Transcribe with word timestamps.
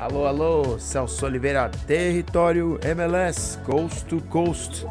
Alô, 0.00 0.24
alô, 0.24 0.78
Celso 0.78 1.26
Oliveira, 1.26 1.68
território 1.86 2.80
MLS, 2.82 3.58
Coast 3.58 4.06
to 4.06 4.18
Coast. 4.30 4.86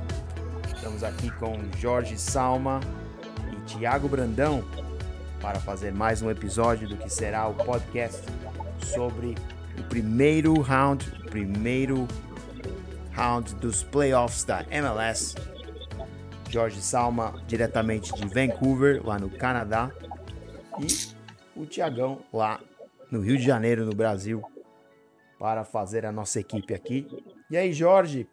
Estamos 0.71 1.03
aqui 1.03 1.31
com 1.31 1.57
Jorge 1.79 2.15
Salma 2.15 2.79
e 3.51 3.55
Thiago 3.61 4.07
Brandão 4.07 4.63
para 5.41 5.59
fazer 5.59 5.91
mais 5.91 6.21
um 6.21 6.29
episódio 6.29 6.87
do 6.87 6.95
que 6.95 7.09
será 7.09 7.47
o 7.47 7.55
podcast 7.55 8.21
sobre 8.83 9.33
o 9.79 9.83
primeiro 9.89 10.61
round, 10.61 11.03
o 11.25 11.29
primeiro 11.31 12.07
round 13.11 13.55
dos 13.55 13.81
playoffs 13.81 14.43
da 14.43 14.63
MLS. 14.69 15.33
Jorge 16.51 16.83
Salma, 16.83 17.33
diretamente 17.47 18.13
de 18.13 18.27
Vancouver, 18.27 19.01
lá 19.03 19.17
no 19.17 19.31
Canadá, 19.31 19.89
e 20.79 20.85
o 21.55 21.65
Tiagão, 21.65 22.19
lá 22.31 22.59
no 23.09 23.21
Rio 23.21 23.37
de 23.37 23.43
Janeiro, 23.43 23.85
no 23.85 23.95
Brasil, 23.95 24.43
para 25.39 25.63
fazer 25.63 26.05
a 26.05 26.11
nossa 26.11 26.39
equipe 26.39 26.73
aqui. 26.73 27.07
E 27.49 27.57
aí, 27.57 27.71
Jorge, 27.71 28.27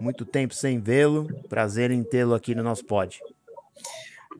muito 0.00 0.24
tempo 0.24 0.54
sem 0.54 0.78
vê-lo, 0.80 1.26
prazer 1.48 1.90
em 1.90 2.04
tê-lo 2.04 2.34
aqui 2.34 2.54
no 2.54 2.62
nosso 2.62 2.86
pod. 2.86 3.20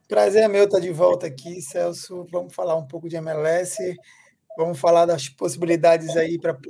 Prazer 0.08 0.44
é 0.44 0.48
meu 0.48 0.64
estar 0.64 0.78
de 0.78 0.90
volta 0.90 1.26
aqui, 1.26 1.60
Celso. 1.60 2.24
Vamos 2.30 2.54
falar 2.54 2.76
um 2.76 2.86
pouco 2.86 3.08
de 3.08 3.16
MLS, 3.16 3.76
vamos 4.56 4.78
falar 4.78 5.04
das 5.04 5.28
possibilidades 5.28 6.16
aí 6.16 6.38
para 6.38 6.52
o 6.52 6.60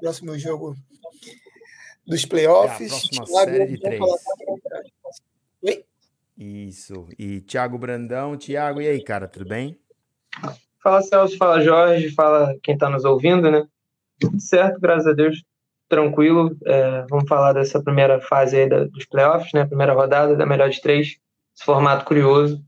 próximo 0.00 0.38
jogo 0.38 0.76
dos 2.06 2.26
playoffs. 2.26 2.92
É 2.92 2.94
a 2.94 2.98
próxima 2.98 3.24
Thiago, 3.24 3.50
série 3.50 3.66
de 3.66 3.80
três. 3.80 4.02
Oi? 5.62 5.84
Isso. 6.36 7.08
E 7.18 7.40
Thiago 7.40 7.78
Brandão. 7.78 8.36
Thiago, 8.36 8.82
e 8.82 8.88
aí, 8.88 9.02
cara, 9.02 9.26
tudo 9.26 9.48
bem? 9.48 9.78
Fala 10.82 11.00
Celso, 11.02 11.36
fala 11.38 11.60
Jorge, 11.62 12.10
fala 12.10 12.54
quem 12.62 12.74
está 12.74 12.90
nos 12.90 13.04
ouvindo, 13.04 13.50
né? 13.50 13.66
Tudo 14.18 14.40
certo, 14.40 14.80
graças 14.80 15.06
a 15.06 15.12
Deus, 15.12 15.42
tranquilo. 15.88 16.56
É, 16.64 17.04
vamos 17.08 17.28
falar 17.28 17.52
dessa 17.52 17.82
primeira 17.82 18.20
fase 18.20 18.56
aí 18.56 18.68
da, 18.68 18.84
dos 18.84 19.04
playoffs, 19.06 19.52
né? 19.52 19.64
Primeira 19.64 19.94
rodada 19.94 20.36
da 20.36 20.46
melhor 20.46 20.68
de 20.70 20.80
três. 20.80 21.16
Esse 21.54 21.64
formato 21.64 22.04
curioso, 22.04 22.62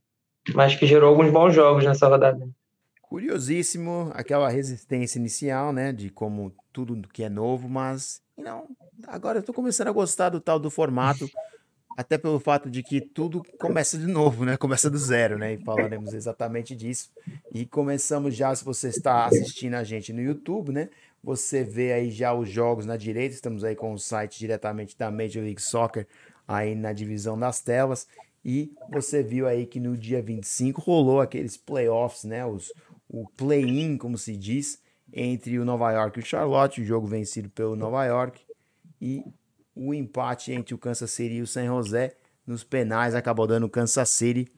mas 0.55 0.75
que 0.75 0.87
gerou 0.87 1.11
alguns 1.11 1.31
bons 1.31 1.55
jogos 1.55 1.85
nessa 1.85 2.09
rodada. 2.09 2.49
Curiosíssimo, 3.03 4.11
aquela 4.15 4.49
resistência 4.49 5.19
inicial, 5.19 5.73
né? 5.73 5.93
De 5.93 6.11
como 6.11 6.53
tudo 6.73 7.09
que 7.09 7.25
é 7.25 7.29
novo, 7.29 7.69
mas 7.69 8.23
não. 8.37 8.69
Agora 9.07 9.39
eu 9.39 9.43
tô 9.43 9.53
começando 9.53 9.89
a 9.89 9.93
gostar 9.93 10.29
do 10.29 10.41
tal 10.41 10.59
do 10.59 10.71
formato, 10.71 11.29
até 11.97 12.17
pelo 12.17 12.39
fato 12.41 12.71
de 12.71 12.83
que 12.83 13.01
tudo 13.01 13.43
começa 13.59 13.99
de 13.99 14.07
novo, 14.07 14.45
né? 14.45 14.57
Começa 14.57 14.89
do 14.89 14.97
zero, 14.97 15.39
né? 15.39 15.55
E 15.55 15.65
falaremos 15.65 16.15
exatamente 16.15 16.75
disso. 16.75 17.11
E 17.53 17.67
começamos 17.67 18.35
já, 18.35 18.55
se 18.55 18.65
você 18.65 18.89
está 18.89 19.27
assistindo 19.27 19.75
a 19.75 19.85
gente 19.85 20.13
no 20.13 20.23
YouTube, 20.23 20.73
né? 20.73 20.89
Você 21.23 21.63
vê 21.63 21.93
aí 21.93 22.11
já 22.11 22.33
os 22.33 22.49
jogos 22.49 22.87
na 22.87 22.97
direita, 22.97 23.35
estamos 23.35 23.63
aí 23.63 23.77
com 23.77 23.93
o 23.93 23.99
site 23.99 24.39
diretamente 24.39 24.97
da 24.97 25.11
Major 25.11 25.43
League 25.43 25.61
Soccer 25.61 26.07
aí 26.49 26.75
na 26.75 26.93
divisão 26.93 27.39
das 27.39 27.61
telas. 27.61 28.09
E 28.45 28.73
você 28.89 29.23
viu 29.23 29.47
aí 29.47 29.67
que 29.67 29.79
no 29.79 29.97
dia 29.97 30.23
25 30.23 30.81
rolou 30.81 31.21
aqueles 31.21 31.57
playoffs, 31.57 32.25
né? 32.25 32.45
Os, 32.47 32.73
o 33.09 33.29
play-in, 33.37 33.99
como 33.99 34.17
se 34.17 34.35
diz, 34.35 34.81
entre 35.13 35.59
o 35.59 35.65
Nova 35.65 35.93
York 35.93 36.19
e 36.19 36.23
o 36.23 36.27
Charlotte, 36.27 36.81
o 36.81 36.85
jogo 36.85 37.07
vencido 37.07 37.51
pelo 37.51 37.77
Nova 37.77 38.05
York. 38.07 38.43
E 39.01 39.23
o 39.75 39.93
empate 39.93 40.53
entre 40.53 40.75
o 40.75 40.79
Kansas 40.79 41.11
City 41.11 41.35
e 41.35 41.43
o 41.43 41.47
San 41.47 41.67
José 41.67 42.17
nos 42.47 42.65
penais 42.65 43.15
acabou 43.15 43.47
dando 43.47 43.67
o 43.67 43.71
Kansas 43.71 44.09
City 44.09 44.51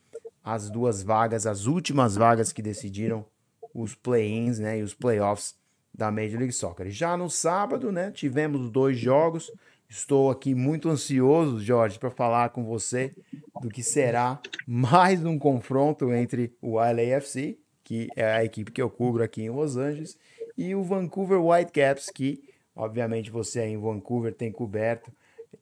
as 0.45 0.69
duas 0.71 1.03
vagas, 1.03 1.47
as 1.47 1.67
últimas 1.67 2.17
vagas 2.17 2.53
que 2.53 2.63
decidiram 2.63 3.25
os 3.73 3.95
play-ins 3.95 4.59
né, 4.59 4.79
e 4.79 4.83
os 4.83 4.93
playoffs 4.93 5.55
da 5.95 6.11
Major 6.11 6.39
League 6.39 6.53
Soccer. 6.53 6.91
Já 6.91 7.17
no 7.17 7.29
sábado, 7.29 7.93
né, 7.93 8.11
tivemos 8.11 8.71
dois 8.71 8.99
jogos. 8.99 9.53
Estou 9.89 10.31
aqui 10.31 10.55
muito 10.55 10.89
ansioso, 10.89 11.61
Jorge, 11.61 11.99
para 11.99 12.11
falar 12.11 12.49
com 12.49 12.65
você 12.65 13.13
do 13.61 13.69
que 13.69 13.83
será 13.83 14.41
mais 14.67 15.23
um 15.25 15.39
confronto 15.39 16.13
entre 16.13 16.57
o 16.63 16.77
LAFC, 16.77 17.59
que 17.85 18.09
é 18.17 18.25
a 18.25 18.45
equipe 18.45 18.73
que 18.73 18.81
eu 18.81 18.89
cubro 18.89 19.23
aqui 19.23 19.43
em 19.43 19.51
Los 19.51 19.77
Angeles, 19.77 20.19
e 20.57 20.75
o 20.75 20.83
Vancouver 20.83 21.45
Whitecaps, 21.45 22.09
que 22.11 22.43
obviamente 22.75 23.31
você 23.31 23.61
aí 23.61 23.73
em 23.73 23.79
Vancouver 23.79 24.33
tem 24.33 24.51
coberto 24.51 25.13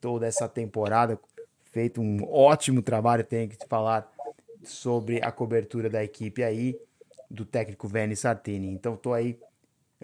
toda 0.01 0.27
essa 0.27 0.49
temporada, 0.49 1.19
feito 1.73 2.01
um 2.01 2.23
ótimo 2.31 2.83
trabalho, 2.83 3.25
tenho 3.25 3.49
que 3.49 3.57
te 3.57 3.67
falar 3.67 4.11
sobre 4.63 5.21
a 5.23 5.33
cobertura 5.33 5.91
da 5.91 6.05
equipe 6.05 6.43
aí, 6.43 6.79
do 7.29 7.45
técnico 7.45 7.89
Vene 7.89 8.15
Sartini. 8.15 8.69
Então 8.69 8.95
estou 8.95 9.13
aí 9.13 9.39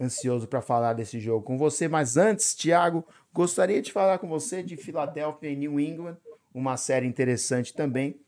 ansioso 0.00 0.46
para 0.46 0.60
falar 0.60 0.92
desse 0.92 1.18
jogo 1.18 1.44
com 1.44 1.56
você. 1.56 1.88
Mas 1.88 2.16
antes, 2.16 2.54
Thiago, 2.54 3.06
gostaria 3.32 3.80
de 3.80 3.92
falar 3.92 4.18
com 4.18 4.28
você 4.28 4.62
de 4.62 4.76
Filadélfia 4.76 5.50
e 5.50 5.56
New 5.56 5.80
England, 5.80 6.16
uma 6.54 6.76
série 6.76 7.06
interessante 7.06 7.74
também. 7.74 8.18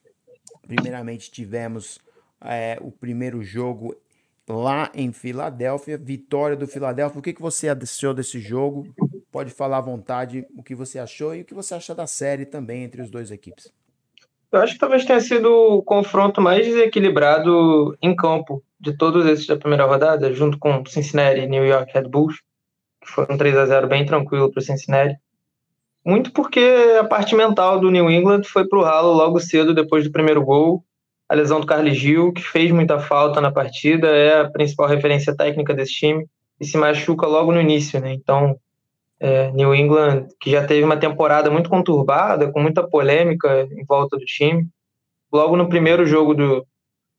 Primeiramente, 0.67 1.31
tivemos 1.31 1.99
é, 2.41 2.79
o 2.81 2.91
primeiro 2.91 3.43
jogo 3.43 3.95
lá 4.49 4.91
em 4.95 5.13
Filadélfia, 5.13 5.99
vitória 5.99 6.57
do 6.57 6.67
Filadélfia. 6.67 7.19
O 7.19 7.23
que, 7.23 7.33
que 7.33 7.43
você 7.43 7.69
achou 7.69 8.15
desse 8.15 8.41
jogo? 8.41 8.87
Pode 9.31 9.51
falar 9.51 9.79
à 9.79 9.83
vontade 9.83 10.47
o 10.57 10.63
que 10.63 10.75
você 10.75 10.99
achou 10.99 11.35
e 11.35 11.43
o 11.43 11.45
que 11.45 11.55
você 11.55 11.75
acha 11.75 11.95
da 11.95 12.07
série 12.07 12.47
também 12.47 12.83
entre 12.83 13.03
os 13.03 13.11
dois 13.11 13.31
equipes. 13.31 13.71
Eu 14.51 14.61
acho 14.61 14.75
que 14.75 14.79
talvez 14.79 15.05
tenha 15.05 15.21
sido 15.21 15.51
o 15.51 15.83
confronto 15.83 16.41
mais 16.41 16.67
desequilibrado 16.67 17.97
em 18.01 18.17
campo 18.17 18.63
de 18.81 18.97
todos 18.97 19.27
esses 19.27 19.47
da 19.47 19.57
primeira 19.57 19.85
rodada, 19.85 20.33
junto 20.33 20.59
com 20.59 20.85
Cincinnati 20.87 21.41
e 21.41 21.47
New 21.47 21.67
York 21.67 21.93
Red 21.93 22.09
Bulls, 22.09 22.37
que 23.01 23.11
foram 23.11 23.37
3 23.37 23.57
a 23.57 23.67
0 23.67 23.89
bem 23.89 24.05
tranquilo 24.07 24.51
para 24.51 24.61
o 24.61 24.63
Cincinnati. 24.63 25.17
Muito 26.05 26.33
porque 26.33 26.97
a 26.99 27.05
parte 27.05 27.35
mental 27.35 27.81
do 27.81 27.91
New 27.91 28.11
England 28.11 28.45
foi 28.45 28.67
para 28.67 28.79
o 28.79 28.83
ralo 28.83 29.13
logo 29.13 29.41
cedo 29.41 29.75
depois 29.75 30.05
do 30.05 30.13
primeiro 30.13 30.43
gol. 30.45 30.85
A 31.29 31.35
lesão 31.35 31.61
do 31.61 31.67
Carly 31.67 31.93
Gil, 31.93 32.33
que 32.33 32.43
fez 32.43 32.71
muita 32.71 32.99
falta 32.99 33.41
na 33.41 33.53
partida, 33.53 34.09
é 34.09 34.41
a 34.41 34.51
principal 34.51 34.87
referência 34.87 35.37
técnica 35.37 35.75
desse 35.75 35.93
time 35.93 36.27
e 36.59 36.65
se 36.65 36.79
machuca 36.79 37.27
logo 37.27 37.53
no 37.53 37.61
início, 37.61 38.01
né? 38.01 38.13
Então, 38.15 38.59
é, 39.21 39.51
New 39.51 39.75
England, 39.75 40.29
que 40.41 40.51
já 40.51 40.67
teve 40.67 40.85
uma 40.85 40.97
temporada 40.97 41.51
muito 41.51 41.69
conturbada, 41.69 42.51
com 42.51 42.61
muita 42.61 42.87
polêmica 42.87 43.69
em 43.71 43.85
volta 43.85 44.17
do 44.17 44.25
time, 44.25 44.67
logo 45.31 45.57
no 45.57 45.69
primeiro 45.69 46.07
jogo 46.07 46.35
do, 46.35 46.67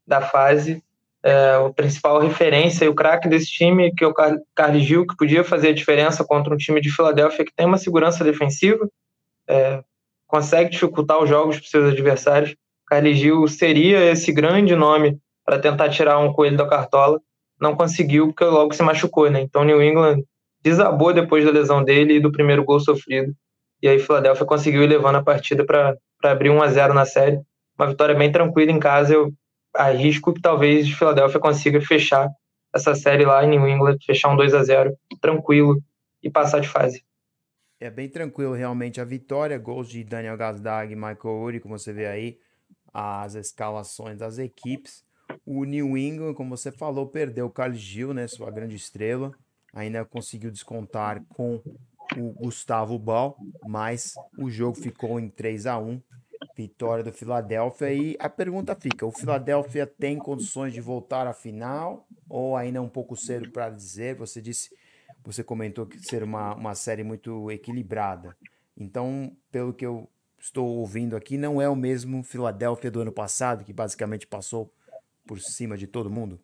da 0.08 0.22
fase, 0.22 0.82
é, 1.24 1.56
a 1.66 1.70
principal 1.74 2.20
referência 2.20 2.86
e 2.86 2.88
o 2.88 2.96
craque 2.96 3.28
desse 3.28 3.48
time, 3.48 3.94
que 3.94 4.04
é 4.04 4.08
o 4.08 4.14
Carlos 4.56 4.84
Gil, 4.84 5.06
que 5.06 5.16
podia 5.18 5.44
fazer 5.44 5.70
a 5.70 5.74
diferença 5.74 6.24
contra 6.24 6.54
um 6.54 6.58
time 6.58 6.80
de 6.80 6.90
Filadélfia 6.90 7.46
que 7.46 7.54
tem 7.54 7.66
uma 7.66 7.78
segurança 7.78 8.24
defensiva, 8.24 8.90
é, 9.48 9.84
consegue 10.28 10.70
dificultar 10.70 11.22
os 11.22 11.30
jogos 11.30 11.60
para 11.60 11.68
seus 11.68 11.92
adversários. 11.92 12.56
Carlos 12.88 13.18
Gil 13.18 13.48
seria 13.48 14.12
esse 14.12 14.32
grande 14.32 14.76
nome 14.76 15.18
para 15.46 15.60
tentar 15.60 15.90
tirar 15.90 16.20
um 16.20 16.32
coelho 16.32 16.58
da 16.58 16.68
cartola, 16.68 17.20
não 17.60 17.76
conseguiu 17.76 18.28
porque 18.28 18.46
logo 18.46 18.74
se 18.74 18.84
machucou, 18.84 19.30
né? 19.30 19.42
Então 19.42 19.64
New 19.64 19.82
England 19.82 20.24
desabou 20.62 21.14
depois 21.14 21.44
da 21.44 21.52
lesão 21.52 21.84
dele 21.84 22.16
e 22.16 22.20
do 22.20 22.32
primeiro 22.32 22.64
gol 22.64 22.80
sofrido. 22.80 23.34
E 23.82 23.88
aí 23.88 24.00
Filadélfia 24.00 24.46
conseguiu 24.46 24.84
ir 24.84 24.88
levando 24.88 25.16
a 25.16 25.24
partida 25.24 25.66
para 25.66 25.96
abrir 26.24 26.50
1 26.50 26.62
a 26.62 26.68
0 26.68 26.94
na 26.94 27.06
série. 27.06 27.40
Uma 27.78 27.88
vitória 27.88 28.16
bem 28.16 28.32
tranquila 28.32 28.72
em 28.72 28.80
casa. 28.80 29.14
Eu 29.14 29.34
arrisco 29.74 30.34
que 30.34 30.42
talvez 30.42 30.90
Filadélfia 30.90 31.40
consiga 31.40 31.82
fechar 31.82 32.30
essa 32.74 32.94
série 32.96 33.26
lá 33.26 33.44
em 33.44 33.50
New 33.50 33.68
England, 33.68 33.98
fechar 34.06 34.30
um 34.30 34.36
2 34.36 34.54
a 34.54 34.64
0 34.64 34.98
tranquilo 35.22 35.82
e 36.22 36.30
passar 36.30 36.60
de 36.60 36.68
fase. 36.68 37.04
É 37.80 37.90
bem 37.90 38.10
tranquilo 38.10 38.54
realmente 38.54 39.00
a 39.00 39.06
vitória, 39.06 39.58
gols 39.58 39.90
de 39.90 40.04
Daniel 40.04 40.38
Gazdag 40.38 40.92
e 40.92 40.96
Michael 40.96 41.42
Uri, 41.42 41.60
como 41.60 41.78
você 41.78 41.94
vê 41.94 42.08
aí, 42.08 42.38
as 42.94 43.36
escalações 43.36 44.18
das 44.18 44.38
equipes. 44.38 45.04
O 45.46 45.64
New 45.64 45.98
England, 45.98 46.34
como 46.34 46.56
você 46.56 46.72
falou, 46.72 47.08
perdeu 47.08 47.46
o 47.46 47.50
Carlos 47.50 47.80
Gil, 47.80 48.14
né, 48.14 48.28
sua 48.28 48.52
grande 48.52 48.76
estrela. 48.76 49.32
Ainda 49.74 50.04
conseguiu 50.04 50.52
descontar 50.52 51.24
com 51.30 51.62
o 52.18 52.34
Gustavo 52.34 52.98
Bal, 53.00 53.38
mas 53.66 54.14
o 54.38 54.50
jogo 54.50 54.76
ficou 54.76 55.20
em 55.20 55.30
3 55.30 55.68
a 55.68 55.78
1 55.78 56.02
vitória 56.56 57.04
do 57.04 57.12
Philadelphia. 57.12 57.94
E 57.94 58.18
a 58.20 58.30
pergunta 58.30 58.76
fica: 58.76 59.06
o 59.06 59.12
Philadelphia 59.12 59.86
tem 59.86 60.18
condições 60.18 60.74
de 60.74 60.82
voltar 60.82 61.28
à 61.28 61.34
final 61.34 62.08
ou 62.28 62.56
ainda 62.56 62.80
é 62.80 62.82
um 62.82 62.90
pouco 62.90 63.16
cedo 63.16 63.52
para 63.52 63.70
dizer? 63.70 64.16
Você 64.16 64.42
disse, 64.42 64.70
você 65.24 65.44
comentou 65.44 65.86
que 65.86 66.00
ser 66.00 66.24
uma, 66.24 66.54
uma 66.56 66.76
série 66.76 67.04
muito 67.04 67.52
equilibrada. 67.52 68.36
Então, 68.78 69.36
pelo 69.52 69.74
que 69.74 69.86
eu 69.86 70.10
estou 70.40 70.78
ouvindo 70.78 71.16
aqui, 71.16 71.38
não 71.38 71.62
é 71.62 71.68
o 71.68 71.76
mesmo 71.76 72.24
Philadelphia 72.24 72.90
do 72.90 73.02
ano 73.02 73.12
passado, 73.12 73.66
que 73.66 73.74
basicamente 73.74 74.26
passou 74.26 74.74
por 75.26 75.40
cima 75.40 75.78
de 75.78 75.86
todo 75.86 76.10
mundo? 76.10 76.40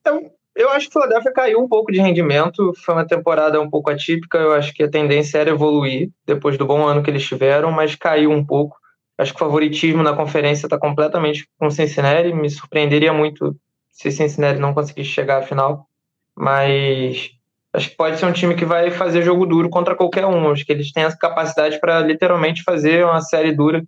Então, 0.00 0.30
eu 0.56 0.70
acho 0.70 0.88
que 0.88 0.96
o 0.96 1.00
Philadelphia 1.00 1.32
caiu 1.32 1.60
um 1.60 1.68
pouco 1.68 1.92
de 1.92 2.00
rendimento. 2.00 2.72
Foi 2.82 2.94
uma 2.94 3.06
temporada 3.06 3.60
um 3.60 3.68
pouco 3.68 3.90
atípica. 3.90 4.38
Eu 4.38 4.52
acho 4.52 4.72
que 4.72 4.82
a 4.82 4.90
tendência 4.90 5.38
era 5.38 5.50
evoluir 5.50 6.08
depois 6.24 6.56
do 6.56 6.64
bom 6.64 6.86
ano 6.86 7.02
que 7.02 7.10
eles 7.10 7.26
tiveram, 7.26 7.70
mas 7.70 7.94
caiu 7.94 8.30
um 8.30 8.44
pouco. 8.44 8.78
Acho 9.18 9.32
que 9.32 9.36
o 9.36 9.44
favoritismo 9.44 10.02
na 10.02 10.16
conferência 10.16 10.66
está 10.66 10.78
completamente 10.78 11.46
com 11.58 11.70
Cincinnati. 11.70 12.32
Me 12.32 12.48
surpreenderia 12.48 13.12
muito 13.12 13.54
se 13.90 14.10
Cincinnati 14.10 14.58
não 14.58 14.72
conseguisse 14.72 15.10
chegar 15.10 15.38
à 15.38 15.42
final. 15.42 15.86
Mas 16.34 17.30
acho 17.74 17.90
que 17.90 17.96
pode 17.96 18.18
ser 18.18 18.24
um 18.24 18.32
time 18.32 18.54
que 18.54 18.64
vai 18.64 18.90
fazer 18.90 19.22
jogo 19.22 19.44
duro 19.44 19.68
contra 19.68 19.94
qualquer 19.94 20.24
um. 20.24 20.50
Acho 20.50 20.64
que 20.64 20.72
eles 20.72 20.90
têm 20.90 21.04
essa 21.04 21.18
capacidade 21.18 21.78
para 21.78 22.00
literalmente 22.00 22.62
fazer 22.62 23.04
uma 23.04 23.20
série 23.20 23.52
dura 23.52 23.84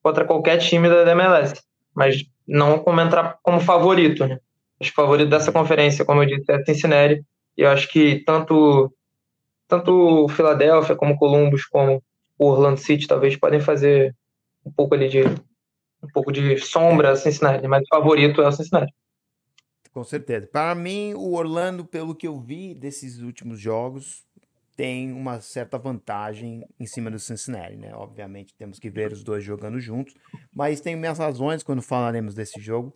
contra 0.00 0.24
qualquer 0.24 0.58
time 0.58 0.88
da 0.88 1.10
MLS. 1.10 1.60
Mas 1.92 2.24
não 2.46 2.78
como 2.78 3.00
entrar 3.00 3.38
como 3.42 3.58
favorito, 3.58 4.24
né? 4.24 4.38
Acho 4.82 4.92
que 4.92 5.00
o 5.00 5.04
favorito 5.04 5.30
dessa 5.30 5.52
conferência, 5.52 6.04
como 6.04 6.22
eu 6.22 6.26
disse, 6.26 6.50
é 6.50 6.64
Cincinnati. 6.64 7.24
E 7.56 7.62
eu 7.62 7.70
acho 7.70 7.88
que 7.88 8.24
tanto 8.24 8.92
tanto 9.68 10.28
Filadélfia 10.28 10.96
como 10.96 11.16
Columbus 11.16 11.64
como 11.64 12.02
o 12.36 12.46
Orlando 12.46 12.78
City 12.80 13.06
talvez 13.06 13.36
podem 13.36 13.60
fazer 13.60 14.14
um 14.66 14.72
pouco 14.72 14.94
ali 14.94 15.08
de 15.08 15.22
um 15.22 16.08
pouco 16.12 16.32
de 16.32 16.58
sombra 16.58 17.12
a 17.12 17.16
Cincinnati, 17.16 17.66
mas 17.68 17.82
o 17.84 17.86
favorito 17.88 18.42
é 18.42 18.48
o 18.48 18.52
Cincinnati. 18.52 18.92
Com 19.92 20.02
certeza. 20.02 20.48
Para 20.48 20.74
mim, 20.74 21.14
o 21.14 21.34
Orlando, 21.34 21.84
pelo 21.84 22.14
que 22.14 22.26
eu 22.26 22.40
vi 22.40 22.74
desses 22.74 23.20
últimos 23.20 23.60
jogos, 23.60 24.24
tem 24.76 25.12
uma 25.12 25.40
certa 25.40 25.78
vantagem 25.78 26.66
em 26.80 26.86
cima 26.86 27.10
do 27.10 27.18
Cincinnati, 27.18 27.76
né? 27.76 27.94
Obviamente 27.94 28.54
temos 28.54 28.78
que 28.78 28.90
ver 28.90 29.12
os 29.12 29.22
dois 29.22 29.44
jogando 29.44 29.78
juntos, 29.78 30.14
mas 30.52 30.80
tenho 30.80 30.98
minhas 30.98 31.18
razões 31.18 31.62
quando 31.62 31.82
falaremos 31.82 32.34
desse 32.34 32.60
jogo, 32.60 32.92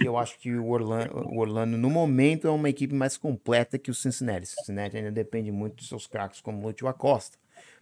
porque 0.00 0.08
eu 0.08 0.16
acho 0.16 0.38
que 0.38 0.56
o 0.56 0.70
Orlando, 0.70 1.14
o 1.28 1.38
Orlando 1.38 1.76
no 1.76 1.90
momento 1.90 2.48
é 2.48 2.50
uma 2.50 2.70
equipe 2.70 2.94
mais 2.94 3.18
completa 3.18 3.78
que 3.78 3.90
o 3.90 3.94
Cincinnati. 3.94 4.44
O 4.44 4.46
Cincinnati 4.46 4.96
ainda 4.96 5.12
depende 5.12 5.52
muito 5.52 5.76
dos 5.76 5.88
seus 5.88 6.06
craques 6.06 6.40
como 6.40 6.58
o 6.58 6.66
Lúcio 6.66 6.88
Acosta, 6.88 7.36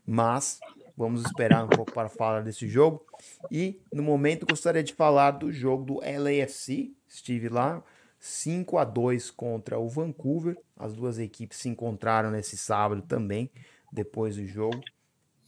mas 0.05 0.59
vamos 0.97 1.25
esperar 1.25 1.65
um 1.65 1.69
pouco 1.69 1.93
para 1.93 2.09
falar 2.09 2.43
desse 2.43 2.67
jogo. 2.67 3.07
E 3.53 3.81
no 3.93 4.03
momento 4.03 4.45
gostaria 4.45 4.83
de 4.83 4.93
falar 4.93 5.31
do 5.31 5.53
jogo 5.53 5.85
do 5.85 6.01
LAFC, 6.01 6.93
estive 7.07 7.49
lá, 7.49 7.85
5 8.19 8.79
a 8.79 8.85
2 8.85 9.31
contra 9.31 9.79
o 9.79 9.89
Vancouver. 9.89 10.59
As 10.77 10.95
duas 10.95 11.21
equipes 11.21 11.59
se 11.59 11.69
encontraram 11.69 12.33
nesse 12.33 12.57
sábado 12.57 13.01
também, 13.03 13.49
depois 13.93 14.35
do 14.35 14.45
jogo. 14.45 14.81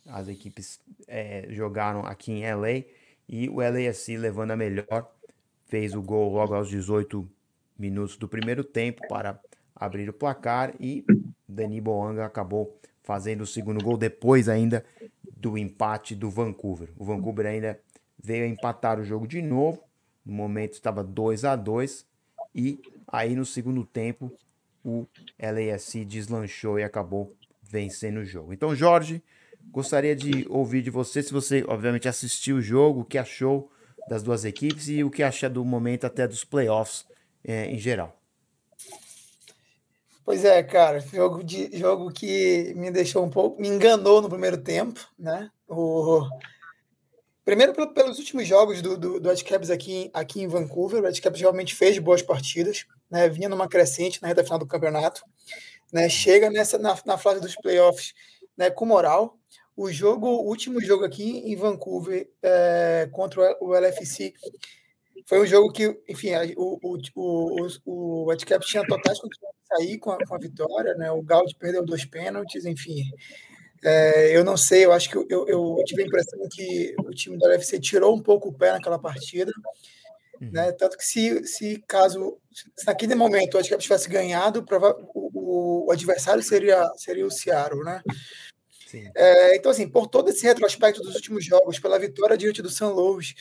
As 0.07 0.29
equipes 0.29 0.79
é, 1.09 1.49
jogaram 1.51 2.07
aqui 2.07 2.31
em 2.31 2.55
LA 2.55 2.85
e 3.29 3.49
o 3.49 3.57
LAFC 3.57 4.17
levando 4.17 4.53
a 4.53 4.57
melhor, 4.57 5.11
fez 5.71 5.95
o 5.95 6.03
gol 6.03 6.33
logo 6.33 6.53
aos 6.53 6.69
18 6.69 7.27
minutos 7.79 8.17
do 8.17 8.29
primeiro 8.29 8.65
tempo 8.65 9.01
para 9.09 9.41
abrir 9.75 10.11
o 10.11 10.13
placar 10.13 10.75
e 10.81 11.05
Dani 11.49 11.81
Boanga 11.81 12.27
acabou 12.27 12.77
fazendo 13.03 13.43
o 13.43 13.47
segundo 13.47 13.83
gol 13.83 13.97
depois 13.97 14.49
ainda 14.49 14.85
do 15.37 15.57
empate 15.57 16.15
do 16.15 16.29
Vancouver. 16.29 16.91
O 16.99 17.05
Vancouver 17.05 17.47
ainda 17.47 17.81
veio 18.23 18.45
empatar 18.47 18.99
o 19.01 19.05
jogo 19.05 19.27
de 19.27 19.41
novo. 19.41 19.83
No 20.27 20.35
momento 20.35 20.75
estava 20.75 21.03
2 21.03 21.45
a 21.45 21.57
2 21.57 22.05
e 22.55 22.81
aí 23.07 23.35
no 23.35 23.47
segundo 23.47 23.85
tempo 23.87 24.31
o 24.85 25.07
LASC 25.39 26.05
deslanchou 26.05 26.79
e 26.79 26.83
acabou 26.83 27.33
vencendo 27.63 28.19
o 28.19 28.25
jogo. 28.25 28.53
Então, 28.53 28.75
Jorge, 28.75 29.23
gostaria 29.71 30.17
de 30.17 30.47
ouvir 30.51 30.83
de 30.83 30.91
você, 30.91 31.23
se 31.23 31.33
você 31.33 31.65
obviamente 31.67 32.09
assistiu 32.09 32.57
o 32.57 32.63
jogo, 32.63 33.01
o 33.01 33.05
que 33.05 33.17
achou 33.17 33.71
das 34.09 34.23
duas 34.23 34.45
equipes 34.45 34.89
e 34.89 35.05
o 35.05 35.11
que 35.11 35.23
acha 35.23 35.49
do 35.49 35.65
momento 35.65 36.07
até 36.07 36.27
dos 36.27 36.45
playoffs 36.45 37.07
é, 37.45 37.67
em 37.67 37.79
geral. 37.79 38.17
Pois 40.25 40.45
é, 40.45 40.63
cara, 40.63 41.01
jogo, 41.01 41.43
de, 41.43 41.77
jogo 41.77 42.13
que 42.13 42.73
me 42.77 42.91
deixou 42.91 43.25
um 43.25 43.31
pouco, 43.31 43.61
me 43.61 43.69
enganou 43.69 44.23
no 44.23 44.29
primeiro 44.29 44.59
tempo, 44.59 45.01
né? 45.19 45.51
O, 45.67 46.29
Primeiro, 47.51 47.75
pelos 47.93 48.19
últimos 48.21 48.47
jogos 48.47 48.81
do, 48.81 48.97
do, 48.97 49.19
do 49.19 49.29
Whitecaps 49.29 49.71
aqui, 49.71 50.09
aqui 50.15 50.41
em 50.41 50.47
Vancouver, 50.47 51.03
o 51.03 51.05
Whitecaps 51.05 51.41
realmente 51.41 51.75
fez 51.75 51.99
boas 51.99 52.23
partidas, 52.23 52.87
né? 53.11 53.29
vinha 53.29 53.49
numa 53.49 53.69
crescente 53.69 54.23
na 54.23 54.29
reta 54.29 54.45
final 54.45 54.57
do 54.57 54.69
campeonato, 54.69 55.23
né? 55.93 56.09
chega 56.09 56.49
nessa, 56.49 56.79
na, 56.79 56.97
na 57.05 57.19
fase 57.19 57.41
dos 57.41 57.57
playoffs 57.57 58.15
né? 58.57 58.71
com 58.71 58.85
moral. 58.85 59.37
O 59.81 59.91
jogo, 59.91 60.27
o 60.27 60.47
último 60.47 60.79
jogo 60.79 61.07
aqui 61.07 61.39
em 61.39 61.57
Vancouver 61.57 62.29
é, 62.43 63.09
contra 63.11 63.57
o 63.63 63.75
LFC 63.75 64.35
foi 65.27 65.41
um 65.41 65.47
jogo 65.47 65.73
que, 65.73 65.99
enfim, 66.07 66.33
o, 66.55 66.79
o, 66.83 66.99
o, 67.17 67.67
o 67.87 68.29
Whitecaps 68.29 68.69
tinha 68.69 68.87
totais 68.87 69.19
condições 69.19 69.53
de 69.53 69.79
sair 69.79 69.99
com 69.99 70.11
a, 70.11 70.19
com 70.19 70.35
a 70.35 70.39
vitória, 70.39 70.93
né? 70.97 71.11
o 71.11 71.23
Gaudi 71.23 71.57
perdeu 71.59 71.83
dois 71.83 72.05
pênaltis, 72.05 72.67
enfim, 72.67 73.05
é, 73.83 74.37
eu 74.37 74.45
não 74.45 74.55
sei, 74.55 74.85
eu 74.85 74.93
acho 74.93 75.09
que 75.09 75.17
eu, 75.17 75.49
eu, 75.49 75.83
tive 75.87 76.03
a 76.03 76.07
impressão 76.07 76.39
que 76.53 76.95
o 76.99 77.11
time 77.13 77.39
do 77.39 77.47
UFC 77.47 77.81
tirou 77.81 78.15
um 78.15 78.23
pouco 78.23 78.51
o 78.51 78.53
pé 78.53 78.73
naquela 78.73 78.99
partida. 78.99 79.51
Uhum. 80.43 80.51
Né? 80.53 80.73
Tanto 80.73 80.99
que 80.99 81.05
se, 81.05 81.47
se 81.47 81.83
caso 81.89 82.39
se 82.53 82.87
naquele 82.87 83.15
momento 83.15 83.55
o 83.55 83.59
Adcap 83.59 83.83
tivesse 83.83 84.11
ganhado, 84.11 84.63
o, 85.15 85.87
o, 85.87 85.91
adversário 85.91 86.43
seria, 86.43 86.87
seria 86.97 87.27
o 87.27 87.31
Seattle, 87.31 87.83
né? 87.83 88.03
É, 89.15 89.57
então, 89.57 89.71
assim, 89.71 89.89
por 89.89 90.07
todo 90.07 90.31
esse 90.31 90.47
retrospecto 90.47 91.03
dos 91.03 91.15
últimos 91.15 91.45
jogos, 91.45 91.79
pela 91.79 91.99
vitória 91.99 92.37
diante 92.37 92.63
do 92.63 92.71
San 92.71 92.89
Louis, 92.89 93.35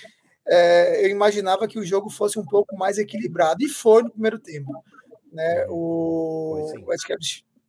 é, 0.47 1.05
eu 1.05 1.09
imaginava 1.09 1.67
que 1.67 1.79
o 1.79 1.85
jogo 1.85 2.09
fosse 2.09 2.39
um 2.39 2.45
pouco 2.45 2.75
mais 2.77 2.97
equilibrado, 2.97 3.63
e 3.63 3.69
foi 3.69 4.03
no 4.03 4.11
primeiro 4.11 4.39
tempo. 4.39 4.71
Né? 5.31 5.65
O, 5.69 6.67
o 6.81 6.95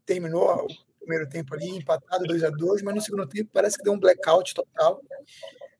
terminou 0.06 0.66
primeiro 1.00 1.28
tempo 1.28 1.54
ali, 1.54 1.68
empatado 1.68 2.24
2 2.24 2.44
a 2.44 2.50
2 2.50 2.82
mas 2.82 2.94
no 2.94 3.00
segundo 3.00 3.26
tempo 3.26 3.50
parece 3.52 3.76
que 3.76 3.82
deu 3.82 3.92
um 3.92 3.98
blackout 3.98 4.54
total. 4.54 5.00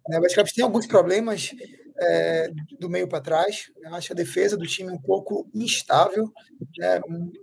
Né? 0.09 0.19
O 0.19 0.23
West 0.23 0.55
tem 0.55 0.65
alguns 0.65 0.87
problemas 0.87 1.55
é, 2.01 2.51
do 2.79 2.89
meio 2.89 3.07
para 3.07 3.21
trás. 3.21 3.71
Eu 3.83 3.95
acho 3.95 4.13
a 4.13 4.17
defesa 4.17 4.57
do 4.57 4.67
time 4.67 4.91
um 4.91 5.01
pouco 5.01 5.49
instável, 5.55 6.33
né? 6.79 7.01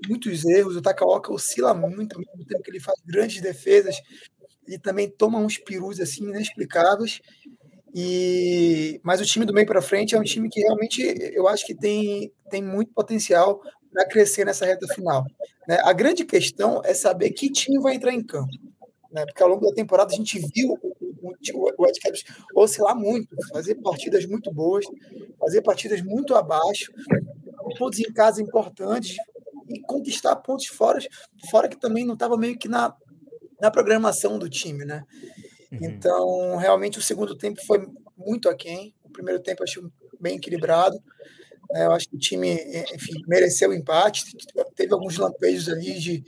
muitos 0.08 0.44
erros. 0.46 0.76
O 0.76 0.82
Takaoka 0.82 1.32
oscila 1.32 1.74
muito, 1.74 2.16
ao 2.16 2.20
mesmo 2.20 2.46
tempo 2.46 2.64
que 2.64 2.72
ele 2.72 2.80
faz 2.80 3.00
grandes 3.06 3.42
defesas, 3.42 4.02
ele 4.68 4.80
também 4.80 5.10
toma 5.10 5.40
uns 5.40 5.58
perus 5.58 6.00
assim 6.00 6.24
inexplicáveis. 6.24 7.22
E 7.96 9.00
mas 9.04 9.22
o 9.22 9.26
time 9.26 9.46
do 9.46 9.54
meio 9.54 9.66
para 9.66 9.82
frente 9.82 10.14
é 10.14 10.20
um 10.20 10.24
time 10.24 10.50
que 10.50 10.62
realmente 10.62 11.02
eu 11.34 11.48
acho 11.48 11.66
que 11.66 11.74
tem, 11.74 12.32
tem 12.50 12.62
muito 12.62 12.92
potencial 12.94 13.62
para 13.92 14.06
crescer 14.06 14.46
nessa 14.46 14.66
reta 14.66 14.88
final. 14.94 15.26
Né? 15.68 15.80
A 15.84 15.94
grande 15.94 16.26
questão 16.26 16.82
é 16.84 16.94
saber 16.94 17.32
que 17.32 17.50
time 17.50 17.80
vai 17.80 17.96
entrar 17.96 18.14
em 18.14 18.24
campo. 18.24 18.52
Né? 19.12 19.26
Porque 19.26 19.42
ao 19.42 19.50
longo 19.50 19.66
da 19.66 19.74
temporada 19.74 20.14
a 20.14 20.16
gente 20.16 20.40
viu 20.54 20.78
o, 20.82 20.94
o, 21.22 21.34
o 21.78 21.84
Whitecaps 21.84 22.24
oscilar 22.54 22.96
muito, 22.96 23.36
fazer 23.52 23.76
partidas 23.76 24.26
muito 24.26 24.54
boas, 24.54 24.86
fazer 25.40 25.62
partidas 25.62 26.02
muito 26.02 26.36
abaixo, 26.36 26.92
pontos 27.78 28.00
em 28.00 28.12
casa 28.14 28.42
importantes 28.42 29.18
e 29.68 29.80
conquistar 29.82 30.36
pontos 30.36 30.68
fora, 30.68 31.00
fora 31.50 31.68
que 31.68 31.80
também 31.80 32.06
não 32.06 32.14
estava 32.14 32.38
meio 32.38 32.58
que 32.58 32.68
na, 32.68 32.96
na 33.60 33.72
programação 33.72 34.38
do 34.38 34.50
time. 34.50 34.86
Né? 34.86 35.04
Uhum. 35.72 35.80
Então, 35.82 36.58
realmente, 36.58 37.00
o 37.00 37.02
segundo 37.02 37.36
tempo 37.36 37.64
foi 37.66 37.88
muito 38.18 38.50
aquém. 38.50 38.94
O 39.04 39.10
primeiro 39.10 39.42
tempo 39.42 39.64
achei 39.64 39.84
bem 40.20 40.38
equilibrado. 40.38 41.02
É, 41.74 41.86
eu 41.86 41.92
acho 41.92 42.10
que 42.10 42.16
o 42.16 42.20
time, 42.20 42.54
enfim, 42.94 43.22
mereceu 43.28 43.70
o 43.70 43.74
empate. 43.74 44.24
Teve 44.76 44.94
alguns 44.94 45.18
lampejos 45.18 45.68
ali 45.70 46.00
de, 46.00 46.24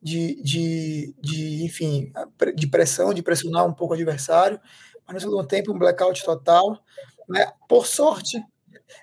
de, 0.00 0.42
de, 0.42 1.14
de, 1.20 1.64
enfim, 1.64 2.12
de 2.54 2.66
pressão, 2.66 3.12
de 3.12 3.22
pressionar 3.22 3.66
um 3.66 3.72
pouco 3.72 3.92
o 3.92 3.96
adversário. 3.96 4.60
Mas 5.06 5.14
no 5.14 5.20
segundo 5.20 5.46
tempo, 5.46 5.72
um 5.72 5.78
blackout 5.78 6.24
total. 6.24 6.78
Né? 7.28 7.50
Por 7.68 7.86
sorte, 7.86 8.42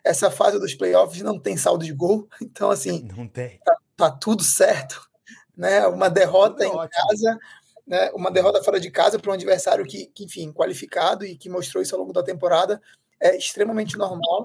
essa 0.03 0.31
fase 0.31 0.59
dos 0.59 0.73
playoffs 0.73 1.21
não 1.21 1.39
tem 1.39 1.57
saldo 1.57 1.85
de 1.85 1.93
gol. 1.93 2.27
Então, 2.41 2.69
assim, 2.69 3.07
não 3.15 3.27
tem. 3.27 3.59
Tá, 3.63 3.75
tá 3.97 4.11
tudo 4.11 4.43
certo. 4.43 5.09
Né? 5.55 5.85
Uma 5.88 6.09
derrota 6.09 6.65
em 6.65 6.71
casa, 6.71 7.39
né? 7.85 8.11
uma 8.11 8.31
derrota 8.31 8.63
fora 8.63 8.79
de 8.79 8.89
casa 8.89 9.19
para 9.19 9.31
um 9.31 9.33
adversário 9.33 9.85
que, 9.85 10.07
que, 10.07 10.25
enfim, 10.25 10.51
qualificado 10.51 11.25
e 11.25 11.38
que 11.38 11.50
mostrou 11.50 11.81
isso 11.81 11.95
ao 11.95 12.01
longo 12.01 12.13
da 12.13 12.23
temporada 12.23 12.81
é 13.19 13.35
extremamente 13.38 13.97
normal. 13.97 14.43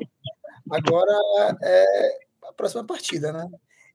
Agora 0.71 1.13
é 1.63 2.19
a 2.45 2.53
próxima 2.53 2.85
partida, 2.85 3.33
né? 3.33 3.49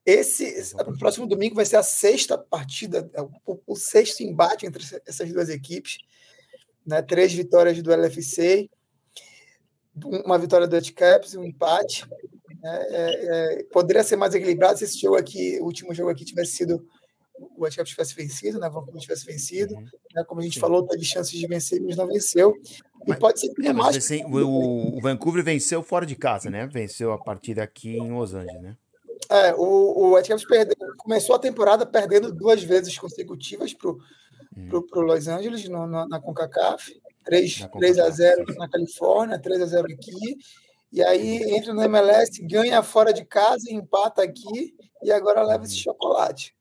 Esse 0.06 0.74
o 0.88 0.98
próximo 0.98 1.28
domingo 1.28 1.56
vai 1.56 1.66
ser 1.66 1.76
a 1.76 1.84
sexta 1.84 2.38
partida, 2.38 3.10
é 3.14 3.22
o, 3.22 3.60
o, 3.68 3.76
sexto 3.76 4.22
embate 4.22 4.66
entre 4.66 4.84
essas 5.06 5.32
duas 5.32 5.48
equipes, 5.50 6.00
né? 6.86 7.02
Três 7.04 7.32
vitórias 7.34 7.80
do 7.84 7.94
LFC, 7.94 8.68
uma 10.26 10.40
vitória 10.40 10.68
do 10.68 10.94
Caps, 10.94 11.36
um 11.36 11.44
empate. 11.44 12.08
Né? 12.62 12.86
É, 12.90 13.60
é, 13.60 13.64
poderia 13.66 14.04
ser 14.04 14.16
mais 14.16 14.34
equilibrado 14.34 14.78
se 14.78 14.86
esse 14.86 15.00
jogo 15.00 15.18
aqui, 15.18 15.60
o 15.60 15.66
último 15.66 15.94
jogo 15.94 16.10
aqui 16.10 16.26
tivesse 16.26 16.54
sido 16.54 16.88
o 17.42 17.64
Whitecaps 17.64 17.92
tivesse 17.92 18.16
vencido, 18.16 18.60
né? 18.60 18.70
Vancouver 18.70 19.02
tivesse 19.02 19.26
vencido, 19.26 19.74
uhum. 19.74 19.86
né? 20.14 20.24
Como 20.24 20.42
a 20.42 20.44
gente 20.44 20.56
Sim. 20.56 20.60
falou, 20.60 20.86
teve 20.86 21.04
chances 21.04 21.38
de 21.38 21.48
vencer, 21.48 21.82
mas 21.82 21.96
não 21.96 22.08
venceu. 22.08 22.54
E 23.06 23.10
mas, 23.10 23.20
pode 23.20 23.40
ser 23.40 23.50
que 23.54 23.68
é, 23.68 23.74
mais... 23.74 24.10
o, 24.26 24.98
o, 24.98 25.02
Vancouver 25.02 25.44
venceu 25.44 25.82
fora 25.82 26.06
de 26.06 26.16
casa, 26.16 26.50
né? 26.50 26.68
Venceu 26.68 27.12
a 27.12 27.18
partida 27.18 27.64
aqui 27.64 27.98
em 27.98 28.12
Los 28.12 28.34
Angeles, 28.34 28.62
né? 28.62 28.78
É, 29.30 29.54
o, 29.56 30.14
o 30.14 30.48
perdeu, 30.48 30.76
começou 30.98 31.36
a 31.36 31.40
temporada 31.40 31.86
perdendo 31.86 32.34
duas 32.34 32.62
vezes 32.64 32.98
consecutivas 32.98 33.74
para 33.74 33.90
o 33.90 34.00
hum. 34.58 34.82
pro, 34.90 35.02
Los 35.02 35.28
Angeles 35.28 35.68
no, 35.70 35.88
na, 35.88 36.08
na 36.08 36.20
CONCACAF. 36.20 37.02
3, 37.24 37.68
3 37.78 38.00
a 38.00 38.10
0 38.10 38.46
na 38.58 38.68
Califórnia, 38.68 39.40
3 39.40 39.62
a 39.62 39.66
0 39.66 39.86
aqui. 39.94 40.38
E 40.92 41.02
aí 41.04 41.56
entra 41.56 41.74
no 41.74 41.82
MLS, 41.84 42.42
ganha 42.46 42.84
fora 42.84 43.14
de 43.14 43.24
casa, 43.24 43.72
empata 43.72 44.24
aqui 44.24 44.76
e 45.04 45.12
agora 45.12 45.44
leva 45.44 45.64
esse 45.64 45.76
hum. 45.76 45.84
chocolate. 45.84 46.54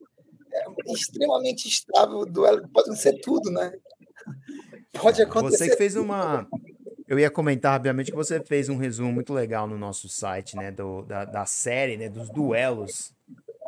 É 0.52 0.92
extremamente 0.92 1.68
estável, 1.68 2.24
duelo 2.26 2.68
pode 2.68 2.96
ser 2.98 3.20
tudo, 3.20 3.50
né? 3.50 3.72
Pode 5.00 5.22
acontecer. 5.22 5.64
Você 5.64 5.70
que 5.70 5.76
fez 5.76 5.96
uma. 5.96 6.46
Eu 7.06 7.18
ia 7.18 7.30
comentar, 7.30 7.76
obviamente, 7.76 8.10
que 8.10 8.16
você 8.16 8.40
fez 8.40 8.68
um 8.68 8.76
resumo 8.76 9.12
muito 9.12 9.32
legal 9.32 9.66
no 9.66 9.76
nosso 9.76 10.08
site, 10.08 10.56
né? 10.56 10.70
Do, 10.70 11.02
da, 11.02 11.24
da 11.24 11.46
série, 11.46 11.96
né? 11.96 12.08
Dos 12.08 12.28
duelos 12.30 13.12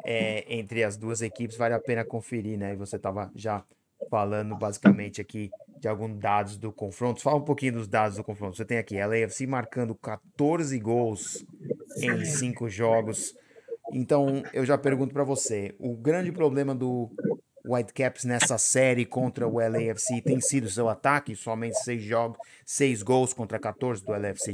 é, 0.04 0.44
entre 0.52 0.84
as 0.84 0.96
duas 0.96 1.22
equipes. 1.22 1.56
Vale 1.56 1.74
a 1.74 1.80
pena 1.80 2.04
conferir, 2.04 2.58
né? 2.58 2.72
E 2.72 2.76
você 2.76 2.96
estava 2.96 3.30
já 3.34 3.64
falando 4.10 4.56
basicamente 4.56 5.20
aqui 5.20 5.50
de 5.80 5.88
alguns 5.88 6.16
dados 6.18 6.56
do 6.56 6.72
confronto. 6.72 7.20
Fala 7.20 7.38
um 7.38 7.44
pouquinho 7.44 7.72
dos 7.72 7.88
dados 7.88 8.16
do 8.16 8.24
confronto. 8.24 8.56
Você 8.56 8.64
tem 8.64 8.78
aqui 8.78 9.00
a 9.00 9.06
LAFC 9.06 9.46
marcando 9.46 9.94
14 9.96 10.78
gols 10.78 11.44
em 11.96 12.24
cinco 12.24 12.68
jogos. 12.68 13.34
Então, 13.92 14.42
eu 14.52 14.64
já 14.64 14.78
pergunto 14.78 15.12
para 15.12 15.22
você, 15.22 15.74
o 15.78 15.94
grande 15.94 16.32
problema 16.32 16.74
do 16.74 17.10
Whitecaps 17.64 18.24
nessa 18.24 18.58
série 18.58 19.04
contra 19.04 19.46
o 19.46 19.58
LAFC 19.58 20.22
tem 20.22 20.40
sido 20.40 20.68
seu 20.68 20.88
ataque? 20.88 21.36
Somente 21.36 21.78
seis 21.82 22.02
jogos, 22.02 22.38
seis 22.64 23.02
gols 23.02 23.32
contra 23.32 23.58
14 23.58 24.04
do 24.04 24.12
LAFC? 24.12 24.52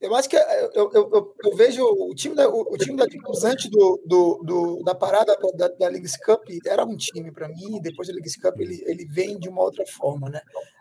Eu 0.00 0.14
acho 0.14 0.30
que 0.30 0.36
eu, 0.36 0.70
eu, 0.72 0.90
eu, 0.94 1.34
eu 1.44 1.56
vejo 1.56 1.84
o 1.84 2.14
time 2.14 2.34
da, 2.34 2.48
o, 2.48 2.72
o 2.72 2.78
time 2.78 2.96
da 2.96 3.04
antes 3.44 3.70
do, 3.70 4.00
do, 4.06 4.42
do, 4.42 4.82
da 4.82 4.94
parada 4.94 5.36
da, 5.54 5.68
da 5.68 5.88
Leagues 5.88 6.16
Cup 6.16 6.42
era 6.66 6.86
um 6.86 6.96
time 6.96 7.30
para 7.30 7.48
mim, 7.48 7.76
e 7.76 7.82
depois 7.82 8.08
da 8.08 8.14
Leagues 8.14 8.36
Cup 8.36 8.58
ele, 8.60 8.82
ele 8.86 9.04
vem 9.04 9.38
de 9.38 9.50
uma 9.50 9.62
outra 9.62 9.84
forma. 9.86 10.30
Né? 10.30 10.40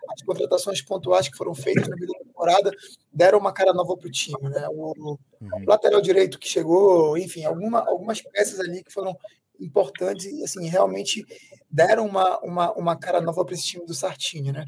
As 0.10 0.24
contratações 0.24 0.82
pontuais 0.82 1.28
que 1.28 1.36
foram 1.36 1.54
feitas 1.54 1.90
na 1.90 1.98
meio 1.98 2.08
da 2.08 2.20
temporada 2.20 2.72
deram 3.12 3.40
uma 3.40 3.52
cara 3.52 3.74
nova 3.74 3.98
para 3.98 4.08
o 4.08 4.12
time. 4.12 4.42
Né? 4.42 4.66
O, 4.70 4.94
o, 4.98 5.20
uhum. 5.42 5.66
lateral 5.68 6.00
direito 6.00 6.40
que 6.40 6.48
chegou, 6.48 7.18
enfim, 7.18 7.44
alguma, 7.44 7.80
algumas 7.80 8.22
peças 8.22 8.58
ali 8.62 8.82
que 8.86 8.94
foram 8.94 9.14
importantes 9.60 10.26
e 10.26 10.44
assim, 10.44 10.68
realmente 10.68 11.26
deram 11.70 12.06
uma, 12.06 12.40
uma, 12.40 12.74
uma 12.74 12.96
cara 12.96 13.22
nova 13.22 13.46
para 13.46 13.54
esse 13.54 13.66
time 13.66 13.86
do 13.86 13.94
Sartini, 13.94 14.52
né? 14.52 14.66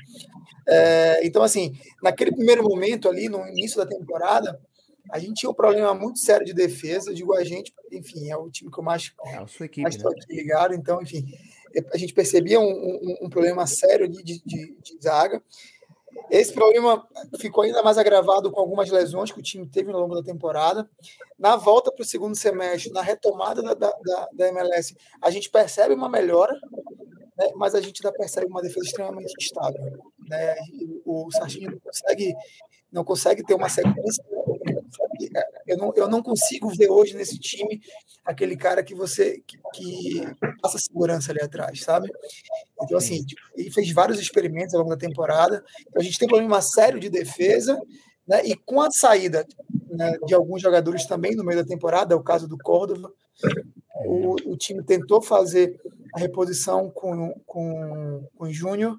É, 0.67 1.25
então, 1.25 1.41
assim, 1.41 1.75
naquele 2.01 2.31
primeiro 2.31 2.63
momento 2.63 3.09
ali, 3.09 3.27
no 3.27 3.45
início 3.47 3.77
da 3.77 3.85
temporada, 3.85 4.59
a 5.11 5.19
gente 5.19 5.33
tinha 5.33 5.49
um 5.49 5.53
problema 5.53 5.93
muito 5.93 6.19
sério 6.19 6.45
de 6.45 6.53
defesa, 6.53 7.13
digo 7.13 7.33
a 7.33 7.43
gente, 7.43 7.73
enfim, 7.91 8.29
é 8.29 8.37
o 8.37 8.49
time 8.49 8.71
que 8.71 8.79
eu 8.79 8.83
mais, 8.83 9.11
é 9.25 9.39
mais 9.81 9.97
né? 9.97 10.03
aqui 10.09 10.35
ligado, 10.35 10.73
então, 10.73 11.01
enfim, 11.01 11.25
a 11.93 11.97
gente 11.97 12.13
percebia 12.13 12.59
um, 12.59 12.63
um, 12.65 13.17
um 13.23 13.29
problema 13.29 13.65
sério 13.65 14.07
de, 14.07 14.21
de, 14.23 14.41
de, 14.45 15.01
zaga, 15.01 15.41
esse 16.29 16.53
problema 16.53 17.05
ficou 17.39 17.63
ainda 17.63 17.83
mais 17.83 17.97
agravado 17.97 18.51
com 18.51 18.59
algumas 18.59 18.89
lesões 18.89 19.31
que 19.31 19.39
o 19.39 19.43
time 19.43 19.67
teve 19.67 19.91
ao 19.91 19.99
longo 19.99 20.15
da 20.15 20.23
temporada. 20.23 20.89
Na 21.37 21.55
volta 21.55 21.91
para 21.91 22.03
o 22.03 22.05
segundo 22.05 22.35
semestre, 22.35 22.91
na 22.91 23.01
retomada 23.01 23.61
da, 23.61 23.73
da, 23.73 24.29
da, 24.31 24.47
MLS, 24.47 24.95
a 25.21 25.29
gente 25.29 25.49
percebe 25.49 25.93
uma 25.93 26.07
melhora, 26.07 26.53
né, 27.37 27.49
mas 27.55 27.75
a 27.75 27.81
gente 27.81 28.05
ainda 28.05 28.17
percebe 28.17 28.47
uma 28.47 28.61
defesa 28.61 28.85
extremamente 28.85 29.33
estável. 29.39 29.81
Né? 30.29 30.55
O, 31.05 31.27
o 31.27 31.31
Sarginho 31.31 31.71
não 31.71 31.79
consegue, 31.79 32.33
não 32.91 33.03
consegue 33.03 33.43
ter 33.43 33.53
uma 33.53 33.69
sequência 33.69 34.23
eu 35.67 35.77
não, 35.77 35.93
eu 35.95 36.07
não 36.07 36.21
consigo 36.21 36.69
ver 36.69 36.89
hoje 36.89 37.15
nesse 37.15 37.37
time 37.39 37.81
aquele 38.25 38.55
cara 38.55 38.83
que 38.83 38.93
você 38.93 39.41
que, 39.45 39.57
que 39.73 40.21
passa 40.61 40.79
segurança 40.79 41.31
ali 41.31 41.41
atrás, 41.41 41.81
sabe? 41.81 42.11
Então, 42.83 42.97
assim, 42.97 43.23
tipo, 43.23 43.41
ele 43.55 43.71
fez 43.71 43.91
vários 43.91 44.19
experimentos 44.19 44.73
ao 44.73 44.81
longo 44.81 44.91
da 44.91 44.97
temporada. 44.97 45.63
Então, 45.81 46.01
a 46.01 46.03
gente 46.03 46.19
tem 46.19 46.27
problema 46.27 46.61
sério 46.61 46.99
de 46.99 47.09
defesa, 47.09 47.79
né? 48.27 48.45
E 48.45 48.55
com 48.55 48.81
a 48.81 48.91
saída 48.91 49.45
né, 49.89 50.17
de 50.25 50.33
alguns 50.33 50.61
jogadores 50.61 51.05
também 51.05 51.35
no 51.35 51.43
meio 51.43 51.61
da 51.61 51.67
temporada, 51.67 52.13
é 52.13 52.17
o 52.17 52.23
caso 52.23 52.47
do 52.47 52.57
Córdoba, 52.57 53.11
o, 54.05 54.35
o 54.51 54.57
time 54.57 54.83
tentou 54.83 55.21
fazer 55.21 55.79
a 56.13 56.19
reposição 56.19 56.89
com, 56.89 57.33
com, 57.45 58.27
com 58.35 58.45
o 58.45 58.51
Júnior, 58.51 58.97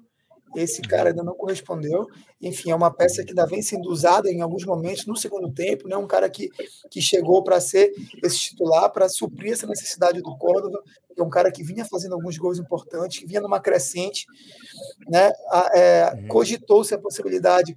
esse 0.55 0.81
cara 0.81 1.09
ainda 1.09 1.23
não 1.23 1.35
correspondeu. 1.35 2.07
Enfim, 2.41 2.71
é 2.71 2.75
uma 2.75 2.93
peça 2.93 3.23
que 3.23 3.31
ainda 3.31 3.45
vem 3.45 3.61
sendo 3.61 3.89
usada 3.89 4.29
em 4.29 4.41
alguns 4.41 4.65
momentos 4.65 5.05
no 5.05 5.15
segundo 5.15 5.51
tempo. 5.51 5.87
Né? 5.87 5.95
Um 5.97 6.07
cara 6.07 6.29
que, 6.29 6.49
que 6.89 7.01
chegou 7.01 7.43
para 7.43 7.59
ser 7.59 7.91
esse 8.23 8.39
titular, 8.39 8.91
para 8.91 9.09
suprir 9.09 9.53
essa 9.53 9.67
necessidade 9.67 10.21
do 10.21 10.37
Córdoba. 10.37 10.81
É 11.17 11.21
um 11.21 11.29
cara 11.29 11.51
que 11.51 11.63
vinha 11.63 11.85
fazendo 11.85 12.13
alguns 12.13 12.37
gols 12.37 12.59
importantes, 12.59 13.19
que 13.19 13.27
vinha 13.27 13.41
numa 13.41 13.59
crescente. 13.59 14.25
Né? 15.09 15.31
É, 15.73 16.13
uhum. 16.13 16.27
Cogitou-se 16.27 16.93
a 16.93 16.99
possibilidade 16.99 17.75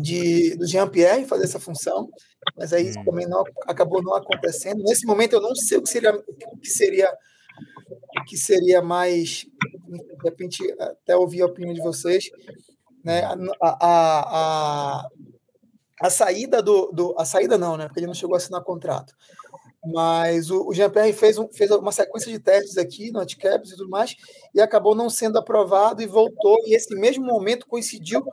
de, 0.00 0.56
do 0.56 0.66
Jean-Pierre 0.66 1.24
fazer 1.24 1.44
essa 1.44 1.60
função, 1.60 2.08
mas 2.56 2.72
aí 2.72 2.92
uhum. 2.96 3.04
também 3.04 3.28
não, 3.28 3.44
acabou 3.66 4.02
não 4.02 4.14
acontecendo. 4.14 4.82
Nesse 4.82 5.06
momento, 5.06 5.34
eu 5.34 5.40
não 5.40 5.54
sei 5.54 5.78
o 5.78 5.82
que 5.82 5.88
seria, 5.88 6.14
o 6.14 6.58
que 6.58 6.68
seria, 6.68 7.12
que 8.26 8.36
seria 8.36 8.82
mais 8.82 9.46
de 9.86 10.24
repente 10.24 10.62
até 10.80 11.16
ouvir 11.16 11.42
a 11.42 11.46
opinião 11.46 11.74
de 11.74 11.82
vocês, 11.82 12.30
né? 13.04 13.22
A, 13.24 13.36
a, 13.60 14.98
a, 15.00 15.08
a 16.00 16.10
saída 16.10 16.62
do, 16.62 16.90
do, 16.92 17.14
a 17.18 17.24
saída 17.24 17.58
não, 17.58 17.76
né? 17.76 17.86
Porque 17.86 18.00
ele 18.00 18.06
não 18.06 18.14
chegou 18.14 18.34
a 18.34 18.38
assinar 18.38 18.62
contrato. 18.62 19.14
Mas 19.86 20.50
o, 20.50 20.66
o 20.66 20.72
Jean-Pierre 20.72 21.12
fez, 21.12 21.36
um, 21.36 21.46
fez 21.48 21.70
uma 21.70 21.92
sequência 21.92 22.32
de 22.32 22.38
testes 22.38 22.78
aqui 22.78 23.10
no 23.10 23.20
Anticaps 23.20 23.70
e 23.70 23.76
tudo 23.76 23.90
mais, 23.90 24.16
e 24.54 24.60
acabou 24.60 24.94
não 24.94 25.10
sendo 25.10 25.38
aprovado 25.38 26.00
e 26.02 26.06
voltou. 26.06 26.56
E 26.66 26.74
esse 26.74 26.94
mesmo 26.94 27.24
momento 27.24 27.66
coincidiu 27.66 28.24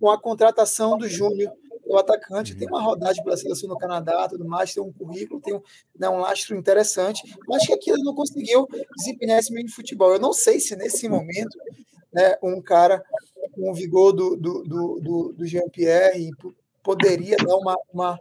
com 0.00 0.10
a 0.10 0.20
contratação 0.20 0.98
do 0.98 1.08
Júnior 1.08 1.52
o 1.86 1.96
atacante 1.96 2.54
tem 2.54 2.68
uma 2.68 2.82
rodagem 2.82 3.22
pela 3.22 3.36
seleção 3.36 3.68
no 3.68 3.78
Canadá, 3.78 4.28
tudo 4.28 4.44
mais, 4.44 4.74
tem 4.74 4.82
um 4.82 4.92
currículo, 4.92 5.40
tem 5.40 5.54
um, 5.54 5.62
né, 5.98 6.08
um 6.08 6.18
lastro 6.18 6.56
interessante, 6.56 7.22
mas 7.46 7.64
que 7.64 7.72
aqui 7.72 7.90
ele 7.90 8.02
não 8.02 8.14
conseguiu 8.14 8.66
desempenhar 8.96 9.38
esse 9.38 9.52
meio 9.52 9.66
de 9.66 9.72
futebol. 9.72 10.12
Eu 10.12 10.18
não 10.18 10.32
sei 10.32 10.58
se 10.58 10.74
nesse 10.74 11.08
momento 11.08 11.56
né, 12.12 12.36
um 12.42 12.60
cara 12.60 13.02
com 13.52 13.70
o 13.70 13.74
vigor 13.74 14.12
do, 14.12 14.36
do, 14.36 14.62
do, 14.64 15.00
do, 15.00 15.32
do 15.32 15.46
Jean-Pierre 15.46 16.30
poderia 16.82 17.36
dar 17.36 17.56
uma, 17.56 17.76
uma, 17.92 18.20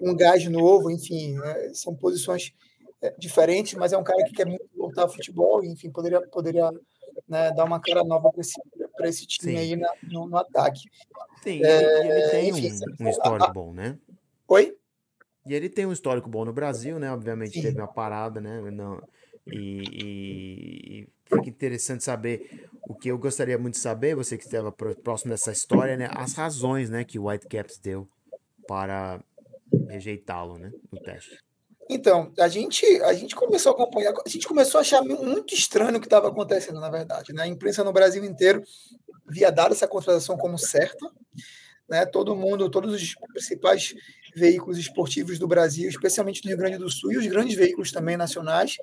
um 0.00 0.16
gás 0.16 0.44
novo, 0.48 0.90
enfim, 0.90 1.34
né, 1.34 1.70
são 1.74 1.94
posições 1.94 2.54
é, 3.00 3.12
diferentes, 3.18 3.74
mas 3.74 3.92
é 3.92 3.98
um 3.98 4.04
cara 4.04 4.24
que 4.24 4.32
quer 4.32 4.46
muito 4.46 4.64
voltar 4.76 5.02
ao 5.02 5.08
futebol, 5.08 5.64
enfim, 5.64 5.90
poderia, 5.90 6.20
poderia 6.28 6.70
né, 7.28 7.50
dar 7.52 7.64
uma 7.64 7.80
cara 7.80 8.04
nova 8.04 8.30
para 8.30 8.40
esse, 8.40 8.60
esse 9.00 9.26
time 9.26 9.52
Sim. 9.52 9.58
aí 9.58 9.76
na, 9.76 9.92
no, 10.02 10.28
no 10.28 10.36
ataque. 10.36 10.88
Tem, 11.42 11.64
é, 11.64 12.04
e 12.04 12.10
ele 12.10 12.30
tem 12.30 12.48
enfim, 12.50 12.72
um, 13.00 13.06
um 13.06 13.08
histórico 13.08 13.52
bom, 13.52 13.72
né? 13.72 13.98
Oi? 14.48 14.76
E 15.44 15.54
ele 15.54 15.68
tem 15.68 15.86
um 15.86 15.92
histórico 15.92 16.28
bom 16.28 16.44
no 16.44 16.52
Brasil, 16.52 16.98
né? 16.98 17.10
Obviamente 17.12 17.54
Sim. 17.54 17.62
teve 17.62 17.80
uma 17.80 17.88
parada, 17.88 18.40
né? 18.40 18.60
Não, 18.70 19.02
e, 19.46 19.82
e, 19.92 21.00
e 21.00 21.08
fica 21.24 21.48
interessante 21.48 22.04
saber 22.04 22.68
o 22.88 22.94
que 22.94 23.08
eu 23.08 23.18
gostaria 23.18 23.58
muito 23.58 23.74
de 23.74 23.80
saber, 23.80 24.14
você 24.14 24.36
que 24.36 24.44
estava 24.44 24.70
próximo 24.70 25.30
dessa 25.30 25.52
história, 25.52 25.96
né? 25.96 26.08
As 26.12 26.34
razões, 26.34 26.90
né, 26.90 27.04
que 27.04 27.18
o 27.18 27.26
Whitecaps 27.28 27.78
deu 27.78 28.08
para 28.66 29.22
rejeitá-lo, 29.88 30.58
né, 30.58 30.70
no 30.90 31.00
teste. 31.00 31.38
Então, 31.88 32.32
a 32.38 32.48
gente, 32.48 32.84
a 33.02 33.12
gente 33.12 33.34
começou 33.34 33.70
a 33.70 33.74
acompanhar, 33.74 34.14
a 34.24 34.28
gente 34.28 34.46
começou 34.46 34.78
a 34.78 34.82
achar 34.82 35.02
muito 35.02 35.54
estranho 35.54 35.96
o 35.96 36.00
que 36.00 36.06
estava 36.06 36.28
acontecendo, 36.28 36.80
na 36.80 36.90
verdade. 36.90 37.32
Né? 37.32 37.42
A 37.42 37.46
imprensa 37.46 37.84
no 37.84 37.92
Brasil 37.92 38.24
inteiro 38.24 38.62
via 39.28 39.50
dar 39.50 39.70
essa 39.70 39.88
contratação 39.88 40.36
como 40.36 40.58
certa. 40.58 41.10
Né? 41.88 42.06
Todo 42.06 42.36
mundo, 42.36 42.70
todos 42.70 42.94
os 42.94 43.14
principais 43.32 43.94
veículos 44.34 44.78
esportivos 44.78 45.38
do 45.38 45.46
Brasil, 45.46 45.88
especialmente 45.88 46.40
do 46.40 46.48
Rio 46.48 46.56
Grande 46.56 46.78
do 46.78 46.90
Sul, 46.90 47.12
e 47.12 47.18
os 47.18 47.26
grandes 47.26 47.56
veículos 47.56 47.92
também 47.92 48.16
nacionais, 48.16 48.76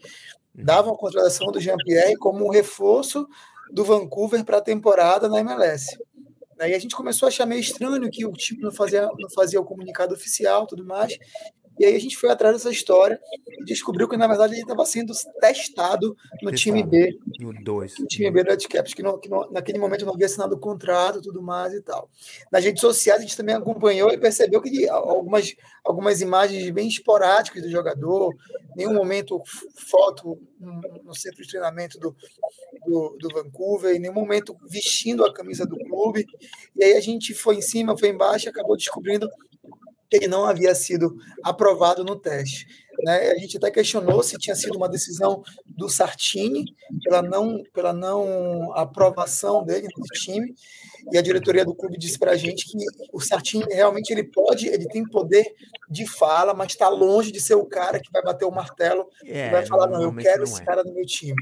uhum. 0.56 0.63
davam 0.63 0.94
a 0.94 0.98
contratação 0.98 1.48
do 1.51 1.60
Jean-Pierre 1.60 2.18
como 2.18 2.46
um 2.46 2.50
reforço 2.50 3.27
do 3.72 3.84
Vancouver 3.84 4.44
para 4.44 4.58
a 4.58 4.62
temporada 4.62 5.27
na 5.27 5.39
MLS. 5.39 5.98
Aí 6.60 6.74
a 6.74 6.79
gente 6.79 6.96
começou 6.96 7.25
a 7.25 7.29
achar 7.29 7.46
meio 7.46 7.62
estranho 7.62 8.10
que 8.12 8.25
o 8.25 8.34
time 8.34 8.62
não 8.62 8.72
fazia, 8.72 9.10
não 9.18 9.29
fazia 9.29 9.62
o 9.62 9.65
comunicado 9.65 10.13
oficial 10.13 10.68
tudo 10.68 10.86
mais. 10.86 11.18
E 11.79 11.86
aí 11.86 11.95
a 11.95 12.00
gente 12.00 12.17
foi 12.17 12.29
atrás 12.29 12.57
dessa 12.57 12.69
história 12.69 13.17
e 13.48 13.63
descobriu 13.63 14.07
que, 14.07 14.17
na 14.17 14.27
verdade, 14.27 14.53
ele 14.53 14.62
estava 14.62 14.86
sendo 14.86 15.13
testado 15.39 16.15
no 16.41 16.51
time 16.51 16.83
B. 16.83 17.17
No 17.39 17.53
2. 17.53 18.00
No 18.00 18.05
time 18.05 18.29
B 18.29 18.43
do 18.43 18.51
Edcaps, 18.51 18.93
que, 18.93 19.01
que 19.01 19.29
naquele 19.51 19.79
momento 19.79 20.05
não 20.05 20.13
havia 20.13 20.25
assinado 20.25 20.55
o 20.55 20.59
contrato 20.59 21.21
tudo 21.21 21.41
mais 21.41 21.74
e 21.74 21.81
tal. 21.81 22.09
Nas 22.51 22.65
redes 22.65 22.81
sociais 22.81 23.19
a 23.19 23.21
gente 23.21 23.38
também 23.38 23.55
acompanhou 23.55 24.12
e 24.12 24.17
percebeu 24.17 24.62
que 24.62 24.89
algumas, 24.89 25.55
algumas 25.83 26.19
imagens 26.19 26.69
bem 26.71 26.88
esporádicas 26.88 27.63
do 27.63 27.69
jogador, 27.69 28.36
nenhum 28.75 28.93
momento 28.93 29.41
foto 29.75 30.38
no 30.59 31.15
centro 31.15 31.41
de 31.41 31.48
treinamento 31.48 31.98
do, 31.98 32.15
do, 32.86 33.17
do 33.19 33.29
Vancouver, 33.29 33.95
em 33.95 34.00
nenhum 34.00 34.13
momento 34.13 34.57
vestindo 34.67 35.25
a 35.25 35.33
camisa 35.33 35.65
do 35.65 35.77
clube. 35.77 36.25
E 36.75 36.83
aí 36.83 36.93
a 36.93 37.01
gente 37.01 37.33
foi 37.33 37.55
em 37.55 37.62
cima, 37.62 37.98
foi 37.98 38.09
embaixo 38.09 38.48
e 38.48 38.50
acabou 38.50 38.75
descobrindo 38.75 39.29
que 40.10 40.18
ele 40.18 40.28
não 40.28 40.46
havia 40.46 40.74
sido 40.74 41.16
aprovado 41.44 42.04
no 42.04 42.16
teste. 42.16 42.68
Né? 43.04 43.32
A 43.32 43.38
gente 43.38 43.58
até 43.58 43.72
questionou 43.72 44.22
se 44.24 44.38
tinha 44.38 44.56
sido 44.56 44.75
uma 44.75 44.89
decisão 44.89 45.44
do 45.66 45.88
Sartini 45.88 46.66
pela 47.04 47.22
não, 47.22 47.63
pela 47.74 47.94
não 47.94 48.74
aprovação 48.75 49.63
dele 49.63 49.88
no 49.96 50.04
time, 50.06 50.54
e 51.12 51.18
a 51.18 51.22
diretoria 51.22 51.63
do 51.63 51.74
clube 51.74 51.98
disse 51.98 52.20
para 52.20 52.32
a 52.32 52.36
gente 52.36 52.66
que 52.66 52.78
o 53.13 53.22
Sartini 53.22 53.66
realmente 53.70 54.12
ele 54.12 54.24
pode, 54.24 54.68
ele 54.68 54.88
tem 54.88 55.04
poder 55.04 55.46
de 55.89 56.06
fala, 56.06 56.54
mas 56.54 56.72
está 56.72 56.89
longe 56.89 57.32
de 57.32 57.39
ser 57.39 57.56
o 57.56 57.66
cara 57.66 58.00
que 58.00 58.12
vai 58.12 58.22
bater 58.22 58.46
o 58.46 58.51
martelo 58.51 59.08
é, 59.25 59.48
e 59.48 59.51
vai 59.51 59.66
falar 59.66 59.88
não, 59.88 60.01
eu 60.01 60.16
quero 60.16 60.39
não 60.39 60.44
esse 60.44 60.62
é. 60.62 60.66
cara 60.66 60.84
no 60.84 60.94
meu 60.94 61.06
time. 61.06 61.42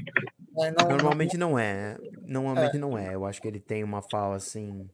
Né? 0.52 0.72
Não, 0.78 0.88
normalmente 0.88 1.36
não, 1.36 1.58
é, 1.58 1.96
normalmente 2.24 2.76
é. 2.76 2.78
não 2.78 2.96
é. 2.96 3.14
Eu 3.14 3.24
acho 3.24 3.42
que 3.42 3.48
ele 3.48 3.60
tem 3.60 3.82
uma 3.82 4.00
fala 4.00 4.36
assim 4.36 4.88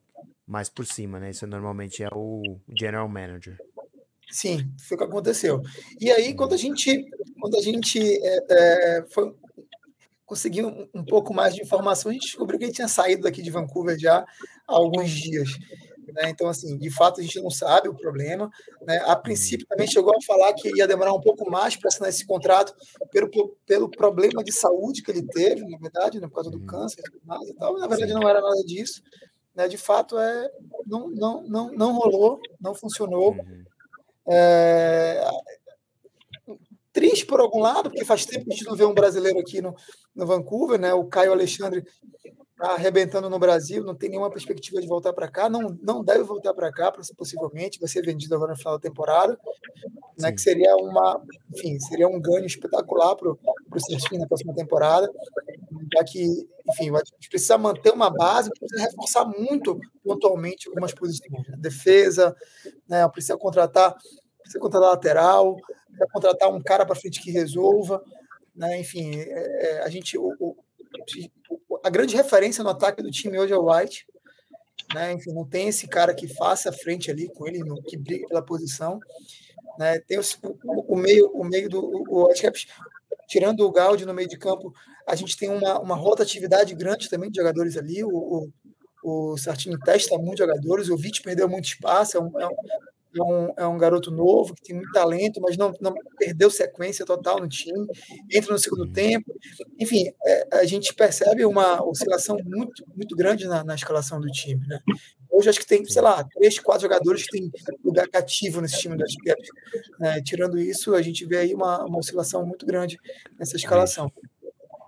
mais 0.47 0.69
por 0.69 0.87
cima, 0.87 1.19
né? 1.19 1.31
Isso 1.31 1.47
normalmente 1.47 2.03
é 2.03 2.09
o 2.13 2.43
general 2.77 3.09
manager. 3.09 3.57
Sim, 4.31 4.71
foi 4.79 4.97
o 4.97 4.99
que 4.99 5.05
aconteceu. 5.05 5.63
E 6.01 6.11
aí, 6.11 6.35
quando 6.35 6.55
a 6.55 6.57
gente, 6.57 7.05
quando 7.41 7.57
a 7.57 7.63
gente 7.63 8.01
é, 8.01 8.45
é, 8.51 9.05
foi, 9.09 9.35
conseguiu 10.27 10.69
um, 10.69 10.89
um, 10.95 11.05
pouco 11.05 11.33
mais 11.33 11.55
de 11.55 11.63
informação, 11.63 12.11
a 12.11 12.15
gente 12.15 12.27
descobriu 12.27 12.59
que 12.59 12.65
ele 12.65 12.73
tinha 12.73 12.89
saído 12.89 13.23
daqui 13.23 13.43
de 13.43 13.51
Vancouver 13.51 13.99
já 13.99 14.19
há 14.19 14.27
alguns 14.67 15.11
dias. 15.11 15.51
Né? 16.13 16.31
Então, 16.31 16.49
assim, 16.49 16.77
de 16.79 16.91
fato, 16.91 17.21
a 17.21 17.23
gente 17.23 17.41
não 17.41 17.51
sabe 17.51 17.89
o 17.89 17.95
problema. 17.95 18.51
Né? 18.83 18.99
A 19.07 19.17
princípio, 19.17 19.67
também 19.67 19.87
chegou 19.87 20.15
a 20.15 20.23
falar 20.27 20.53
que 20.55 20.69
ia 20.77 20.87
demorar 20.87 21.13
um 21.13 21.21
pouco 21.21 21.51
mais 21.51 21.77
para 21.77 21.89
assinar 21.89 22.09
esse 22.09 22.27
contrato 22.27 22.75
pelo, 23.11 23.31
pelo 23.67 23.89
problema 23.89 24.43
de 24.43 24.53
saúde 24.53 25.03
que 25.03 25.11
ele 25.11 25.23
teve, 25.23 25.63
na 25.63 25.79
verdade, 25.79 26.21
né? 26.21 26.29
por 26.29 26.35
causa 26.35 26.51
do 26.51 26.59
uhum. 26.59 26.67
câncer 26.67 27.03
e 27.03 27.55
tal. 27.55 27.79
Na 27.79 27.87
verdade, 27.87 28.13
não 28.13 28.29
era 28.29 28.41
nada 28.41 28.63
disso. 28.65 29.03
Né? 29.55 29.69
De 29.69 29.77
fato, 29.77 30.19
é, 30.19 30.51
não, 30.87 31.09
não, 31.11 31.43
não, 31.43 31.73
não 31.73 31.93
rolou, 31.93 32.41
não 32.61 32.75
funcionou. 32.75 33.33
Uhum. 33.33 33.65
É, 34.27 35.23
triste 36.93 37.27
por 37.27 37.41
algum 37.41 37.59
lado, 37.59 37.91
porque 37.91 38.05
faz 38.05 38.25
tempo 38.25 38.45
que 38.45 38.53
a 38.53 38.57
gente 38.57 38.67
não 38.67 38.77
vê 38.77 38.85
um 38.85 38.95
brasileiro 38.95 39.39
aqui 39.39 39.61
no, 39.61 39.75
no 40.15 40.27
Vancouver, 40.27 40.79
né? 40.79 40.95
O 40.95 41.05
Caio 41.05 41.33
Alexandre 41.33 41.85
está 42.55 42.73
arrebentando 42.75 43.29
no 43.29 43.39
Brasil, 43.39 43.83
não 43.83 43.95
tem 43.95 44.09
nenhuma 44.09 44.31
perspectiva 44.31 44.81
de 44.81 44.87
voltar 44.87 45.13
para 45.13 45.29
cá, 45.29 45.49
não, 45.49 45.77
não 45.83 46.05
deve 46.05 46.23
voltar 46.23 46.55
para 46.55 46.73
cá, 46.73 46.93
possivelmente, 47.17 47.81
vai 47.81 47.89
ser 47.89 48.03
vendido 48.03 48.35
agora 48.35 48.53
no 48.53 48.59
final 48.59 48.75
da 48.75 48.81
temporada, 48.81 49.39
né? 50.19 50.33
Que 50.33 50.41
seria 50.41 50.75
uma, 50.77 51.21
enfim, 51.53 51.79
seria 51.81 52.09
um 52.09 52.21
ganho 52.21 52.47
espetacular 52.47 53.17
para 53.17 53.31
o 53.31 53.81
Serginho 53.81 54.21
na 54.21 54.29
próxima 54.29 54.55
temporada, 54.55 55.11
já 55.93 56.05
que, 56.05 56.25
enfim, 56.71 56.91
a 56.95 56.99
gente 56.99 57.29
precisa 57.29 57.59
manter 57.59 57.93
uma 57.93 58.11
base, 58.11 58.51
precisa 58.51 58.83
reforçar 58.83 59.25
muito 59.27 59.79
pontualmente 60.05 60.69
algumas 60.69 60.95
posições, 60.95 61.49
né? 61.49 61.57
defesa, 61.59 62.35
né? 62.89 63.07
Precisa 63.09 63.37
contratar, 63.37 63.95
precisa 64.39 64.61
contratar 64.61 64.91
lateral, 64.91 65.57
precisa 65.57 66.07
contratar 66.13 66.55
um 66.55 66.63
cara 66.63 66.87
para 66.87 66.95
frente 66.95 67.21
que 67.21 67.33
resolva, 67.33 68.01
né? 68.55 68.79
Enfim, 68.79 69.17
é, 69.17 69.67
é, 69.67 69.83
a 69.83 69.89
gente 69.89 70.17
o, 70.17 70.33
o, 70.39 70.57
a 71.85 71.91
grande 71.91 72.17
referência 72.17 72.65
no 72.65 72.71
ataque 72.71 73.03
do 73.03 73.11
time 73.11 73.39
hoje 73.39 73.53
é 73.53 73.57
o 73.57 73.71
White, 73.71 74.07
né? 74.95 75.13
Enfim, 75.13 75.33
não 75.33 75.47
tem 75.47 75.69
esse 75.69 75.87
cara 75.87 76.15
que 76.15 76.29
faça 76.29 76.73
frente 76.73 77.11
ali 77.11 77.29
com 77.29 77.47
ele, 77.47 77.63
que 77.83 77.97
briga 77.97 78.27
pela 78.29 78.43
posição, 78.43 78.99
né? 79.79 79.99
Tem 80.01 80.19
o, 80.19 80.23
o, 80.89 80.97
meio, 80.97 81.31
o 81.33 81.45
meio 81.45 81.69
do 81.69 82.05
o, 82.09 82.31
é, 82.31 82.53
tirando 83.27 83.61
o 83.61 83.73
Gaudi 83.73 84.05
no 84.05 84.15
meio 84.15 84.29
de 84.29 84.39
campo, 84.39 84.73
a 85.07 85.15
gente 85.15 85.37
tem 85.37 85.51
uma, 85.51 85.79
uma 85.81 85.95
rotatividade 85.95 86.75
grande 86.75 87.09
também 87.09 87.31
de 87.31 87.37
jogadores 87.37 87.77
ali. 87.77 88.03
O, 88.05 88.11
o, 88.11 88.53
o 89.03 89.37
Sartini 89.37 89.79
testa 89.81 90.17
muitos 90.17 90.39
jogadores, 90.39 90.89
o 90.89 90.97
Vite 90.97 91.23
perdeu 91.23 91.49
muito 91.49 91.67
espaço, 91.67 92.17
é 92.17 92.21
um, 92.21 92.41
é 92.41 92.47
um, 92.47 92.57
é 93.19 93.23
um, 93.23 93.55
é 93.57 93.67
um 93.67 93.79
garoto 93.79 94.11
novo, 94.11 94.55
que 94.55 94.63
tem 94.63 94.77
muito 94.77 94.93
talento, 94.93 95.41
mas 95.41 95.57
não, 95.57 95.73
não 95.81 95.95
perdeu 96.19 96.51
sequência 96.51 97.05
total 97.05 97.41
no 97.41 97.49
time, 97.49 97.87
entra 98.31 98.53
no 98.53 98.59
segundo 98.59 98.87
tempo. 98.91 99.35
Enfim, 99.79 100.13
é, 100.25 100.59
a 100.59 100.65
gente 100.65 100.95
percebe 100.95 101.45
uma 101.45 101.83
oscilação 101.85 102.37
muito, 102.45 102.85
muito 102.95 103.17
grande 103.17 103.47
na, 103.47 103.65
na 103.65 103.75
escalação 103.75 104.21
do 104.21 104.29
time. 104.29 104.67
Né? 104.67 104.79
Hoje 105.31 105.49
acho 105.49 105.61
que 105.61 105.67
tem, 105.67 105.85
sei 105.85 106.03
lá, 106.03 106.25
três, 106.25 106.59
quatro 106.59 106.83
jogadores 106.83 107.25
que 107.25 107.39
têm 107.39 107.51
lugar 107.85 108.09
cativo 108.09 108.61
nesse 108.61 108.79
time 108.79 108.97
das 108.97 109.15
Caps. 109.17 109.49
Né? 109.99 110.23
Tirando 110.23 110.59
isso, 110.59 110.95
a 110.95 111.03
gente 111.03 111.25
vê 111.27 111.39
aí 111.39 111.55
uma, 111.55 111.85
uma 111.85 111.99
oscilação 111.99 112.45
muito 112.47 112.65
grande 112.65 112.99
nessa 113.39 113.57
escalação. 113.57 114.11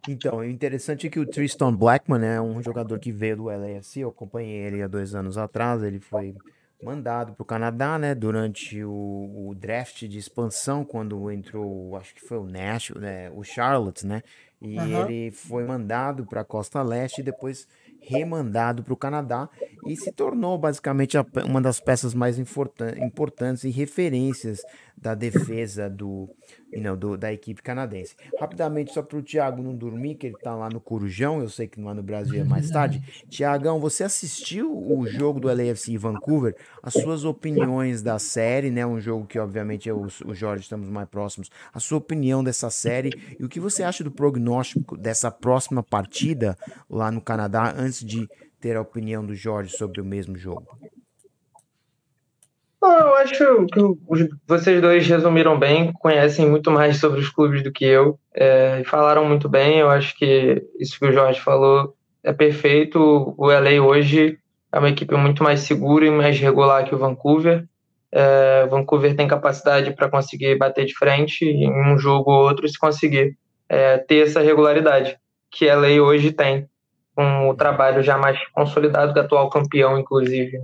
Então, 0.08 0.36
o 0.36 0.44
interessante 0.44 1.06
é 1.06 1.10
que 1.10 1.18
o 1.18 1.26
Tristan 1.26 1.74
Blackman 1.74 2.24
é 2.24 2.40
um 2.40 2.62
jogador 2.62 2.98
que 3.00 3.10
veio 3.10 3.38
do 3.38 3.44
LAFC, 3.44 4.00
eu 4.00 4.08
acompanhei 4.08 4.58
ele 4.58 4.82
há 4.82 4.86
dois 4.86 5.14
anos 5.14 5.36
atrás, 5.36 5.82
ele 5.82 5.98
foi 5.98 6.34
mandado 6.82 7.32
para 7.32 7.42
o 7.42 7.46
Canadá, 7.46 7.98
né, 7.98 8.14
durante 8.14 8.84
o, 8.84 9.48
o, 9.48 9.54
draft 9.54 10.04
de 10.04 10.18
expansão, 10.18 10.84
quando 10.84 11.30
entrou, 11.30 11.96
acho 11.96 12.14
que 12.14 12.20
foi 12.20 12.38
o 12.38 12.44
Nashville, 12.44 13.00
né, 13.00 13.30
o 13.34 13.42
Charlotte, 13.42 14.06
né, 14.06 14.22
e 14.60 14.78
uhum. 14.78 15.06
ele 15.06 15.30
foi 15.30 15.64
mandado 15.64 16.24
para 16.26 16.42
a 16.42 16.44
Costa 16.44 16.82
Leste 16.82 17.20
e 17.20 17.24
depois 17.24 17.66
remandado 18.00 18.84
para 18.84 18.92
o 18.92 18.96
Canadá 18.96 19.48
e 19.86 19.96
se 19.96 20.12
tornou 20.12 20.56
basicamente 20.56 21.16
uma 21.44 21.60
das 21.60 21.80
peças 21.80 22.14
mais 22.14 22.38
importantes 22.38 23.64
e 23.64 23.70
referências 23.70 24.60
da 24.96 25.14
defesa 25.14 25.90
do, 25.90 26.28
know, 26.72 26.96
do, 26.96 27.16
da 27.16 27.32
equipe 27.32 27.62
canadense. 27.62 28.16
Rapidamente, 28.40 28.92
só 28.92 29.02
para 29.02 29.18
o 29.18 29.22
Thiago 29.22 29.62
não 29.62 29.74
dormir, 29.74 30.14
que 30.16 30.26
ele 30.26 30.36
está 30.36 30.54
lá 30.54 30.68
no 30.68 30.80
Corujão, 30.80 31.40
eu 31.40 31.48
sei 31.48 31.68
que 31.68 31.80
lá 31.80 31.94
no 31.94 32.02
Brasil 32.02 32.40
é 32.40 32.44
mais 32.44 32.70
tarde. 32.70 33.02
Tiagão, 33.28 33.78
você 33.78 34.04
assistiu 34.04 34.72
o 34.74 35.06
jogo 35.06 35.38
do 35.38 35.48
LAFC 35.48 35.92
em 35.92 35.98
Vancouver? 35.98 36.56
As 36.82 36.94
suas 36.94 37.24
opiniões 37.24 38.02
da 38.02 38.18
série, 38.18 38.70
né? 38.70 38.86
Um 38.86 39.00
jogo 39.00 39.26
que, 39.26 39.38
obviamente, 39.38 39.88
eu, 39.88 40.06
o 40.24 40.34
Jorge 40.34 40.62
estamos 40.64 40.88
mais 40.88 41.08
próximos. 41.08 41.50
A 41.72 41.78
sua 41.78 41.98
opinião 41.98 42.42
dessa 42.42 42.70
série 42.70 43.10
e 43.38 43.44
o 43.44 43.48
que 43.48 43.60
você 43.60 43.82
acha 43.82 44.02
do 44.02 44.10
prognóstico 44.10 44.96
dessa 44.96 45.30
próxima 45.30 45.82
partida 45.82 46.56
lá 46.88 47.10
no 47.10 47.20
Canadá 47.20 47.74
antes 47.76 48.04
de 48.04 48.28
ter 48.60 48.76
a 48.76 48.80
opinião 48.80 49.24
do 49.24 49.34
Jorge 49.34 49.76
sobre 49.76 50.00
o 50.00 50.04
mesmo 50.04 50.36
jogo? 50.36 50.66
Eu 52.86 53.14
acho 53.16 53.66
que 53.66 54.34
vocês 54.46 54.80
dois 54.80 55.06
resumiram 55.06 55.58
bem, 55.58 55.92
conhecem 55.94 56.48
muito 56.48 56.70
mais 56.70 56.98
sobre 56.98 57.20
os 57.20 57.28
clubes 57.28 57.62
do 57.62 57.72
que 57.72 57.84
eu, 57.84 58.18
é, 58.34 58.82
falaram 58.84 59.24
muito 59.24 59.48
bem. 59.48 59.78
Eu 59.78 59.90
acho 59.90 60.16
que 60.16 60.62
isso 60.78 60.98
que 60.98 61.06
o 61.06 61.12
Jorge 61.12 61.40
falou 61.40 61.94
é 62.22 62.32
perfeito. 62.32 63.34
O 63.36 63.46
LA 63.46 63.82
hoje 63.82 64.38
é 64.72 64.78
uma 64.78 64.90
equipe 64.90 65.14
muito 65.16 65.42
mais 65.42 65.60
segura 65.60 66.06
e 66.06 66.10
mais 66.10 66.38
regular 66.38 66.84
que 66.84 66.94
o 66.94 66.98
Vancouver. 66.98 67.64
É, 68.12 68.66
Vancouver 68.66 69.16
tem 69.16 69.26
capacidade 69.26 69.92
para 69.92 70.08
conseguir 70.08 70.56
bater 70.56 70.84
de 70.86 70.94
frente 70.94 71.44
em 71.44 71.92
um 71.92 71.98
jogo 71.98 72.30
ou 72.30 72.48
outro 72.48 72.68
se 72.68 72.78
conseguir 72.78 73.36
é, 73.68 73.98
ter 73.98 74.26
essa 74.26 74.40
regularidade 74.40 75.18
que 75.50 75.68
a 75.68 75.76
LA 75.76 76.00
hoje 76.02 76.32
tem, 76.32 76.68
com 77.14 77.48
o 77.48 77.54
trabalho 77.54 78.02
já 78.02 78.16
mais 78.18 78.38
consolidado 78.48 79.12
do 79.12 79.20
atual 79.20 79.48
campeão, 79.48 79.98
inclusive. 79.98 80.60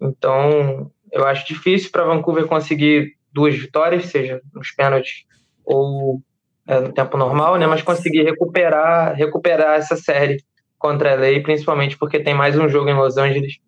Então, 0.00 0.90
eu 1.12 1.26
acho 1.26 1.46
difícil 1.46 1.90
para 1.90 2.04
Vancouver 2.04 2.46
conseguir 2.46 3.12
duas 3.32 3.54
vitórias, 3.54 4.06
seja 4.06 4.40
nos 4.54 4.70
pênaltis 4.72 5.24
ou 5.64 6.20
é, 6.66 6.80
no 6.80 6.92
tempo 6.92 7.16
normal, 7.16 7.56
né? 7.56 7.66
Mas 7.66 7.82
conseguir 7.82 8.22
recuperar, 8.22 9.14
recuperar 9.14 9.76
essa 9.76 9.96
série 9.96 10.38
contra 10.78 11.12
a 11.12 11.14
LA, 11.14 11.40
principalmente 11.42 11.96
porque 11.96 12.20
tem 12.20 12.34
mais 12.34 12.58
um 12.58 12.68
jogo 12.68 12.88
em 12.88 12.94
Los 12.94 13.16
Angeles. 13.16 13.58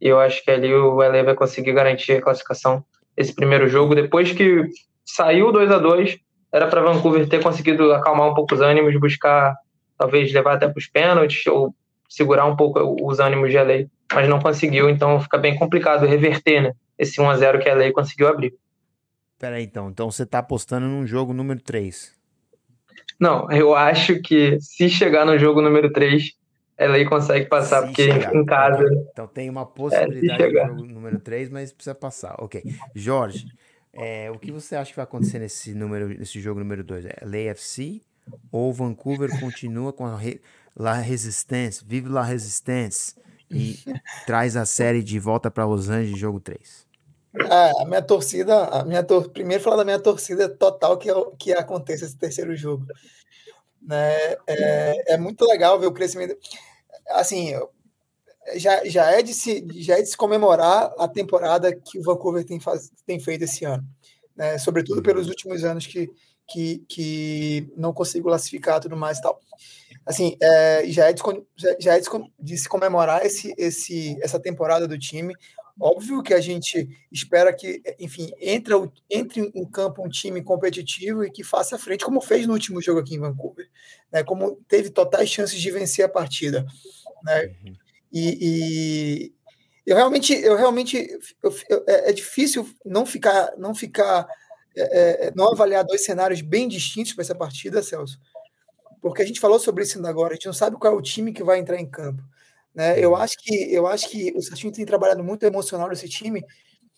E 0.00 0.08
eu 0.08 0.18
acho 0.18 0.42
que 0.42 0.50
ali 0.50 0.72
o 0.72 0.96
LA 0.96 1.22
vai 1.22 1.34
conseguir 1.34 1.72
garantir 1.72 2.12
a 2.12 2.22
classificação 2.22 2.84
esse 3.16 3.34
primeiro 3.34 3.68
jogo. 3.68 3.94
Depois 3.94 4.32
que 4.32 4.64
saiu 5.04 5.52
2 5.52 5.70
a 5.70 5.78
2 5.78 6.18
era 6.52 6.66
para 6.66 6.82
Vancouver 6.82 7.28
ter 7.28 7.42
conseguido 7.42 7.92
acalmar 7.92 8.30
um 8.30 8.34
pouco 8.34 8.54
os 8.54 8.60
ânimos, 8.60 8.98
buscar 8.98 9.54
talvez 9.98 10.32
levar 10.32 10.54
até 10.54 10.68
para 10.68 10.78
os 10.78 10.86
pênaltis 10.86 11.46
ou 11.46 11.74
segurar 12.08 12.46
um 12.46 12.56
pouco 12.56 12.96
os 13.02 13.18
ânimos 13.18 13.50
de 13.50 13.58
LA, 13.58 13.86
mas 14.12 14.28
não 14.28 14.38
conseguiu, 14.38 14.88
então 14.88 15.20
fica 15.20 15.38
bem 15.38 15.56
complicado 15.56 16.06
reverter, 16.06 16.62
né? 16.62 16.72
Esse 16.98 17.20
1 17.20 17.30
a 17.30 17.36
0 17.36 17.58
que 17.60 17.68
a 17.68 17.74
LA 17.74 17.92
conseguiu 17.92 18.28
abrir. 18.28 18.54
Peraí, 19.38 19.64
então. 19.64 19.90
Então 19.90 20.10
você 20.10 20.22
está 20.22 20.38
apostando 20.38 20.86
num 20.86 21.06
jogo 21.06 21.32
número 21.32 21.60
3. 21.60 22.14
Não, 23.18 23.50
eu 23.50 23.74
acho 23.74 24.20
que 24.20 24.58
se 24.60 24.88
chegar 24.88 25.24
no 25.24 25.38
jogo 25.38 25.62
número 25.62 25.90
3, 25.92 26.32
a 26.78 26.86
LA 26.86 27.08
consegue 27.08 27.46
passar, 27.46 27.80
se 27.80 27.86
porque 27.86 28.12
chegar. 28.12 28.34
em 28.34 28.44
casa. 28.44 28.84
Então 29.10 29.26
tem 29.26 29.48
uma 29.48 29.64
possibilidade 29.64 30.42
é, 30.42 30.48
de 30.48 30.54
jogo 30.54 30.84
número 30.84 31.18
3, 31.18 31.48
mas 31.48 31.72
precisa 31.72 31.94
passar. 31.94 32.34
Ok. 32.38 32.62
Jorge, 32.94 33.46
é, 33.92 34.30
o 34.30 34.38
que 34.38 34.52
você 34.52 34.76
acha 34.76 34.90
que 34.90 34.96
vai 34.96 35.04
acontecer 35.04 35.38
nesse, 35.38 35.74
número, 35.74 36.08
nesse 36.08 36.40
jogo 36.40 36.60
número 36.60 36.84
2? 36.84 37.06
É 37.06 37.16
LAFC 37.22 38.02
ou 38.52 38.72
Vancouver 38.72 39.30
continua 39.40 39.92
com 39.92 40.04
a 40.04 40.16
re, 40.16 40.40
La 40.74 40.94
Resistance, 40.94 41.82
vive 41.86 42.08
La 42.08 42.22
Resistance 42.22 43.14
e 43.50 43.78
traz 44.26 44.56
a 44.56 44.66
série 44.66 45.02
de 45.02 45.18
volta 45.18 45.50
para 45.50 45.64
Los 45.64 45.88
Angeles, 45.88 46.18
jogo 46.18 46.40
3? 46.40 46.85
É, 47.44 47.82
a 47.82 47.84
minha 47.84 48.02
torcida, 48.02 48.64
a 48.64 48.84
minha 48.84 49.02
tor 49.02 49.28
primeiro 49.30 49.62
falar 49.62 49.76
da 49.76 49.84
minha 49.84 50.00
torcida 50.00 50.48
total 50.48 50.96
que, 50.96 51.08
que 51.38 51.52
aconteça 51.52 52.04
esse 52.04 52.16
terceiro 52.16 52.56
jogo. 52.56 52.86
Né? 53.82 54.36
É, 54.46 55.14
é 55.14 55.16
muito 55.18 55.44
legal 55.44 55.78
ver 55.78 55.86
o 55.86 55.92
crescimento. 55.92 56.36
Assim, 57.10 57.52
já, 58.54 58.84
já, 58.84 59.10
é 59.12 59.22
de 59.22 59.34
se, 59.34 59.66
já 59.74 59.98
é 59.98 60.02
de 60.02 60.08
se 60.08 60.16
comemorar 60.16 60.92
a 60.98 61.06
temporada 61.06 61.74
que 61.74 61.98
o 61.98 62.02
Vancouver 62.02 62.44
tem, 62.44 62.58
faz, 62.58 62.90
tem 63.04 63.20
feito 63.20 63.44
esse 63.44 63.64
ano. 63.64 63.84
Né? 64.34 64.58
Sobretudo 64.58 65.02
pelos 65.02 65.28
últimos 65.28 65.64
anos 65.64 65.86
que, 65.86 66.10
que, 66.48 66.84
que 66.88 67.72
não 67.76 67.92
consigo 67.92 68.28
classificar 68.28 68.80
tudo 68.80 68.96
mais 68.96 69.18
e 69.18 69.22
tal. 69.22 69.40
Assim, 70.04 70.36
é, 70.40 70.84
já 70.86 71.08
é, 71.08 71.12
de, 71.12 71.22
já 71.80 71.96
é 71.96 72.00
de 72.38 72.56
se 72.56 72.68
comemorar 72.68 73.26
esse, 73.26 73.54
esse, 73.58 74.16
essa 74.22 74.38
temporada 74.38 74.86
do 74.86 74.98
time. 74.98 75.34
Óbvio 75.78 76.22
que 76.22 76.32
a 76.32 76.40
gente 76.40 76.88
espera 77.12 77.52
que, 77.52 77.82
enfim, 77.98 78.32
entre, 78.40 78.72
entre 79.10 79.52
em 79.54 79.64
campo 79.66 80.02
um 80.02 80.08
time 80.08 80.42
competitivo 80.42 81.22
e 81.22 81.30
que 81.30 81.44
faça 81.44 81.78
frente, 81.78 82.04
como 82.04 82.20
fez 82.22 82.46
no 82.46 82.54
último 82.54 82.80
jogo 82.80 83.00
aqui 83.00 83.14
em 83.14 83.20
Vancouver, 83.20 83.68
né? 84.10 84.24
como 84.24 84.56
teve 84.66 84.88
totais 84.88 85.28
chances 85.28 85.60
de 85.60 85.70
vencer 85.70 86.04
a 86.04 86.08
partida. 86.08 86.66
Né? 87.22 87.54
Uhum. 87.64 87.76
E, 88.10 88.38
e, 88.40 89.32
eu 89.86 89.96
realmente, 89.96 90.32
eu 90.32 90.56
realmente 90.56 90.96
eu, 91.42 91.54
eu, 91.68 91.84
é, 91.86 92.08
é, 92.08 92.12
difícil 92.12 92.66
não 92.82 93.04
ficar, 93.04 93.52
não 93.58 93.74
ficar, 93.74 94.26
é, 94.74 95.26
é, 95.26 95.32
não 95.34 95.52
avaliar 95.52 95.84
dois 95.84 96.04
cenários 96.04 96.40
bem 96.40 96.66
distintos 96.66 97.12
para 97.12 97.22
essa 97.22 97.34
partida, 97.34 97.82
Celso, 97.82 98.18
porque 99.02 99.20
a 99.20 99.26
gente 99.26 99.40
falou 99.40 99.58
sobre 99.60 99.84
isso 99.84 99.98
ainda 99.98 100.08
agora, 100.08 100.32
a 100.32 100.34
gente 100.34 100.46
não 100.46 100.54
sabe 100.54 100.78
qual 100.78 100.94
é 100.94 100.96
o 100.96 101.02
time 101.02 101.34
que 101.34 101.44
vai 101.44 101.58
entrar 101.58 101.78
em 101.78 101.88
campo. 101.88 102.22
Né? 102.76 103.00
Eu 103.00 103.16
acho 103.16 103.38
que 103.38 103.72
eu 103.72 103.86
acho 103.86 104.10
que 104.10 104.34
o 104.36 104.42
Serginho 104.42 104.70
tem 104.70 104.84
trabalhado 104.84 105.24
muito 105.24 105.44
emocional 105.44 105.88
nesse 105.88 106.06
time, 106.10 106.44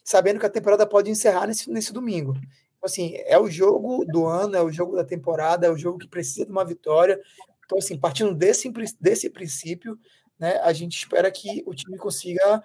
sabendo 0.05 0.41
que 0.41 0.47
a 0.47 0.51
temporada 0.51 0.85
pode 0.85 1.09
encerrar 1.09 1.47
nesse, 1.47 1.71
nesse 1.71 1.93
domingo. 1.93 2.35
Então, 2.35 2.87
assim, 2.87 3.14
é 3.27 3.38
o 3.38 3.49
jogo 3.49 4.05
do 4.05 4.27
ano, 4.27 4.57
é 4.57 4.62
o 4.62 4.73
jogo 4.73 4.97
da 4.97 5.05
temporada, 5.05 5.69
é 5.69 5.71
o 5.71 5.79
jogo 5.79 5.99
que 5.99 6.09
precisa 6.09 6.45
de 6.45 6.51
uma 6.51 6.64
vitória. 6.64 7.21
Então, 7.64 7.79
assim, 7.79 7.97
partindo 7.97 8.35
desse, 8.35 8.69
desse 9.01 9.31
princípio, 9.31 9.97
né, 10.37 10.59
a 10.62 10.73
gente 10.73 10.99
espera 10.99 11.31
que 11.31 11.62
o 11.64 11.73
time 11.75 11.97
consiga 11.97 12.62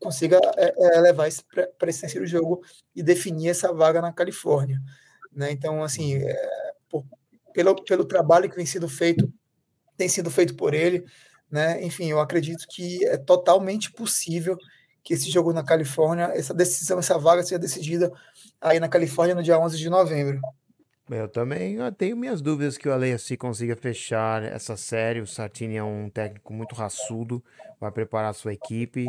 consiga 0.00 0.40
é, 0.56 0.96
é, 0.96 1.00
levar 1.00 1.26
isso 1.26 1.44
para 1.76 1.90
esse 1.90 2.00
terceiro 2.02 2.24
jogo 2.24 2.62
e 2.94 3.02
definir 3.02 3.48
essa 3.48 3.72
vaga 3.74 4.00
na 4.00 4.12
Califórnia. 4.12 4.80
Né? 5.32 5.50
Então, 5.50 5.82
assim, 5.82 6.14
é, 6.14 6.72
por, 6.88 7.04
pelo, 7.52 7.74
pelo 7.84 8.04
trabalho 8.04 8.48
que 8.48 8.54
vem 8.54 8.64
sendo 8.64 8.88
feito, 8.88 9.32
tem 9.96 10.08
sido 10.08 10.30
feito 10.30 10.54
por 10.54 10.72
ele, 10.72 11.04
né? 11.50 11.82
Enfim, 11.84 12.06
eu 12.06 12.20
acredito 12.20 12.66
que 12.68 13.04
é 13.06 13.16
totalmente 13.16 13.92
possível 13.92 14.56
que 15.02 15.14
esse 15.14 15.30
jogo 15.30 15.52
na 15.52 15.64
Califórnia, 15.64 16.32
essa 16.34 16.52
decisão, 16.52 16.98
essa 16.98 17.18
vaga 17.18 17.42
seja 17.42 17.58
decidida 17.58 18.12
aí 18.60 18.78
na 18.78 18.88
Califórnia 18.88 19.34
no 19.34 19.42
dia 19.42 19.58
11 19.58 19.78
de 19.78 19.88
novembro. 19.88 20.40
Eu 21.10 21.26
também 21.26 21.76
eu 21.76 21.90
tenho 21.90 22.16
minhas 22.16 22.42
dúvidas 22.42 22.76
que 22.76 22.86
o 22.88 22.92
Alessi 22.92 23.36
consiga 23.36 23.74
fechar 23.74 24.42
essa 24.42 24.76
série. 24.76 25.20
O 25.20 25.26
Sartini 25.26 25.76
é 25.76 25.82
um 25.82 26.10
técnico 26.10 26.52
muito 26.52 26.74
raçudo, 26.74 27.42
vai 27.80 27.90
preparar 27.90 28.30
a 28.30 28.34
sua 28.34 28.52
equipe. 28.52 29.06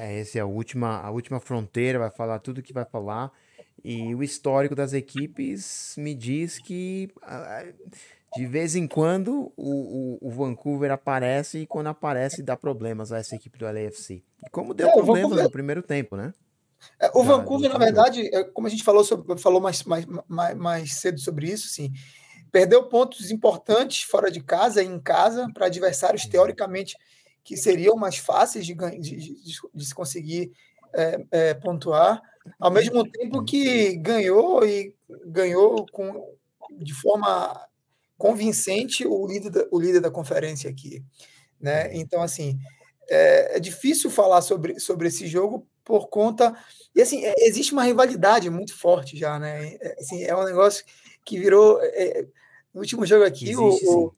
Essa 0.00 0.38
é 0.38 0.40
a 0.42 0.46
última, 0.46 1.00
a 1.00 1.10
última 1.10 1.40
fronteira, 1.40 1.98
vai 1.98 2.10
falar 2.10 2.38
tudo 2.38 2.58
o 2.58 2.62
que 2.62 2.72
vai 2.72 2.84
falar. 2.84 3.32
E 3.82 4.14
o 4.14 4.22
histórico 4.22 4.74
das 4.74 4.92
equipes 4.92 5.96
me 5.98 6.14
diz 6.14 6.58
que 6.58 7.10
de 8.36 8.46
vez 8.46 8.74
em 8.74 8.86
quando 8.86 9.52
o, 9.56 10.18
o, 10.22 10.28
o, 10.28 10.30
Vancouver 10.30 10.90
aparece 10.90 11.60
e 11.60 11.66
quando 11.66 11.86
aparece 11.86 12.42
dá 12.42 12.56
problemas 12.56 13.12
a 13.12 13.18
essa 13.18 13.36
equipe 13.36 13.58
do 13.58 13.64
LAFC. 13.64 14.24
E 14.44 14.50
como 14.50 14.74
deu 14.74 14.88
é, 14.88 14.92
problemas 14.92 15.22
Vancouver... 15.22 15.44
no 15.44 15.50
primeiro 15.50 15.82
tempo, 15.82 16.16
né? 16.16 16.32
É, 17.00 17.10
o 17.14 17.24
Já, 17.24 17.36
Vancouver, 17.36 17.70
na 17.70 17.78
verdade, 17.78 18.28
é, 18.34 18.44
como 18.44 18.66
a 18.66 18.70
gente 18.70 18.82
falou, 18.82 19.04
sobre, 19.04 19.38
falou 19.38 19.60
mais, 19.60 19.82
mais, 19.84 20.04
mais, 20.28 20.56
mais 20.56 20.94
cedo 20.94 21.18
sobre 21.20 21.50
isso, 21.50 21.68
sim, 21.68 21.92
perdeu 22.50 22.88
pontos 22.88 23.30
importantes 23.30 24.02
fora 24.02 24.30
de 24.30 24.40
casa 24.40 24.82
e 24.82 24.86
em 24.86 25.00
casa 25.00 25.48
para 25.54 25.66
adversários 25.66 26.26
teoricamente 26.26 26.96
que 27.42 27.56
seriam 27.56 27.96
mais 27.96 28.16
fáceis 28.16 28.66
de, 28.66 28.74
de, 28.74 28.98
de, 28.98 29.34
de 29.74 29.84
se 29.84 29.94
conseguir 29.94 30.52
é, 30.94 31.24
é, 31.30 31.54
pontuar, 31.54 32.22
ao 32.58 32.70
mesmo 32.70 33.08
tempo 33.08 33.44
que 33.44 33.96
ganhou 33.96 34.64
e 34.64 34.94
ganhou 35.26 35.86
com, 35.92 36.34
de 36.78 36.94
forma 36.94 37.60
convincente 38.24 39.06
o 39.06 39.26
líder 39.26 39.50
da, 39.50 39.66
o 39.70 39.78
líder 39.78 40.00
da 40.00 40.10
conferência 40.10 40.70
aqui. 40.70 41.04
Né? 41.60 41.94
Então, 41.94 42.22
assim, 42.22 42.58
é, 43.06 43.58
é, 43.58 43.60
difícil 43.60 44.10
falar 44.10 44.40
sobre, 44.40 44.80
sobre 44.80 45.08
esse 45.08 45.26
jogo 45.26 45.66
por 45.84 46.08
conta. 46.08 46.56
E, 46.94 47.02
assim, 47.02 47.22
é, 47.22 47.34
existe 47.40 47.74
uma 47.74 47.82
rivalidade 47.82 48.48
muito 48.48 48.74
forte 48.74 49.14
já, 49.14 49.38
né? 49.38 49.74
É, 49.78 49.96
assim, 50.00 50.22
é 50.24 50.34
um 50.34 50.42
negócio 50.42 50.86
que 51.22 51.38
virou. 51.38 51.78
É, 51.82 52.26
no 52.72 52.80
último 52.80 53.04
jogo 53.04 53.24
aqui, 53.24 53.50
existe, 53.50 53.86
o, 53.86 54.14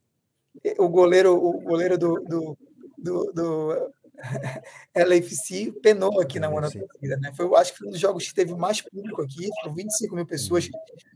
o, 0.78 0.84
o, 0.84 0.88
goleiro, 0.88 1.34
o 1.34 1.60
goleiro 1.60 1.98
do, 1.98 2.14
do, 2.20 2.58
do, 2.96 3.32
do 3.32 3.92
LFC 4.94 5.72
penou 5.82 6.20
aqui 6.20 6.38
na 6.40 6.50
Mona 6.50 6.68
né? 6.68 7.32
Foi, 7.36 7.48
acho 7.56 7.72
que 7.72 7.78
foi 7.78 7.88
um 7.88 7.90
dos 7.90 8.00
jogos 8.00 8.26
que 8.26 8.34
teve 8.34 8.54
mais 8.54 8.80
público 8.80 9.22
aqui, 9.22 9.48
foram 9.60 9.74
25 9.74 10.14
mil 10.14 10.26
pessoas 10.26 10.68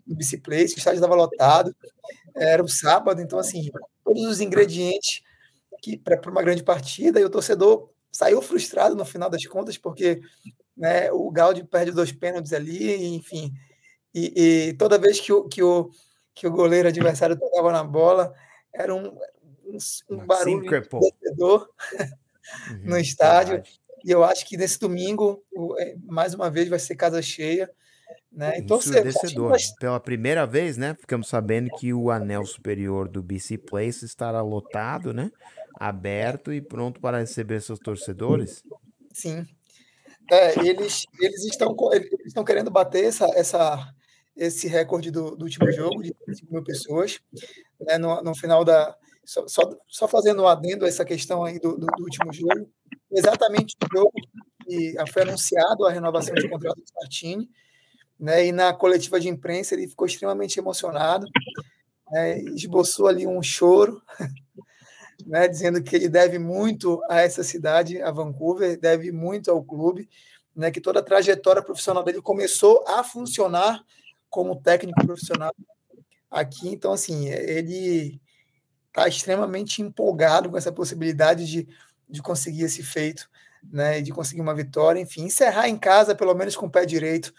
no 0.06 0.14
Biciplace, 0.14 0.74
o 0.74 0.78
estádio 0.78 0.98
estava 0.98 1.14
lotado, 1.14 1.74
era 2.34 2.62
o 2.62 2.66
um 2.66 2.68
sábado, 2.68 3.20
então, 3.20 3.38
assim, 3.38 3.70
todos 4.04 4.22
os 4.24 4.40
ingredientes 4.40 5.22
para 6.04 6.30
uma 6.30 6.42
grande 6.42 6.62
partida, 6.62 7.20
e 7.20 7.24
o 7.24 7.30
torcedor 7.30 7.90
saiu 8.12 8.42
frustrado 8.42 8.94
no 8.94 9.04
final 9.04 9.30
das 9.30 9.46
contas, 9.46 9.78
porque 9.78 10.20
né, 10.76 11.10
o 11.12 11.30
Gaudi 11.30 11.64
perde 11.64 11.92
dois 11.92 12.12
pênaltis 12.12 12.52
ali, 12.52 13.14
enfim, 13.14 13.52
e, 14.14 14.68
e, 14.68 14.72
toda 14.74 14.98
vez 14.98 15.20
que 15.20 15.32
o, 15.32 15.44
que, 15.44 15.62
o, 15.62 15.90
que 16.34 16.46
o 16.46 16.50
goleiro 16.50 16.88
adversário 16.88 17.38
tocava 17.38 17.72
na 17.72 17.84
bola, 17.84 18.34
era 18.72 18.94
um, 18.94 19.16
um, 19.64 19.78
um 20.10 20.26
barulho 20.26 20.88
torcedor 20.88 21.68
uhum, 22.70 22.80
no 22.84 22.98
estádio. 22.98 23.62
E 24.04 24.10
eu 24.10 24.24
acho 24.24 24.46
que 24.46 24.56
nesse 24.56 24.78
domingo, 24.78 25.44
é, 25.78 25.94
mais 26.04 26.34
uma 26.34 26.50
vez, 26.50 26.68
vai 26.68 26.78
ser 26.78 26.96
casa 26.96 27.20
cheia. 27.20 27.70
Né? 28.32 28.58
Então, 28.58 28.78
Ensurdecedor. 28.78 29.50
Vai... 29.50 29.58
Pela 29.78 30.00
primeira 30.00 30.46
vez, 30.46 30.76
né? 30.76 30.96
Ficamos 30.98 31.28
sabendo 31.28 31.70
que 31.78 31.92
o 31.92 32.10
anel 32.10 32.44
superior 32.46 33.08
do 33.08 33.22
BC 33.22 33.58
Place 33.58 34.04
estará 34.04 34.40
lotado, 34.40 35.12
né? 35.12 35.30
Aberto 35.78 36.52
e 36.52 36.60
pronto 36.60 37.00
para 37.00 37.18
receber 37.18 37.60
seus 37.60 37.78
torcedores. 37.78 38.62
Sim. 39.12 39.44
É, 40.30 40.60
eles, 40.60 41.06
eles, 41.20 41.44
estão, 41.44 41.74
eles 41.92 42.08
estão 42.26 42.44
querendo 42.44 42.70
bater 42.70 43.04
essa, 43.04 43.26
essa, 43.34 43.92
esse 44.36 44.68
recorde 44.68 45.10
do, 45.10 45.36
do 45.36 45.44
último 45.44 45.70
jogo, 45.72 46.02
de 46.02 46.14
5 46.28 46.52
mil 46.52 46.62
pessoas. 46.62 47.18
Né? 47.80 47.98
No, 47.98 48.22
no 48.22 48.34
final 48.34 48.64
da, 48.64 48.96
só, 49.30 49.46
só, 49.46 49.76
só 49.86 50.08
fazendo 50.08 50.42
um 50.42 50.48
adendo 50.48 50.84
a 50.84 50.88
essa 50.88 51.04
questão 51.04 51.44
aí 51.44 51.60
do, 51.60 51.78
do, 51.78 51.86
do 51.86 52.02
último 52.02 52.32
jogo, 52.32 52.68
exatamente 53.12 53.76
o 53.80 53.96
jogo 53.96 54.12
que 54.64 54.94
foi 55.12 55.22
anunciado 55.22 55.86
a 55.86 55.92
renovação 55.92 56.34
de 56.34 56.48
contrato 56.48 56.80
do 56.80 56.88
Sartini, 56.92 57.48
né, 58.18 58.44
e 58.46 58.50
na 58.50 58.74
coletiva 58.74 59.20
de 59.20 59.28
imprensa 59.28 59.76
ele 59.76 59.86
ficou 59.86 60.04
extremamente 60.04 60.58
emocionado, 60.58 61.28
né, 62.10 62.40
esboçou 62.40 63.06
ali 63.06 63.24
um 63.24 63.40
choro, 63.40 64.02
né, 65.24 65.46
dizendo 65.46 65.80
que 65.80 65.94
ele 65.94 66.08
deve 66.08 66.36
muito 66.36 67.00
a 67.08 67.20
essa 67.20 67.44
cidade, 67.44 68.02
a 68.02 68.10
Vancouver, 68.10 68.80
deve 68.80 69.12
muito 69.12 69.48
ao 69.48 69.62
clube, 69.62 70.10
né, 70.56 70.72
que 70.72 70.80
toda 70.80 70.98
a 70.98 71.04
trajetória 71.04 71.62
profissional 71.62 72.02
dele 72.02 72.20
começou 72.20 72.84
a 72.84 73.04
funcionar 73.04 73.80
como 74.28 74.60
técnico 74.60 75.06
profissional 75.06 75.54
aqui. 76.28 76.68
Então, 76.68 76.92
assim, 76.92 77.28
ele 77.28 78.20
está 78.90 79.08
extremamente 79.08 79.80
empolgado 79.80 80.50
com 80.50 80.56
essa 80.56 80.72
possibilidade 80.72 81.46
de, 81.46 81.68
de 82.08 82.20
conseguir 82.20 82.64
esse 82.64 82.82
feito, 82.82 83.30
né, 83.72 84.00
de 84.00 84.12
conseguir 84.12 84.40
uma 84.40 84.54
vitória, 84.54 85.00
enfim, 85.00 85.22
encerrar 85.22 85.68
em 85.68 85.78
casa, 85.78 86.14
pelo 86.14 86.34
menos 86.34 86.56
com 86.56 86.66
o 86.66 86.70
pé 86.70 86.84
direito, 86.84 87.32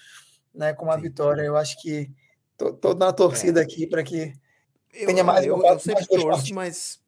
né, 0.54 0.74
com 0.74 0.86
uma 0.86 0.96
Sim. 0.96 1.02
vitória. 1.02 1.42
Eu 1.42 1.58
acho 1.58 1.80
que 1.82 2.10
estou 2.60 2.96
na 2.96 3.12
torcida 3.12 3.60
é. 3.60 3.64
aqui 3.64 3.86
para 3.86 4.04
que 4.04 4.34
eu, 4.94 5.08
tenha 5.08 5.24
mais 5.24 5.46
eu, 5.46 5.62
eu 5.62 5.80
sempre 5.80 6.06
torço, 6.06 6.54
mas 6.54 7.02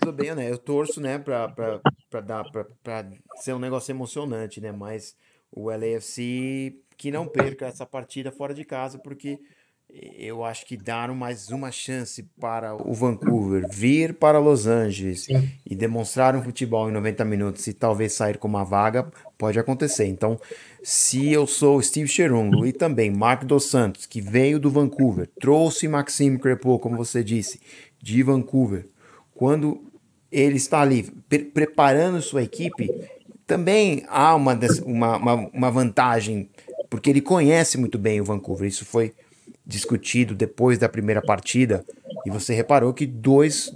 tudo 0.00 0.12
bem, 0.12 0.34
né? 0.34 0.50
Eu 0.50 0.58
torço, 0.58 1.00
né, 1.00 1.18
para 1.18 1.80
dar 2.20 2.44
para 2.82 3.08
ser 3.36 3.54
um 3.54 3.58
negócio 3.58 3.92
emocionante, 3.92 4.60
né? 4.60 4.70
Mas 4.70 5.16
o 5.50 5.70
LAFC 5.70 6.78
que 6.96 7.10
não 7.10 7.26
perca 7.28 7.66
essa 7.66 7.84
partida 7.84 8.32
fora 8.32 8.54
de 8.54 8.64
casa, 8.64 8.98
porque 8.98 9.38
eu 10.18 10.44
acho 10.44 10.66
que 10.66 10.76
dar 10.76 11.12
mais 11.14 11.50
uma 11.50 11.70
chance 11.70 12.22
para 12.40 12.74
o 12.74 12.92
Vancouver 12.92 13.66
vir 13.70 14.14
para 14.14 14.38
Los 14.38 14.66
Angeles 14.66 15.24
Sim. 15.24 15.50
e 15.64 15.74
demonstrar 15.74 16.34
um 16.34 16.42
futebol 16.42 16.88
em 16.88 16.92
90 16.92 17.24
minutos 17.24 17.66
e 17.66 17.72
talvez 17.72 18.12
sair 18.12 18.36
com 18.36 18.48
uma 18.48 18.64
vaga, 18.64 19.10
pode 19.38 19.58
acontecer. 19.58 20.06
Então, 20.06 20.38
se 20.82 21.32
eu 21.32 21.46
sou 21.46 21.80
Steve 21.80 22.08
Cherungo 22.08 22.66
e 22.66 22.72
também 22.72 23.10
Mark 23.10 23.44
Dos 23.44 23.64
Santos, 23.64 24.06
que 24.06 24.20
veio 24.20 24.58
do 24.58 24.70
Vancouver, 24.70 25.28
trouxe 25.40 25.88
Maxime 25.88 26.38
Crepeau, 26.38 26.78
como 26.78 26.96
você 26.96 27.22
disse, 27.22 27.60
de 28.02 28.22
Vancouver, 28.22 28.86
quando 29.34 29.84
ele 30.30 30.56
está 30.56 30.80
ali 30.80 31.04
pre 31.28 31.44
preparando 31.44 32.20
sua 32.20 32.42
equipe, 32.42 32.90
também 33.46 34.04
há 34.08 34.34
uma, 34.34 34.58
uma, 34.84 35.16
uma, 35.16 35.34
uma 35.34 35.70
vantagem, 35.70 36.50
porque 36.90 37.08
ele 37.08 37.20
conhece 37.20 37.78
muito 37.78 37.96
bem 37.98 38.20
o 38.20 38.24
Vancouver. 38.24 38.66
Isso 38.66 38.84
foi 38.84 39.14
discutido 39.66 40.34
depois 40.34 40.78
da 40.78 40.88
primeira 40.88 41.20
partida 41.20 41.84
e 42.24 42.30
você 42.30 42.54
reparou 42.54 42.94
que 42.94 43.06
dois, 43.06 43.72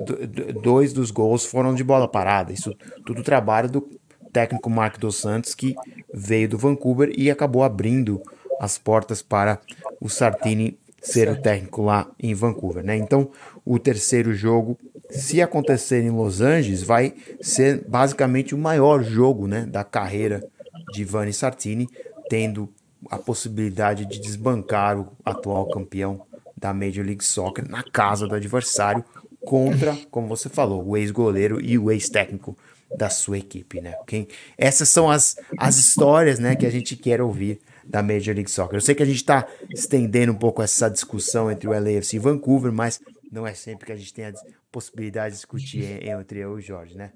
dois 0.62 0.92
dos 0.92 1.10
gols 1.10 1.44
foram 1.44 1.74
de 1.74 1.82
bola 1.82 2.06
parada. 2.06 2.52
Isso 2.52 2.74
tudo 3.04 3.22
trabalho 3.22 3.68
do, 3.68 3.88
técnico 4.32 4.70
Mark 4.70 4.98
dos 4.98 5.16
Santos, 5.16 5.54
que 5.54 5.74
veio 6.12 6.48
do 6.48 6.58
Vancouver 6.58 7.12
e 7.16 7.30
acabou 7.30 7.62
abrindo 7.62 8.22
as 8.60 8.78
portas 8.78 9.22
para 9.22 9.60
o 10.00 10.08
Sartini 10.08 10.78
ser 11.00 11.30
o 11.30 11.40
técnico 11.40 11.82
lá 11.82 12.10
em 12.18 12.34
Vancouver, 12.34 12.84
né? 12.84 12.94
Então, 12.96 13.30
o 13.64 13.78
terceiro 13.78 14.34
jogo, 14.34 14.78
se 15.08 15.40
acontecer 15.40 16.02
em 16.02 16.10
Los 16.10 16.42
Angeles, 16.42 16.82
vai 16.82 17.14
ser 17.40 17.84
basicamente 17.88 18.54
o 18.54 18.58
maior 18.58 19.02
jogo, 19.02 19.46
né, 19.46 19.64
da 19.64 19.82
carreira 19.82 20.46
de 20.92 21.04
Vani 21.04 21.32
Sartini, 21.32 21.88
tendo 22.28 22.68
a 23.10 23.18
possibilidade 23.18 24.06
de 24.06 24.20
desbancar 24.20 24.98
o 24.98 25.12
atual 25.24 25.68
campeão 25.68 26.24
da 26.56 26.72
Major 26.72 27.04
League 27.04 27.24
Soccer 27.24 27.68
na 27.68 27.82
casa 27.82 28.26
do 28.26 28.34
adversário 28.34 29.04
contra, 29.40 29.96
como 30.10 30.28
você 30.28 30.48
falou, 30.48 30.86
o 30.86 30.96
ex-goleiro 30.96 31.60
e 31.60 31.76
o 31.76 31.90
ex-técnico 31.90 32.56
da 32.96 33.08
sua 33.08 33.38
equipe, 33.38 33.80
né? 33.80 33.94
Quem, 34.06 34.28
essas 34.58 34.88
são 34.88 35.10
as, 35.10 35.36
as 35.58 35.76
histórias, 35.76 36.38
né, 36.38 36.54
que 36.54 36.66
a 36.66 36.70
gente 36.70 36.96
quer 36.96 37.20
ouvir 37.20 37.60
da 37.84 38.02
Major 38.02 38.34
League 38.34 38.50
Soccer. 38.50 38.76
Eu 38.76 38.80
sei 38.80 38.94
que 38.94 39.02
a 39.02 39.06
gente 39.06 39.16
está 39.16 39.46
estendendo 39.70 40.32
um 40.32 40.36
pouco 40.36 40.62
essa 40.62 40.88
discussão 40.88 41.50
entre 41.50 41.68
o 41.68 41.72
LAFC 41.72 42.16
e 42.16 42.18
Vancouver, 42.18 42.72
mas 42.72 43.00
não 43.30 43.46
é 43.46 43.54
sempre 43.54 43.86
que 43.86 43.92
a 43.92 43.96
gente 43.96 44.12
tem 44.12 44.26
a 44.26 44.32
possibilidade 44.70 45.34
de 45.34 45.36
discutir 45.36 46.04
entre 46.06 46.40
eu 46.40 46.56
e 46.56 46.58
o 46.58 46.60
Jorge, 46.60 46.96
né? 46.96 47.12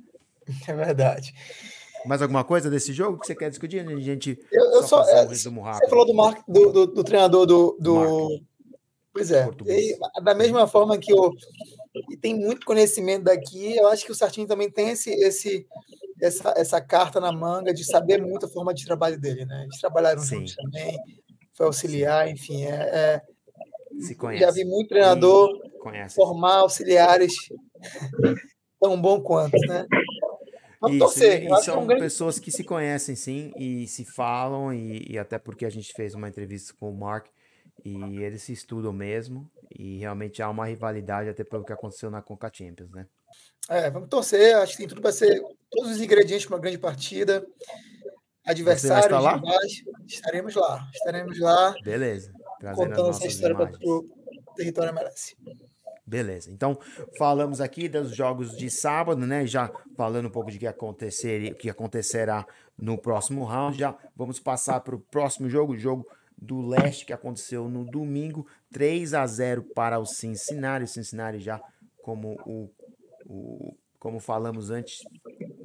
É 0.67 0.75
verdade. 0.75 1.35
Mais 2.07 2.21
alguma 2.21 2.45
coisa 2.45 2.71
desse 2.71 2.93
jogo 2.93 3.19
que 3.19 3.27
você 3.27 3.35
quer 3.35 3.51
discutir? 3.51 3.81
A 3.81 4.01
gente 4.01 4.39
eu, 4.53 4.65
eu 4.73 4.83
só, 4.83 5.03
só 5.05 5.11
é, 5.11 5.25
um 5.25 5.29
Você 5.29 5.89
falou 5.89 6.07
do, 6.07 6.15
Mark, 6.15 6.43
do, 6.47 6.73
do, 6.73 6.87
do 6.87 7.05
treinador 7.05 7.47
do. 7.47 7.77
do... 7.81 8.41
Pois 9.13 9.31
é. 9.31 9.49
E, 9.67 9.97
da 10.23 10.35
mesma 10.35 10.67
forma 10.67 10.99
que 10.99 11.13
o. 11.13 11.33
E 12.11 12.17
tem 12.17 12.35
muito 12.35 12.67
conhecimento 12.67 13.25
daqui, 13.25 13.77
eu 13.77 13.87
acho 13.89 14.05
que 14.05 14.11
o 14.11 14.15
Sartinho 14.15 14.49
também 14.49 14.69
tem 14.69 14.91
esse, 14.91 15.11
esse, 15.11 15.65
essa, 16.21 16.53
essa 16.57 16.81
carta 16.81 17.21
na 17.21 17.31
manga 17.31 17.73
de 17.73 17.85
saber 17.85 18.21
muito 18.21 18.47
a 18.47 18.49
forma 18.49 18.75
de 18.75 18.85
trabalho 18.85 19.19
dele, 19.19 19.45
né? 19.45 19.63
Eles 19.63 19.81
trabalharam 19.81 20.21
Sim. 20.21 20.39
juntos 20.39 20.57
também, 20.57 20.99
foi 21.53 21.67
auxiliar, 21.67 22.27
Sim. 22.27 22.33
enfim, 22.33 22.65
é, 22.65 22.73
é, 22.73 23.23
Se 24.01 24.17
conhece. 24.17 24.43
Já 24.43 24.51
vi 24.51 24.65
muito 24.65 24.89
treinador 24.89 25.49
formar 26.15 26.57
auxiliares 26.57 27.33
tão 28.81 29.01
bom 29.01 29.21
quanto, 29.21 29.57
né? 29.69 29.87
Vamos 30.85 30.97
Isso, 30.97 31.07
torcer. 31.07 31.45
E, 31.45 31.63
são 31.63 31.87
grande... 31.87 32.03
pessoas 32.03 32.39
que 32.39 32.51
se 32.51 32.63
conhecem, 32.63 33.17
sim, 33.17 33.53
e 33.57 33.87
se 33.87 34.05
falam, 34.05 34.73
e, 34.73 35.13
e, 35.13 35.19
até 35.19 35.39
porque 35.39 35.65
a 35.65 35.71
gente 35.71 35.93
fez 35.95 36.15
uma 36.15 36.29
entrevista 36.29 36.75
com 36.79 36.91
o 36.91 36.95
Mark, 36.95 37.27
e 37.83 38.23
eles 38.23 38.43
se 38.43 38.53
estudam 38.53 38.93
mesmo, 38.93 39.51
e 39.75 39.99
realmente 39.99 40.43
há 40.43 40.51
uma 40.51 40.67
rivalidade 40.67 41.31
até 41.31 41.43
pelo 41.43 41.65
que 41.65 41.73
aconteceu 41.73 42.11
na 42.11 42.21
Conca 42.21 42.51
Champions, 42.53 42.91
né? 42.91 43.07
É, 43.69 43.91
vamos 43.91 44.11
torcer, 44.11 44.57
acho 44.57 44.73
que 44.73 44.79
tem 44.79 44.89
tudo 44.89 45.01
para 45.01 45.11
ser 45.11 45.43
todos 45.71 45.93
os 45.93 46.01
ingredientes 46.01 46.47
para 46.47 46.57
uma 46.57 46.61
grande 46.61 46.79
partida. 46.79 47.47
Adversários, 48.45 49.23
lá? 49.23 49.41
estaremos 50.07 50.55
lá, 50.55 50.87
estaremos 50.93 51.41
lá. 51.41 51.75
Beleza. 51.83 52.31
Contando 52.75 53.09
essa 53.09 53.27
história 53.27 53.57
para 53.57 53.71
o 53.87 54.05
território 54.55 54.93
merece. 54.93 55.35
Beleza. 56.07 56.51
Então, 56.51 56.79
falamos 57.17 57.61
aqui 57.61 57.89
dos 57.89 58.15
jogos 58.15 58.57
de 58.57 58.71
sábado, 58.71 59.27
né? 59.27 59.47
Já 59.47 59.73
falando 59.97 60.27
um 60.27 60.31
pouco 60.31 60.51
de 60.51 60.59
que 60.59 60.67
acontecer, 60.67 61.55
que 61.57 61.71
acontecerá 61.71 62.47
no 62.77 62.99
próximo 62.99 63.45
round. 63.45 63.79
Já 63.79 63.97
vamos 64.15 64.39
passar 64.39 64.81
para 64.81 64.95
o 64.95 65.01
próximo 65.01 65.49
jogo, 65.49 65.73
o 65.73 65.79
jogo 65.79 66.07
do 66.37 66.61
leste 66.61 67.07
que 67.07 67.13
aconteceu 67.13 67.69
no 67.69 67.85
domingo, 67.85 68.47
3 68.71 69.15
a 69.15 69.27
0 69.27 69.63
para 69.75 69.99
o 69.99 70.05
Cincinnati. 70.05 70.85
O 70.85 70.89
Cincinnati 70.89 71.39
já 71.41 71.61
como 72.03 72.37
o, 72.45 72.71
o 73.27 73.75
como 74.05 74.21
falamos 74.21 74.69
antes, 74.69 74.99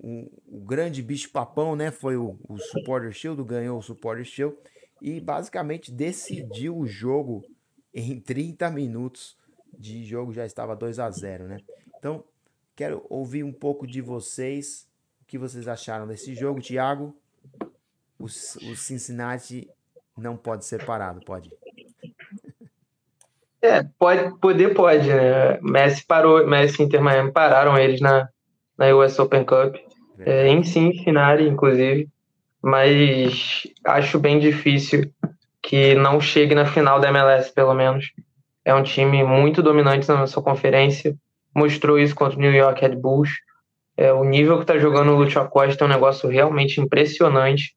o, 0.02 0.32
o, 0.47 0.62
grande 0.62 1.04
bicho 1.04 1.30
papão, 1.30 1.75
né? 1.75 1.91
Foi 1.91 2.15
o, 2.15 2.39
o 2.47 2.58
Supporter 2.58 3.12
Shield, 3.12 3.43
ganhou 3.43 3.78
o 3.78 3.82
Supporter 3.82 4.23
Shield 4.23 4.56
e 5.02 5.19
basicamente 5.19 5.91
decidiu 5.91 6.78
o 6.78 6.88
jogo 6.88 7.43
em 7.93 8.17
30 8.17 8.71
minutos 8.71 9.36
de 9.77 10.03
jogo 10.03 10.34
já 10.34 10.45
estava 10.45 10.75
2 10.75 10.99
a 10.99 11.10
0 11.10 11.47
né? 11.47 11.58
Então, 11.97 12.23
quero 12.75 13.05
ouvir 13.10 13.43
um 13.43 13.51
pouco 13.51 13.86
de 13.86 14.01
vocês, 14.01 14.88
o 15.21 15.25
que 15.25 15.38
vocês 15.38 15.67
acharam 15.67 16.08
desse 16.08 16.34
jogo. 16.34 16.62
Thiago, 16.62 17.15
o, 18.17 18.25
o 18.25 18.27
Cincinnati 18.75 19.69
não 20.17 20.36
pode 20.36 20.65
ser 20.65 20.86
parado, 20.86 21.19
pode? 21.25 21.51
É, 23.62 23.84
pode, 23.97 24.38
poder 24.39 24.73
pode, 24.73 25.08
né? 25.08 25.60
Messi 25.62 26.05
parou, 26.05 26.47
Messi 26.47 26.82
e 26.82 26.86
Inter 26.86 27.01
Miami 27.01 27.32
pararam 27.32 27.77
eles 27.77 27.99
na, 27.99 28.29
na 28.77 28.95
US 28.95 29.19
Open 29.19 29.43
Cup, 29.43 29.75
é, 30.19 30.47
em 30.47 30.63
Cincinnati, 30.63 31.43
inclusive, 31.43 32.08
mas 32.62 33.63
acho 33.84 34.19
bem 34.19 34.39
difícil 34.39 35.12
que 35.62 35.95
não 35.95 36.21
chegue 36.21 36.55
na 36.55 36.65
final 36.65 36.99
da 36.99 37.10
MLS, 37.10 37.51
pelo 37.53 37.73
menos. 37.73 38.12
É 38.69 38.73
um 38.75 38.84
time 38.84 39.23
muito 39.23 39.63
dominante 39.63 40.08
na 40.08 40.27
sua 40.27 40.43
conferência. 40.43 41.15
Mostrou 41.55 41.97
isso 41.97 42.13
contra 42.13 42.38
o 42.38 42.39
New 42.39 42.53
York 42.53 42.79
Red 42.79 42.95
Bulls. 42.97 43.32
É, 43.97 44.13
o 44.13 44.23
nível 44.23 44.58
que 44.58 44.62
está 44.62 44.77
jogando 44.77 45.12
o 45.12 45.15
Lúcio 45.15 45.41
Acosta 45.41 45.84
é 45.84 45.88
um 45.88 45.89
negócio 45.89 46.29
realmente 46.29 46.79
impressionante. 46.79 47.73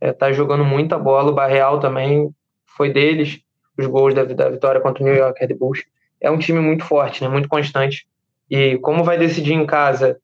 Está 0.00 0.28
é, 0.28 0.32
jogando 0.32 0.64
muita 0.64 0.96
bola. 0.96 1.32
O 1.32 1.34
Barreal 1.34 1.80
também 1.80 2.30
foi 2.76 2.92
deles, 2.92 3.40
os 3.76 3.84
gols 3.86 4.14
da, 4.14 4.22
da 4.22 4.48
vitória 4.48 4.80
contra 4.80 5.02
o 5.02 5.06
New 5.06 5.16
York 5.16 5.44
Red 5.44 5.54
Bulls. 5.54 5.82
É 6.20 6.30
um 6.30 6.38
time 6.38 6.60
muito 6.60 6.84
forte, 6.84 7.20
né, 7.20 7.28
muito 7.28 7.48
constante. 7.48 8.06
E 8.48 8.78
como 8.78 9.02
vai 9.02 9.18
decidir 9.18 9.54
em 9.54 9.66
casa 9.66 10.20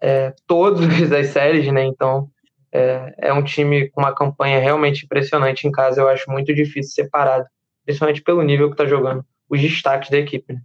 é, 0.00 0.32
todas 0.46 0.80
as 1.12 1.26
séries, 1.26 1.70
né? 1.70 1.84
Então 1.84 2.30
é, 2.72 3.14
é, 3.18 3.32
um 3.34 3.42
time 3.42 3.90
com 3.90 4.00
uma 4.00 4.14
campanha 4.14 4.60
realmente 4.60 5.04
impressionante 5.04 5.68
em 5.68 5.70
casa. 5.70 6.00
Eu 6.00 6.08
acho 6.08 6.30
muito 6.30 6.54
difícil 6.54 7.04
separado, 7.04 7.44
principalmente 7.84 8.22
pelo 8.22 8.40
nível 8.40 8.68
que 8.68 8.74
está 8.74 8.86
jogando 8.86 9.22
os 9.48 9.60
destaques 9.60 10.10
da 10.10 10.18
equipe. 10.18 10.52
Né? 10.52 10.62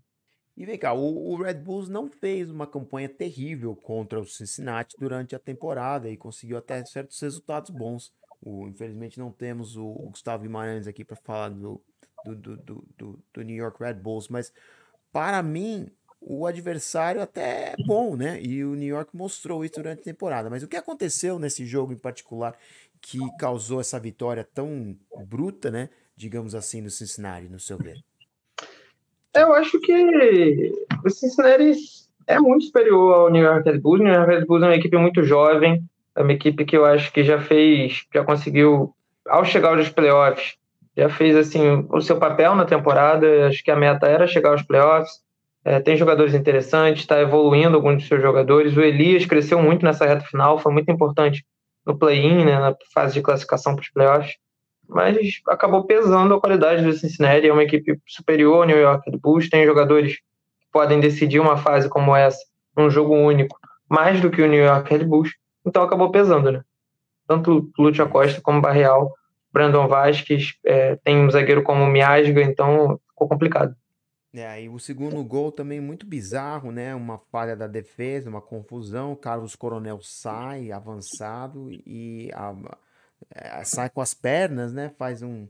E 0.56 0.66
vem 0.66 0.78
cá, 0.78 0.94
o, 0.94 1.32
o, 1.32 1.42
Red 1.42 1.56
Bulls 1.56 1.90
não 1.90 2.10
fez 2.10 2.50
uma 2.50 2.68
campanha 2.68 3.10
terrível 3.10 3.76
contra 3.76 4.20
o 4.20 4.26
Cincinnati 4.26 4.96
durante 5.00 5.36
a 5.36 5.40
temporada 5.40 6.10
e 6.10 6.18
conseguiu 6.18 6.58
até 6.58 6.84
certos 6.86 7.20
resultados 7.20 7.72
bons. 7.72 8.14
O, 8.40 8.68
infelizmente 8.68 9.18
não 9.18 9.32
temos 9.32 9.76
o, 9.76 9.86
o 9.86 10.10
Gustavo 10.10 10.44
Guimarães 10.44 10.86
aqui 10.86 11.04
para 11.04 11.16
falar 11.16 11.50
do, 11.50 11.82
do, 12.24 12.36
do, 12.36 12.88
do, 12.98 13.20
do 13.34 13.42
New 13.42 13.56
York 13.56 13.82
Red 13.82 13.96
Bulls, 13.96 14.28
mas 14.28 14.54
para 15.12 15.42
mim 15.42 15.90
o 16.26 16.46
adversário 16.46 17.22
até 17.22 17.74
é 17.74 17.76
bom, 17.86 18.16
né? 18.16 18.42
E 18.42 18.64
o 18.64 18.76
New 18.76 18.88
York 18.88 19.16
mostrou 19.16 19.66
isso 19.66 19.76
durante 19.76 20.02
a 20.02 20.04
temporada. 20.04 20.50
Mas 20.50 20.64
o 20.64 20.68
que 20.68 20.78
aconteceu 20.78 21.38
nesse 21.38 21.66
jogo 21.66 21.94
em 21.94 21.98
particular 21.98 22.58
que 23.02 23.20
causou 23.38 23.82
essa 23.82 24.00
vitória 24.00 24.48
tão 24.54 24.98
bruta, 25.26 25.70
né? 25.70 25.90
Digamos 26.16 26.56
assim, 26.56 26.80
no 26.80 26.90
Cincinnati, 26.90 27.50
no 27.50 27.60
seu 27.60 27.78
ver? 27.78 27.98
Eu 29.36 29.54
acho 29.54 29.80
que 29.80 30.72
o 31.04 31.10
Cincinnati 31.10 31.76
é 32.28 32.40
muito 32.40 32.66
superior 32.66 33.14
ao 33.14 33.30
New 33.32 33.44
York 33.44 33.68
Red 33.68 33.80
Bulls. 33.80 34.00
O 34.00 34.04
New 34.04 34.14
York 34.14 34.32
Red 34.32 34.46
Bulls 34.46 34.64
é 34.64 34.68
uma 34.68 34.76
equipe 34.76 34.98
muito 34.98 35.24
jovem, 35.24 35.84
é 36.16 36.22
uma 36.22 36.34
equipe 36.34 36.64
que 36.64 36.78
eu 36.78 36.86
acho 36.86 37.12
que 37.12 37.24
já 37.24 37.40
fez, 37.40 38.06
já 38.14 38.24
conseguiu, 38.24 38.94
ao 39.28 39.44
chegar 39.44 39.76
aos 39.76 39.90
playoffs, 39.90 40.56
já 40.96 41.10
fez 41.10 41.36
assim 41.36 41.88
o 41.90 42.00
seu 42.00 42.18
papel 42.18 42.56
na 42.56 42.66
temporada. 42.66 43.48
Acho 43.48 43.64
que 43.64 43.72
a 43.72 43.76
meta 43.76 44.08
era 44.08 44.28
chegar 44.28 44.52
aos 44.52 44.62
playoffs. 44.62 45.24
É, 45.66 45.80
tem 45.80 45.96
jogadores 45.96 46.34
interessantes, 46.36 47.02
está 47.02 47.20
evoluindo 47.20 47.76
alguns 47.76 47.98
dos 47.98 48.08
seus 48.08 48.22
jogadores. 48.22 48.78
O 48.78 48.82
Elias 48.82 49.26
cresceu 49.26 49.60
muito 49.60 49.84
nessa 49.84 50.06
reta 50.06 50.26
final, 50.26 50.60
foi 50.60 50.72
muito 50.72 50.92
importante 50.92 51.44
no 51.86 51.98
play-in, 51.98 52.46
né, 52.46 52.60
na 52.60 52.76
fase 52.94 53.14
de 53.14 53.22
classificação 53.22 53.76
para 53.76 53.82
os 53.82 53.90
playoffs 53.90 54.36
mas 54.94 55.18
acabou 55.48 55.84
pesando 55.86 56.34
a 56.34 56.40
qualidade 56.40 56.84
do 56.84 56.94
Cincinnati. 56.94 57.48
É 57.48 57.54
uma 57.54 57.64
equipe 57.64 58.00
superior 58.08 58.58
ao 58.58 58.66
New 58.66 58.80
York 58.80 59.10
Bulls, 59.18 59.50
tem 59.50 59.66
jogadores 59.66 60.18
que 60.18 60.68
podem 60.72 61.00
decidir 61.00 61.40
uma 61.40 61.58
fase 61.58 61.90
como 61.90 62.16
essa, 62.16 62.40
num 62.78 62.90
jogo 62.90 63.16
único, 63.16 63.58
mais 63.90 64.22
do 64.22 64.30
que 64.30 64.42
o 64.42 64.48
New 64.48 64.64
York 64.64 64.90
Red 64.90 65.06
Bulls, 65.06 65.32
então 65.66 65.84
acabou 65.84 66.12
pesando, 66.12 66.52
né? 66.52 66.62
Tanto 67.28 67.72
Lúcio 67.78 68.04
Acosta 68.04 68.42
como 68.42 68.62
Barreal, 68.62 69.14
Brandon 69.52 69.88
Vasquez, 69.88 70.56
é, 70.66 70.96
tem 70.98 71.18
um 71.18 71.30
zagueiro 71.30 71.64
como 71.64 71.86
Miasga, 71.86 72.42
então 72.42 73.00
ficou 73.10 73.28
complicado. 73.28 73.76
É, 74.36 74.64
e 74.64 74.68
o 74.68 74.80
segundo 74.80 75.24
gol 75.24 75.52
também 75.52 75.80
muito 75.80 76.08
bizarro, 76.08 76.72
né? 76.72 76.96
Uma 76.96 77.20
falha 77.32 77.56
da 77.56 77.68
defesa, 77.68 78.32
uma 78.32 78.42
confusão. 78.42 79.16
Carlos 79.16 79.56
Coronel 79.56 80.00
sai 80.02 80.72
avançado 80.72 81.70
e 81.72 82.32
a, 82.34 82.56
é, 83.30 83.64
sai 83.64 83.90
com 83.90 84.02
as 84.02 84.14
pernas, 84.14 84.74
né? 84.74 84.90
Faz 84.98 85.22
um, 85.22 85.48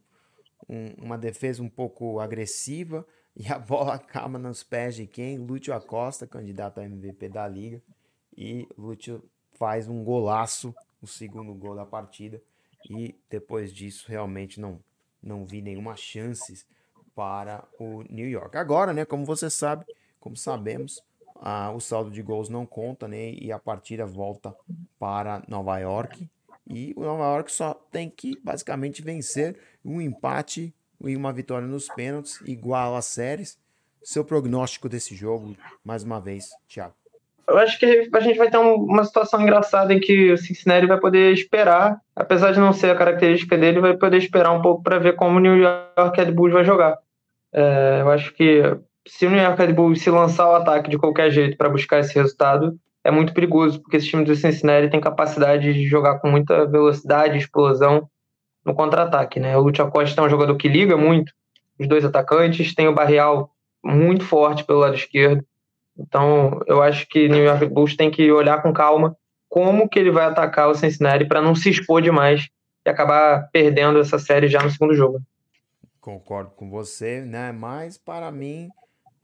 um, 0.68 0.94
uma 1.02 1.18
defesa 1.18 1.62
um 1.62 1.70
pouco 1.70 2.20
agressiva 2.20 3.06
e 3.36 3.52
a 3.52 3.58
bola 3.58 3.96
acaba 3.96 4.38
nos 4.38 4.64
pés 4.64 4.96
de 4.96 5.08
quem? 5.08 5.38
Lúcio 5.38 5.74
Acosta, 5.74 6.28
candidato 6.28 6.80
a 6.80 6.84
MVP 6.84 7.30
da 7.30 7.48
liga. 7.48 7.82
E 8.36 8.68
Lúcio 8.78 9.24
faz 9.54 9.88
um 9.88 10.04
golaço, 10.04 10.74
o 11.02 11.08
segundo 11.08 11.54
gol 11.54 11.76
da 11.76 11.86
partida. 11.86 12.42
E 12.90 13.16
depois 13.30 13.74
disso, 13.74 14.06
realmente 14.08 14.60
não, 14.60 14.80
não 15.22 15.46
vi 15.46 15.62
nenhuma 15.62 15.96
chance 15.96 16.66
para 17.16 17.64
o 17.80 18.04
New 18.10 18.28
York. 18.28 18.58
Agora, 18.58 18.92
né, 18.92 19.06
como 19.06 19.24
você 19.24 19.50
sabe, 19.50 19.86
como 20.20 20.36
sabemos, 20.36 21.02
a, 21.36 21.72
o 21.72 21.80
saldo 21.80 22.10
de 22.10 22.22
gols 22.22 22.50
não 22.50 22.66
conta, 22.66 23.08
né? 23.08 23.32
E 23.32 23.52
a 23.52 23.60
partida 23.60 24.06
volta 24.06 24.56
para 24.98 25.44
Nova 25.48 25.78
York. 25.80 26.30
E 26.68 26.94
o 26.96 27.02
Nova 27.02 27.24
York 27.24 27.52
só 27.52 27.74
tem 27.92 28.10
que 28.10 28.40
basicamente 28.44 29.02
vencer 29.02 29.58
um 29.84 30.00
empate 30.00 30.74
e 31.04 31.16
uma 31.16 31.34
vitória 31.34 31.68
nos 31.68 31.88
pênaltis, 31.90 32.40
igual 32.46 32.96
às 32.96 33.06
séries. 33.06 33.58
Seu 34.02 34.24
prognóstico 34.24 34.90
desse 34.90 35.16
jogo, 35.16 35.56
mais 35.84 36.04
uma 36.04 36.20
vez, 36.20 36.50
Thiago. 36.68 36.94
Eu 37.48 37.58
acho 37.58 37.78
que 37.78 38.10
a 38.14 38.20
gente 38.22 38.38
vai 38.38 38.50
ter 38.50 38.58
uma 38.58 39.04
situação 39.04 39.42
engraçada 39.42 39.94
em 39.94 40.00
que 40.00 40.32
o 40.32 40.38
Cincinnati 40.38 40.88
vai 40.88 41.00
poder 41.00 41.34
esperar, 41.34 42.00
apesar 42.16 42.52
de 42.52 42.60
não 42.60 42.72
ser 42.72 42.90
a 42.92 42.96
característica 42.96 43.58
dele, 43.58 43.82
vai 43.82 43.98
poder 43.98 44.18
esperar 44.18 44.52
um 44.52 44.62
pouco 44.62 44.82
para 44.82 44.98
ver 44.98 45.16
como 45.16 45.38
o 45.38 45.40
New 45.42 45.58
York 45.58 46.18
Red 46.18 46.32
Bulls 46.32 46.54
vai 46.54 46.64
jogar. 46.64 46.98
É, 47.52 48.00
eu 48.02 48.10
acho 48.10 48.34
que 48.34 48.62
se 49.06 49.26
o 49.26 49.30
New 49.30 49.42
York 49.42 49.62
Red 49.62 49.74
Bulls 49.74 50.02
se 50.02 50.10
lançar 50.10 50.44
ao 50.46 50.56
ataque 50.56 50.90
de 50.90 50.98
qualquer 50.98 51.30
jeito 51.32 51.58
para 51.58 51.70
buscar 51.70 52.00
esse 52.00 52.16
resultado, 52.16 52.78
é 53.04 53.12
muito 53.12 53.34
perigoso, 53.34 53.82
porque 53.82 53.98
esse 53.98 54.08
time 54.08 54.24
do 54.24 54.36
Cincinnati 54.36 54.90
tem 54.90 55.02
capacidade 55.02 55.74
de 55.74 55.86
jogar 55.86 56.20
com 56.20 56.30
muita 56.30 56.66
velocidade, 56.66 57.38
explosão 57.38 58.08
no 58.66 58.74
contra-ataque. 58.74 59.40
Né? 59.40 59.58
O 59.58 59.62
Lúcio 59.62 59.84
Acosta 59.84 60.22
é 60.22 60.24
um 60.24 60.30
jogador 60.30 60.56
que 60.56 60.70
liga 60.70 60.96
muito 60.96 61.34
os 61.80 61.88
dois 61.88 62.06
atacantes, 62.06 62.74
tem 62.74 62.88
o 62.88 62.94
Barreal 62.94 63.50
muito 63.84 64.24
forte 64.24 64.64
pelo 64.64 64.80
lado 64.80 64.96
esquerdo. 64.96 65.44
Então, 65.98 66.62
eu 66.66 66.82
acho 66.82 67.08
que 67.08 67.28
New 67.28 67.44
York 67.44 67.66
Bulls 67.66 67.96
tem 67.96 68.10
que 68.10 68.32
olhar 68.32 68.62
com 68.62 68.74
calma 68.74 69.16
como 69.50 69.88
que 69.88 70.00
ele 70.00 70.10
vai 70.10 70.26
atacar 70.26 70.70
o 70.70 70.74
Cincinnati 70.74 71.26
para 71.26 71.42
não 71.42 71.54
se 71.54 71.70
expor 71.70 72.02
demais 72.02 72.50
e 72.86 72.90
acabar 72.90 73.50
perdendo 73.52 74.00
essa 74.00 74.18
série 74.18 74.48
já 74.48 74.62
no 74.64 74.70
segundo 74.72 74.96
jogo. 74.96 75.22
Concordo 76.02 76.52
com 76.56 76.70
você, 76.70 77.22
né? 77.22 77.52
Mas 77.52 77.98
para 77.98 78.32
mim, 78.32 78.70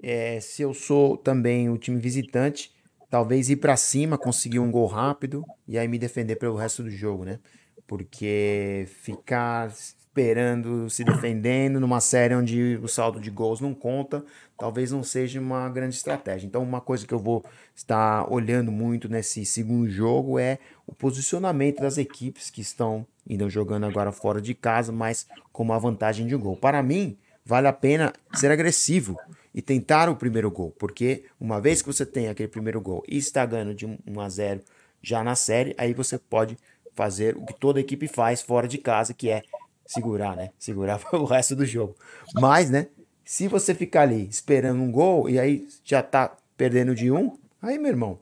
é, 0.01 0.39
se 0.39 0.61
eu 0.61 0.73
sou 0.73 1.17
também 1.17 1.69
o 1.69 1.77
time 1.77 1.99
visitante, 1.99 2.71
talvez 3.09 3.49
ir 3.49 3.57
para 3.57 3.75
cima, 3.75 4.17
conseguir 4.17 4.59
um 4.59 4.71
gol 4.71 4.85
rápido 4.85 5.43
e 5.67 5.77
aí 5.77 5.87
me 5.87 5.97
defender 5.97 6.35
pelo 6.35 6.55
resto 6.55 6.83
do 6.83 6.91
jogo, 6.91 7.25
né? 7.25 7.39
Porque 7.87 8.87
ficar 9.01 9.67
esperando, 9.69 10.89
se 10.89 11.03
defendendo 11.03 11.79
numa 11.79 12.01
série 12.01 12.35
onde 12.35 12.79
o 12.83 12.87
saldo 12.87 13.19
de 13.19 13.31
gols 13.31 13.61
não 13.61 13.73
conta, 13.73 14.23
talvez 14.57 14.91
não 14.91 15.01
seja 15.01 15.39
uma 15.39 15.69
grande 15.69 15.95
estratégia. 15.95 16.45
Então, 16.45 16.61
uma 16.61 16.81
coisa 16.81 17.07
que 17.07 17.13
eu 17.13 17.19
vou 17.19 17.43
estar 17.75 18.31
olhando 18.31 18.71
muito 18.71 19.07
nesse 19.07 19.45
segundo 19.45 19.89
jogo 19.89 20.37
é 20.37 20.59
o 20.85 20.93
posicionamento 20.93 21.79
das 21.79 21.97
equipes 21.97 22.49
que 22.49 22.61
estão 22.61 23.07
indo 23.27 23.49
jogando 23.49 23.85
agora 23.85 24.11
fora 24.11 24.41
de 24.41 24.53
casa, 24.53 24.91
mas 24.91 25.25
com 25.51 25.63
uma 25.63 25.79
vantagem 25.79 26.27
de 26.27 26.35
gol. 26.35 26.57
Para 26.57 26.83
mim, 26.83 27.17
vale 27.45 27.67
a 27.67 27.73
pena 27.73 28.13
ser 28.33 28.51
agressivo 28.51 29.15
e 29.53 29.62
tentar 29.62 30.09
o 30.09 30.15
primeiro 30.15 30.51
gol, 30.51 30.71
porque 30.77 31.25
uma 31.39 31.59
vez 31.59 31.81
que 31.81 31.88
você 31.88 32.05
tem 32.05 32.27
aquele 32.27 32.49
primeiro 32.49 32.79
gol 32.79 33.03
e 33.07 33.17
está 33.17 33.45
ganhando 33.45 33.73
de 33.73 33.85
1 33.85 33.99
a 34.19 34.29
0 34.29 34.62
já 35.01 35.23
na 35.23 35.35
série, 35.35 35.73
aí 35.77 35.93
você 35.93 36.17
pode 36.17 36.57
fazer 36.93 37.35
o 37.38 37.45
que 37.45 37.53
toda 37.53 37.79
equipe 37.79 38.07
faz 38.07 38.41
fora 38.41 38.67
de 38.67 38.77
casa, 38.77 39.13
que 39.13 39.29
é 39.29 39.41
segurar, 39.85 40.35
né? 40.35 40.51
Segurar 40.59 41.01
o 41.13 41.23
resto 41.23 41.55
do 41.55 41.65
jogo. 41.65 41.95
Mas, 42.35 42.69
né? 42.69 42.88
Se 43.25 43.47
você 43.47 43.73
ficar 43.75 44.01
ali 44.01 44.27
esperando 44.27 44.81
um 44.81 44.91
gol 44.91 45.29
e 45.29 45.39
aí 45.39 45.67
já 45.83 46.01
tá 46.01 46.35
perdendo 46.57 46.95
de 46.95 47.12
um, 47.12 47.38
aí, 47.62 47.77
meu 47.77 47.89
irmão, 47.89 48.19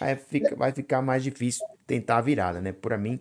aí 0.00 0.16
fica, 0.16 0.56
vai 0.56 0.72
ficar 0.72 1.02
mais 1.02 1.22
difícil 1.22 1.64
tentar 1.86 2.18
a 2.18 2.20
virada, 2.22 2.60
né? 2.60 2.72
Para 2.72 2.98
mim, 2.98 3.20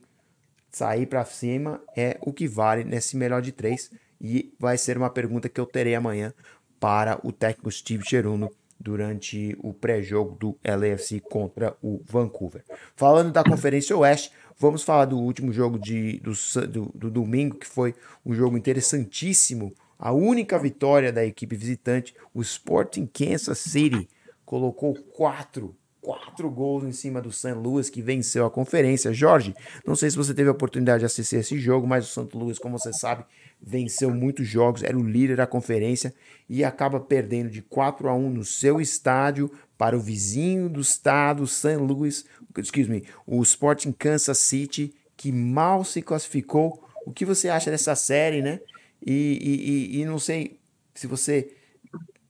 sair 0.71 1.05
para 1.05 1.23
cima 1.25 1.81
é 1.95 2.17
o 2.21 2.33
que 2.33 2.47
vale 2.47 2.83
nesse 2.83 3.15
melhor 3.15 3.41
de 3.41 3.51
três. 3.51 3.91
E 4.19 4.53
vai 4.57 4.77
ser 4.77 4.97
uma 4.97 5.09
pergunta 5.09 5.49
que 5.49 5.59
eu 5.59 5.65
terei 5.65 5.93
amanhã 5.93 6.33
para 6.85 7.19
o 7.23 7.31
técnico 7.31 7.71
Steve 7.71 8.05
Cheruno 8.05 8.47
durante 8.79 9.57
o 9.63 9.73
pré-jogo 9.73 10.35
do 10.35 10.55
LAFC 10.63 11.19
contra 11.19 11.75
o 11.81 11.99
Vancouver. 12.05 12.63
Falando 12.95 13.31
da 13.31 13.43
Conferência 13.43 13.97
Oeste, 13.97 14.31
Vamos 14.57 14.83
falar 14.83 15.03
do 15.03 15.19
último 15.19 15.51
jogo 15.51 15.77
de, 15.77 16.17
do, 16.19 16.31
do, 16.67 16.91
do 16.95 17.11
domingo, 17.11 17.57
que 17.57 17.67
foi 17.67 17.93
um 18.25 18.33
jogo 18.33 18.55
interessantíssimo. 18.55 19.73
A 19.99 20.13
única 20.13 20.57
vitória 20.57 21.11
da 21.11 21.25
equipe 21.25 21.57
visitante, 21.57 22.15
o 22.33 22.41
Sporting 22.41 23.05
Kansas 23.05 23.57
City, 23.57 24.07
colocou 24.45 24.93
quatro 24.93 25.75
quatro 26.05 26.51
gols 26.51 26.83
em 26.83 26.91
cima 26.91 27.19
do 27.19 27.31
St. 27.31 27.53
Louis, 27.53 27.89
que 27.89 27.99
venceu 27.99 28.45
a 28.45 28.51
conferência. 28.51 29.11
Jorge, 29.11 29.55
não 29.83 29.95
sei 29.95 30.11
se 30.11 30.15
você 30.15 30.35
teve 30.35 30.49
a 30.49 30.51
oportunidade 30.51 30.99
de 30.99 31.05
assistir 31.07 31.37
esse 31.37 31.57
jogo, 31.57 31.87
mas 31.87 32.05
o 32.05 32.21
St. 32.21 32.37
Louis, 32.37 32.59
como 32.59 32.77
você 32.77 32.93
sabe, 32.93 33.25
venceu 33.59 34.11
muitos 34.11 34.47
jogos, 34.47 34.83
era 34.83 34.95
o 34.95 35.03
líder 35.03 35.37
da 35.37 35.47
conferência 35.47 36.13
e 36.47 36.63
acaba 36.63 36.99
perdendo 36.99 37.49
de 37.49 37.63
4 37.63 38.07
a 38.07 38.13
1 38.13 38.29
no 38.29 38.45
seu 38.45 38.79
estádio 38.79 39.51
para 39.79 39.97
o 39.97 39.99
vizinho 39.99 40.69
do 40.69 40.79
estado, 40.79 41.47
St. 41.47 41.77
Louis, 41.77 42.23
excuse 42.55 42.89
me, 42.89 43.03
o 43.25 43.41
Sporting 43.41 43.91
Kansas 43.91 44.37
City, 44.37 44.93
que 45.17 45.31
mal 45.31 45.83
se 45.83 46.03
classificou. 46.03 46.87
O 47.03 47.11
que 47.11 47.25
você 47.25 47.49
acha 47.49 47.71
dessa 47.71 47.95
série, 47.95 48.43
né? 48.43 48.59
E, 49.03 49.91
e, 49.95 50.01
e 50.01 50.05
não 50.05 50.19
sei 50.19 50.59
se 50.93 51.07
você 51.07 51.51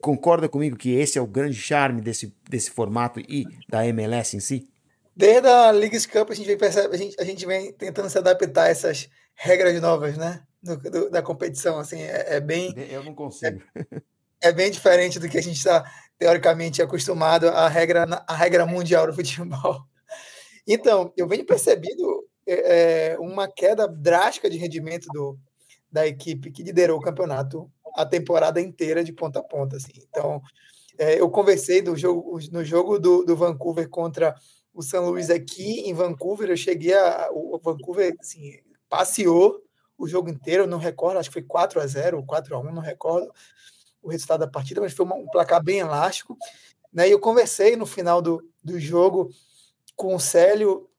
concorda 0.06 0.48
comigo 0.48 0.78
que 0.78 0.94
esse 0.94 1.18
é 1.18 1.22
o 1.22 1.26
grande 1.26 1.58
charme 1.58 2.00
desse, 2.00 2.32
desse 2.48 2.70
formato 2.70 3.20
e 3.20 3.44
da 3.68 3.88
MLS 3.88 4.38
em 4.38 4.40
si? 4.40 4.70
Desde 5.16 5.48
a 5.48 5.72
Leagues 5.72 6.06
Cup 6.06 6.30
a 6.30 6.34
gente 6.36 6.46
vem, 6.46 6.58
percebe, 6.60 6.94
a 6.94 6.98
gente, 6.98 7.16
a 7.20 7.24
gente 7.24 7.44
vem 7.48 7.74
tentando 7.74 8.08
se 8.08 8.18
adaptar 8.20 8.66
a 8.66 8.70
essas 8.70 9.10
regras 9.34 9.82
novas, 9.82 10.16
né? 10.16 10.44
Do, 10.62 10.78
do, 10.78 11.10
da 11.10 11.24
competição, 11.24 11.80
assim, 11.80 12.00
é, 12.02 12.36
é, 12.36 12.40
bem... 12.40 12.72
Eu 12.92 13.04
não 13.04 13.16
consigo. 13.16 13.60
É, 13.76 14.50
é 14.50 14.52
bem 14.52 14.70
diferente 14.70 15.18
do 15.18 15.28
que 15.28 15.40
a 15.40 15.42
gente 15.42 15.58
está, 15.58 15.84
teoricamente, 16.20 16.84
acostumado 16.84 17.48
à 17.50 17.68
regra, 17.68 18.06
à 18.28 18.36
regra 18.36 18.64
mundial 18.64 19.08
do 19.08 19.14
futebol. 19.14 19.82
Então, 20.68 21.12
eu 21.18 21.28
venho 21.28 21.46
percebendo 21.46 22.28
é, 22.48 23.18
uma 23.20 23.48
queda 23.48 23.88
drástica 23.88 24.52
de 24.52 24.58
rendimento 24.58 25.08
do, 25.12 25.36
da 25.92 26.06
equipe 26.06 26.52
que 26.52 26.62
liderou 26.62 27.00
o 27.00 27.02
campeonato 27.02 27.72
a 27.96 28.06
temporada 28.06 28.60
inteira 28.60 29.04
de 29.04 29.14
ponta 29.14 29.40
a 29.40 29.44
ponta. 29.44 29.78
Assim. 29.78 29.92
Então, 30.10 30.42
é, 30.98 31.20
eu 31.20 31.30
conversei 31.30 31.82
do 31.82 31.96
jogo, 31.96 32.40
no 32.52 32.64
jogo 32.64 33.00
do, 33.00 33.24
do 33.24 33.36
Vancouver 33.36 33.90
contra 33.90 34.36
o 34.74 34.82
São 34.82 35.10
Luís 35.10 35.30
aqui 35.30 35.82
em 35.82 35.94
Vancouver. 35.94 36.50
Eu 36.50 36.58
cheguei 36.58 36.94
a. 36.94 37.30
O 37.32 37.58
Vancouver 37.58 38.16
assim, 38.20 38.60
passeou 38.90 39.62
o 39.98 40.08
jogo 40.08 40.30
inteiro, 40.30 40.68
não 40.68 40.78
recordo, 40.78 41.18
acho 41.18 41.30
que 41.30 41.40
foi 41.40 41.44
4 41.44 41.80
a 41.80 41.88
0 41.88 42.18
ou 42.18 42.26
4 42.26 42.54
a 42.54 42.60
1 42.60 42.74
não 42.74 42.82
recordo 42.82 43.32
o 44.04 44.10
resultado 44.10 44.42
da 44.42 44.48
partida, 44.48 44.82
mas 44.82 44.94
foi 44.94 45.06
um 45.06 45.26
placar 45.28 45.64
bem 45.64 45.80
elástico. 45.80 46.38
Né? 46.94 47.08
E 47.08 47.12
eu 47.12 47.20
conversei 47.20 47.76
no 47.76 47.86
final 47.86 48.22
do, 48.22 48.48
do 48.64 48.80
jogo 48.80 49.30
com 49.96 50.14
o 50.14 50.20
Célio 50.20 50.90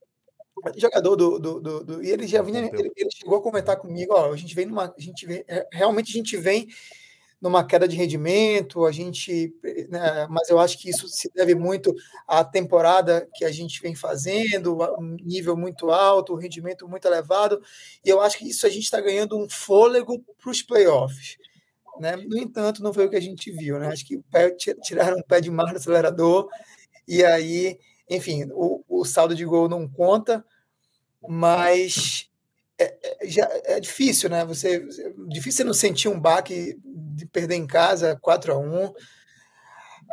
jogador 0.77 1.17
do, 1.17 1.39
do, 1.39 1.61
do, 1.61 1.85
do, 1.85 2.05
e 2.05 2.11
ele 2.11 2.27
já 2.27 2.43
vinha, 2.43 2.61
ele, 2.61 2.91
ele, 2.97 3.11
chegou 3.11 3.39
a 3.39 3.43
comentar 3.43 3.77
comigo, 3.77 4.15
ó, 4.15 4.33
a 4.33 4.37
gente 4.37 4.55
vem 4.55 4.67
numa, 4.67 4.95
a 4.97 5.01
gente 5.01 5.27
vem, 5.27 5.45
é, 5.47 5.67
realmente 5.73 6.11
a 6.11 6.13
gente 6.13 6.37
vem 6.37 6.69
numa 7.41 7.65
queda 7.65 7.87
de 7.87 7.97
rendimento, 7.97 8.87
a 8.87 8.93
gente, 8.93 9.55
né, 9.91 10.27
mas 10.31 10.49
eu 10.49 10.59
acho 10.59 10.79
que 10.79 10.89
isso 10.89 11.07
se 11.09 11.31
deve 11.35 11.55
muito 11.55 11.95
à 12.27 12.43
temporada 12.43 13.29
que 13.35 13.45
a 13.45 13.53
gente 13.53 13.81
vem 13.81 13.95
fazendo, 13.95 14.79
um 14.99 15.17
nível 15.23 15.57
muito 15.57 15.91
alto, 15.91 16.33
um 16.33 16.39
rendimento 16.39 16.89
muito 16.89 17.07
elevado, 17.07 17.63
e 18.05 18.09
eu 18.09 18.21
acho 18.21 18.39
que 18.39 18.49
isso 18.49 18.67
a 18.67 18.71
gente 18.71 18.85
está 18.85 19.01
ganhando 19.01 19.37
um 19.37 19.49
fôlego 19.49 20.25
para 20.39 20.51
os 20.51 20.63
playoffs. 20.63 21.37
Né? 22.01 22.17
No 22.17 22.39
entanto, 22.39 22.83
não 22.83 22.93
foi 22.93 23.07
o 23.07 23.11
que 23.11 23.17
a 23.17 23.21
gente 23.21 23.51
viu, 23.51 23.79
né? 23.79 23.89
Acho 23.89 24.07
que 24.07 24.21
tiraram 24.83 25.19
o 25.19 25.25
pé 25.25 25.41
de 25.41 25.51
mar 25.51 25.71
do 25.71 25.77
acelerador, 25.77 26.49
e 27.07 27.25
aí 27.25 27.79
enfim, 28.09 28.49
o, 28.53 28.83
o 28.89 29.05
saldo 29.05 29.35
de 29.35 29.45
gol 29.45 29.69
não 29.69 29.89
conta, 29.89 30.45
mas 31.29 32.31
é, 32.79 32.85
é, 33.03 33.27
já 33.29 33.49
é 33.65 33.81
difícil, 33.81 34.29
né? 34.29 34.45
Você 34.45 34.81
difícil 35.29 35.59
você 35.59 35.65
não 35.65 35.75
sentir 35.75 36.09
um 36.09 36.21
baque 36.21 36.79
de 36.85 37.27
perder 37.27 37.57
em 37.57 37.67
casa 37.67 38.19
4 38.21 38.53
a 38.53 38.59
1 38.59 38.93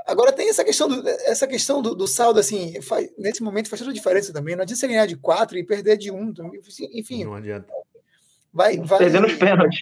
Agora 0.06 0.34
tem 0.34 0.49
essa 0.49 0.65
questão 0.65 0.88
do, 0.88 1.08
essa 1.08 1.47
questão 1.47 1.82
do, 1.82 1.95
do 1.95 2.07
saldo, 2.07 2.39
assim, 2.39 2.82
faz, 2.82 3.09
nesse 3.18 3.41
momento 3.41 3.70
faz 3.70 3.80
toda 3.80 3.91
a 3.91 3.93
diferença 3.93 4.34
também. 4.34 4.55
Não 4.55 4.63
adianta 4.63 4.80
você 4.80 4.88
ganhar 4.88 5.05
de 5.05 5.15
4 5.15 5.57
e 5.57 5.63
perder 5.63 5.97
de 5.97 6.11
1. 6.11 6.34
Enfim. 6.93 7.24
Não 7.24 7.36
adianta. 7.36 7.72
Vai, 8.51 8.78
vai, 8.78 8.99
perdendo 8.99 9.28
os 9.28 9.36
pênaltis. 9.36 9.80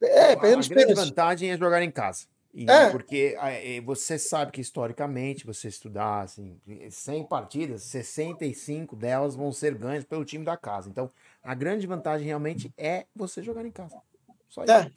É, 0.00 0.36
perdendo 0.36 0.60
os 0.60 0.68
pênaltis. 0.68 0.98
A 0.98 1.04
vantagem 1.04 1.50
é 1.50 1.58
jogar 1.58 1.82
em 1.82 1.90
casa. 1.90 2.26
E, 2.56 2.64
é. 2.70 2.88
Porque 2.88 3.36
é, 3.38 3.78
você 3.82 4.18
sabe 4.18 4.50
que 4.50 4.62
historicamente, 4.62 5.44
você 5.44 5.68
estudar 5.68 6.22
assim, 6.22 6.58
100 6.90 7.24
partidas, 7.24 7.82
65 7.82 8.96
delas 8.96 9.36
vão 9.36 9.52
ser 9.52 9.74
ganhas 9.74 10.04
pelo 10.04 10.24
time 10.24 10.42
da 10.42 10.56
casa. 10.56 10.88
Então, 10.88 11.10
a 11.42 11.54
grande 11.54 11.86
vantagem 11.86 12.26
realmente 12.26 12.72
é 12.78 13.04
você 13.14 13.42
jogar 13.42 13.66
em 13.66 13.70
casa. 13.70 14.00
Só 14.48 14.64
isso. 14.64 14.72
É. 14.72 14.90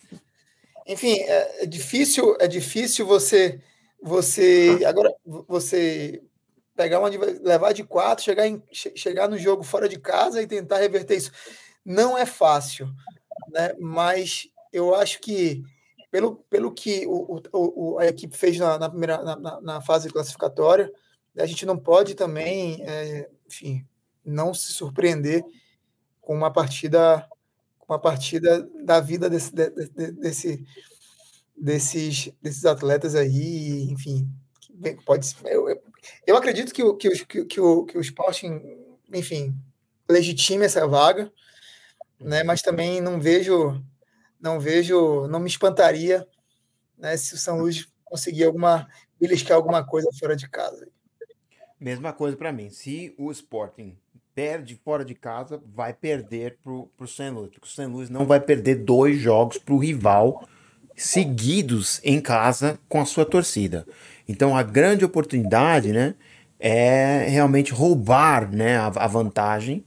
Enfim, 0.88 1.20
é, 1.20 1.64
é, 1.64 1.66
difícil, 1.66 2.38
é 2.40 2.48
difícil 2.48 3.06
você 3.06 3.60
você 4.02 4.80
agora 4.88 5.14
você 5.26 6.24
pegar 6.78 7.00
uma 7.00 7.10
levar 7.10 7.74
de 7.74 7.84
quatro, 7.84 8.24
chegar 8.24 8.48
em, 8.48 8.64
chegar 8.72 9.28
no 9.28 9.38
jogo 9.38 9.64
fora 9.64 9.90
de 9.90 10.00
casa 10.00 10.42
e 10.42 10.48
tentar 10.48 10.78
reverter 10.78 11.18
isso. 11.18 11.32
Não 11.84 12.18
é 12.18 12.26
fácil, 12.26 12.88
né? 13.50 13.76
Mas 13.78 14.48
eu 14.72 14.96
acho 14.96 15.20
que 15.20 15.62
pelo, 16.12 16.38
pelo 16.50 16.72
que 16.72 17.06
o, 17.08 17.42
o, 17.54 18.00
a 18.00 18.08
equipe 18.08 18.36
fez 18.36 18.58
na, 18.58 18.78
na 18.78 18.90
primeira 18.90 19.22
na, 19.24 19.62
na, 19.62 19.82
fase 19.82 20.10
classificatória, 20.10 20.92
a 21.38 21.46
gente 21.46 21.66
não 21.66 21.78
pode 21.78 22.16
também, 22.16 22.84
é, 22.84 23.30
enfim, 23.48 23.86
não 24.26 24.54
se 24.54 24.74
surpreender 24.74 25.44
com 26.22 26.36
uma 26.36 26.52
partida 26.52 27.28
uma 27.88 27.98
partida 27.98 28.70
da 28.84 29.00
vida 29.00 29.28
desse, 29.28 29.52
desse, 29.52 30.64
desses, 31.58 32.32
desses 32.40 32.64
atletas 32.64 33.16
aí, 33.16 33.90
enfim, 33.90 34.30
pode 35.06 35.36
eu, 35.46 35.82
eu 36.26 36.38
acredito 36.38 36.72
que 36.72 36.84
o, 36.84 36.96
que, 36.96 37.10
o, 37.10 37.26
que, 37.26 37.60
o, 37.60 37.86
que 37.86 37.98
o 37.98 38.02
Sporting, 38.02 38.62
enfim, 39.12 39.56
legitime 40.08 40.66
essa 40.66 40.88
vaga, 40.88 41.32
né, 42.20 42.44
mas 42.44 42.62
também 42.62 43.02
não 43.02 43.20
vejo, 43.20 43.84
não 44.40 44.60
vejo, 44.60 45.28
não 45.28 45.40
me 45.40 45.48
espantaria 45.48 46.28
né, 46.98 47.16
se 47.18 47.34
o 47.34 47.38
São 47.38 47.60
Luís 47.60 47.88
conseguir 48.06 48.46
alguma, 48.46 48.88
beliscar 49.20 49.58
alguma 49.58 49.84
coisa 49.84 50.10
fora 50.20 50.36
de 50.36 50.48
casa. 50.50 50.88
Mesma 51.80 52.12
coisa 52.12 52.36
para 52.36 52.52
mim. 52.52 52.70
Se 52.70 53.14
o 53.18 53.32
Sporting 53.32 53.98
perde 54.36 54.76
fora 54.84 55.04
de 55.04 55.16
casa, 55.16 55.62
vai 55.74 55.94
perder 55.94 56.58
pro, 56.64 56.90
pro 56.98 57.08
St. 57.08 57.30
Louis. 57.30 57.50
Porque 57.50 57.68
o 57.68 57.70
St. 57.70 57.86
Louis 57.86 58.10
não 58.10 58.26
vai 58.26 58.40
perder 58.40 58.76
dois 58.76 59.20
jogos 59.20 59.58
pro 59.58 59.78
rival 59.78 60.48
seguidos 60.96 62.02
em 62.04 62.20
casa 62.20 62.78
com 62.90 63.00
a 63.00 63.06
sua 63.06 63.26
torcida. 63.26 63.86
Então 64.28 64.56
a 64.56 64.64
grande 64.64 65.06
oportunidade, 65.06 65.94
né, 65.94 66.16
é 66.60 67.26
realmente 67.30 67.72
roubar, 67.72 68.54
né, 68.54 68.78
a, 68.78 68.88
a 68.88 69.08
vantagem 69.08 69.84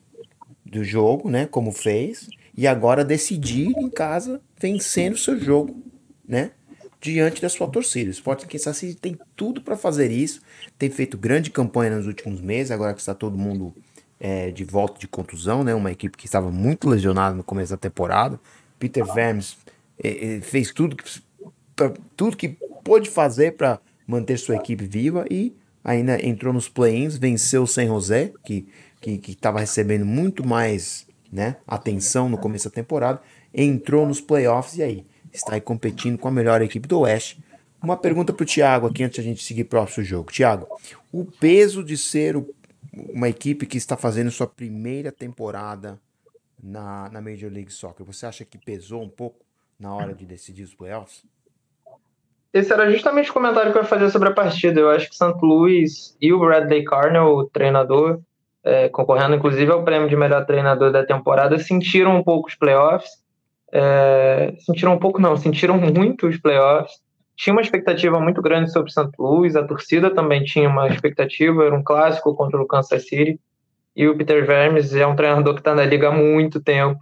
do 0.65 0.83
jogo, 0.83 1.31
né, 1.31 1.47
como 1.47 1.71
fez, 1.71 2.29
e 2.57 2.67
agora 2.67 3.05
decidir 3.05 3.69
em 3.77 3.89
casa 3.89 4.41
vencendo 4.59 5.15
o 5.15 5.19
seu 5.19 5.39
jogo, 5.39 5.83
né, 6.27 6.53
diante 7.01 7.43
da 7.43 7.49
sua 7.49 7.67
torcida. 7.67 8.09
O 8.09 8.13
Sporting 8.13 8.47
Kansas 8.47 8.77
City 8.77 8.95
tem 8.95 9.19
tudo 9.35 9.61
para 9.61 9.77
fazer 9.77 10.11
isso, 10.11 10.41
tem 10.79 10.91
feito 10.91 11.19
grande 11.19 11.51
campanha 11.51 11.97
nos 11.97 12.07
últimos 12.07 12.41
meses, 12.41 12.71
agora 12.71 12.95
que 12.95 13.01
está 13.01 13.15
todo 13.15 13.37
mundo 13.37 13.75
é, 14.21 14.51
de 14.51 14.65
volta 14.65 15.01
de 15.01 15.09
contusão, 15.09 15.65
né? 15.65 15.75
Uma 15.75 15.91
equipe 15.91 16.17
que 16.17 16.27
estava 16.27 16.51
muito 16.51 16.89
lesionada 16.89 17.35
no 17.35 17.43
começo 17.43 17.73
da 17.73 17.77
temporada. 17.77 18.39
Peter 18.79 19.05
Vermes 19.13 19.57
é, 20.03 20.37
é, 20.37 20.41
fez 20.41 20.71
tudo 20.71 20.95
que, 20.95 21.23
tudo 22.17 22.37
que 22.37 22.57
pôde 22.85 23.11
fazer 23.11 23.57
para 23.57 23.81
manter 24.07 24.39
sua 24.39 24.55
equipe 24.55 24.85
viva 24.85 25.25
e 25.29 25.53
ainda 25.83 26.25
entrou 26.25 26.53
nos 26.53 26.69
play-ins, 26.69 27.17
venceu 27.17 27.65
o 27.65 27.67
San 27.67 27.87
José, 27.87 28.33
que 28.45 28.67
que 29.03 29.33
estava 29.33 29.59
recebendo 29.59 30.07
muito 30.07 30.47
mais 30.47 31.07
né, 31.33 31.57
atenção 31.67 32.29
no 32.29 32.37
começo 32.37 32.69
da 32.69 32.75
temporada, 32.75 33.21
entrou 33.55 34.07
nos 34.07 34.21
playoffs 34.21 34.77
e 34.77 34.83
aí 34.83 35.07
está 35.33 35.55
aí 35.55 35.61
competindo 35.61 36.19
com 36.19 36.29
a 36.29 36.31
melhor 36.31 36.61
equipe 36.61 36.87
do 36.87 37.01
Oeste. 37.01 37.43
Uma 37.83 37.97
pergunta 37.97 38.33
para 38.33 38.45
o 38.45 38.47
Thiago 38.47 38.87
aqui 38.87 39.03
antes 39.03 39.17
de 39.17 39.21
a 39.23 39.25
gente 39.25 39.43
seguir 39.43 39.65
para 39.65 39.81
o 39.81 39.83
próximo 39.83 40.05
jogo. 40.05 40.31
Thiago, 40.31 40.69
o 41.11 41.25
peso 41.25 41.83
de 41.83 41.97
ser 41.97 42.37
o, 42.37 42.55
uma 42.93 43.29
equipe 43.29 43.67
que 43.67 43.79
está 43.79 43.97
fazendo 43.97 44.31
sua 44.31 44.47
primeira 44.47 45.11
temporada 45.11 45.99
na, 46.63 47.09
na 47.11 47.21
Major 47.21 47.51
League 47.51 47.73
Soccer, 47.73 48.05
você 48.05 48.27
acha 48.27 48.45
que 48.45 48.59
pesou 48.59 49.03
um 49.03 49.09
pouco 49.09 49.45
na 49.81 49.93
hora 49.93 50.15
de 50.15 50.25
decidir 50.27 50.63
os 50.63 50.75
playoffs? 50.75 51.25
Esse 52.53 52.73
era 52.73 52.91
justamente 52.93 53.31
o 53.31 53.33
comentário 53.33 53.73
que 53.73 53.79
eu 53.79 53.83
ia 53.83 53.89
fazer 53.89 54.11
sobre 54.11 54.29
a 54.29 54.33
partida. 54.33 54.79
Eu 54.79 54.91
acho 54.91 55.09
que 55.09 55.17
St. 55.17 55.35
Louis 55.43 56.15
e 56.21 56.33
o 56.33 56.39
Bradley 56.39 56.85
Carnell, 56.85 57.25
o 57.25 57.45
treinador, 57.47 58.21
é, 58.65 58.89
concorrendo 58.89 59.35
inclusive 59.35 59.71
ao 59.71 59.85
prêmio 59.85 60.09
de 60.09 60.17
melhor 60.17 60.45
treinador 60.47 60.93
da 60.93 61.05
temporada, 61.05 61.59
sentiram 61.59 62.17
um 62.17 62.23
pouco 62.23 62.49
os 62.49 62.55
playoffs 62.55 63.23
é, 63.73 64.55
sentiram 64.59 64.93
um 64.93 64.99
pouco, 64.99 65.21
não, 65.21 65.35
sentiram 65.37 65.79
muito 65.79 66.29
os 66.29 66.37
playoffs. 66.37 67.01
Tinha 67.35 67.55
uma 67.55 67.63
expectativa 67.63 68.21
muito 68.21 68.43
grande 68.43 68.71
sobre 68.71 68.91
o 68.91 68.93
Santo 68.93 69.21
Luís, 69.21 69.57
a 69.57 69.65
torcida 69.65 70.15
também 70.15 70.45
tinha 70.45 70.69
uma 70.69 70.87
expectativa, 70.89 71.65
era 71.65 71.75
um 71.75 71.83
clássico 71.83 72.35
contra 72.35 72.61
o 72.61 72.67
Kansas 72.67 73.09
City. 73.09 73.41
E 73.97 74.07
o 74.07 74.17
Peter 74.17 74.47
Vermes 74.47 74.95
é 74.95 75.07
um 75.07 75.17
treinador 75.17 75.55
que 75.55 75.61
está 75.61 75.75
na 75.75 75.85
liga 75.85 76.09
há 76.09 76.13
muito 76.13 76.63
tempo, 76.63 77.01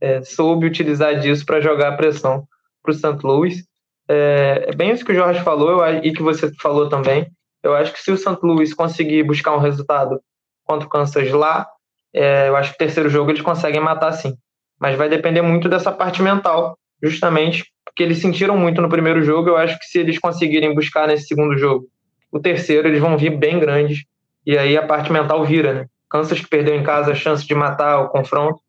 é, 0.00 0.22
soube 0.22 0.66
utilizar 0.66 1.18
disso 1.18 1.44
para 1.44 1.60
jogar 1.60 1.88
a 1.88 1.96
pressão 1.96 2.46
para 2.82 2.92
o 2.92 2.94
Santo 2.94 3.26
Luís. 3.26 3.64
É, 4.08 4.66
é, 4.68 4.76
bem 4.76 4.92
isso 4.92 5.04
que 5.04 5.12
o 5.12 5.14
Jorge 5.14 5.40
falou 5.40 5.70
eu, 5.70 6.04
e 6.04 6.12
que 6.12 6.22
você 6.22 6.52
falou 6.60 6.88
também. 6.88 7.26
Eu 7.62 7.74
acho 7.74 7.92
que 7.92 8.00
se 8.00 8.12
o 8.12 8.16
Santo 8.16 8.46
Luís 8.46 8.72
conseguir 8.72 9.22
buscar 9.24 9.56
um 9.56 9.60
resultado 9.60 10.20
contra 10.64 10.86
o 10.86 10.90
Kansas 10.90 11.30
lá, 11.30 11.66
é, 12.12 12.48
eu 12.48 12.56
acho 12.56 12.70
que 12.70 12.76
o 12.76 12.78
terceiro 12.78 13.08
jogo 13.08 13.30
eles 13.30 13.42
conseguem 13.42 13.80
matar 13.80 14.12
sim 14.12 14.36
mas 14.84 14.96
vai 14.96 15.08
depender 15.08 15.42
muito 15.42 15.68
dessa 15.68 15.92
parte 15.92 16.22
mental, 16.22 16.76
justamente 17.02 17.64
porque 17.84 18.02
eles 18.02 18.18
sentiram 18.18 18.56
muito 18.56 18.82
no 18.82 18.88
primeiro 18.88 19.22
jogo. 19.22 19.48
Eu 19.48 19.56
acho 19.56 19.78
que 19.78 19.86
se 19.86 19.98
eles 19.98 20.18
conseguirem 20.18 20.74
buscar 20.74 21.06
nesse 21.06 21.26
segundo 21.26 21.56
jogo, 21.56 21.86
o 22.30 22.40
terceiro, 22.40 22.88
eles 22.88 23.00
vão 23.00 23.16
vir 23.16 23.30
bem 23.30 23.58
grandes, 23.58 24.04
e 24.44 24.58
aí 24.58 24.76
a 24.76 24.86
parte 24.86 25.12
mental 25.12 25.44
vira, 25.44 25.72
né? 25.72 25.86
Kansas 26.10 26.40
que 26.40 26.48
perdeu 26.48 26.74
em 26.74 26.82
casa 26.82 27.12
a 27.12 27.14
chance 27.14 27.46
de 27.46 27.54
matar 27.54 28.00
o 28.00 28.08
confronto, 28.08 28.60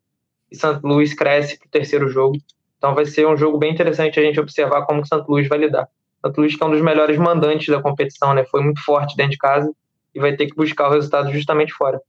e 0.50 0.56
Santo 0.56 0.86
Luís 0.86 1.12
cresce 1.12 1.58
para 1.58 1.66
o 1.66 1.70
terceiro 1.70 2.08
jogo. 2.08 2.38
Então 2.78 2.94
vai 2.94 3.04
ser 3.04 3.26
um 3.26 3.36
jogo 3.36 3.58
bem 3.58 3.72
interessante 3.72 4.18
a 4.18 4.22
gente 4.22 4.40
observar 4.40 4.86
como 4.86 5.02
o 5.02 5.06
Santo 5.06 5.28
Luís 5.28 5.48
vai 5.48 5.58
lidar. 5.58 5.88
Santo 6.24 6.40
Luís 6.40 6.56
que 6.56 6.62
é 6.62 6.66
um 6.66 6.70
dos 6.70 6.80
melhores 6.80 7.18
mandantes 7.18 7.68
da 7.68 7.82
competição, 7.82 8.32
né? 8.32 8.44
Foi 8.44 8.62
muito 8.62 8.82
forte 8.82 9.16
dentro 9.16 9.32
de 9.32 9.38
casa 9.38 9.70
e 10.16 10.20
vai 10.20 10.34
ter 10.34 10.46
que 10.46 10.56
buscar 10.56 10.88
o 10.88 10.92
resultado 10.92 11.30
justamente 11.30 11.72
fora. 11.72 12.00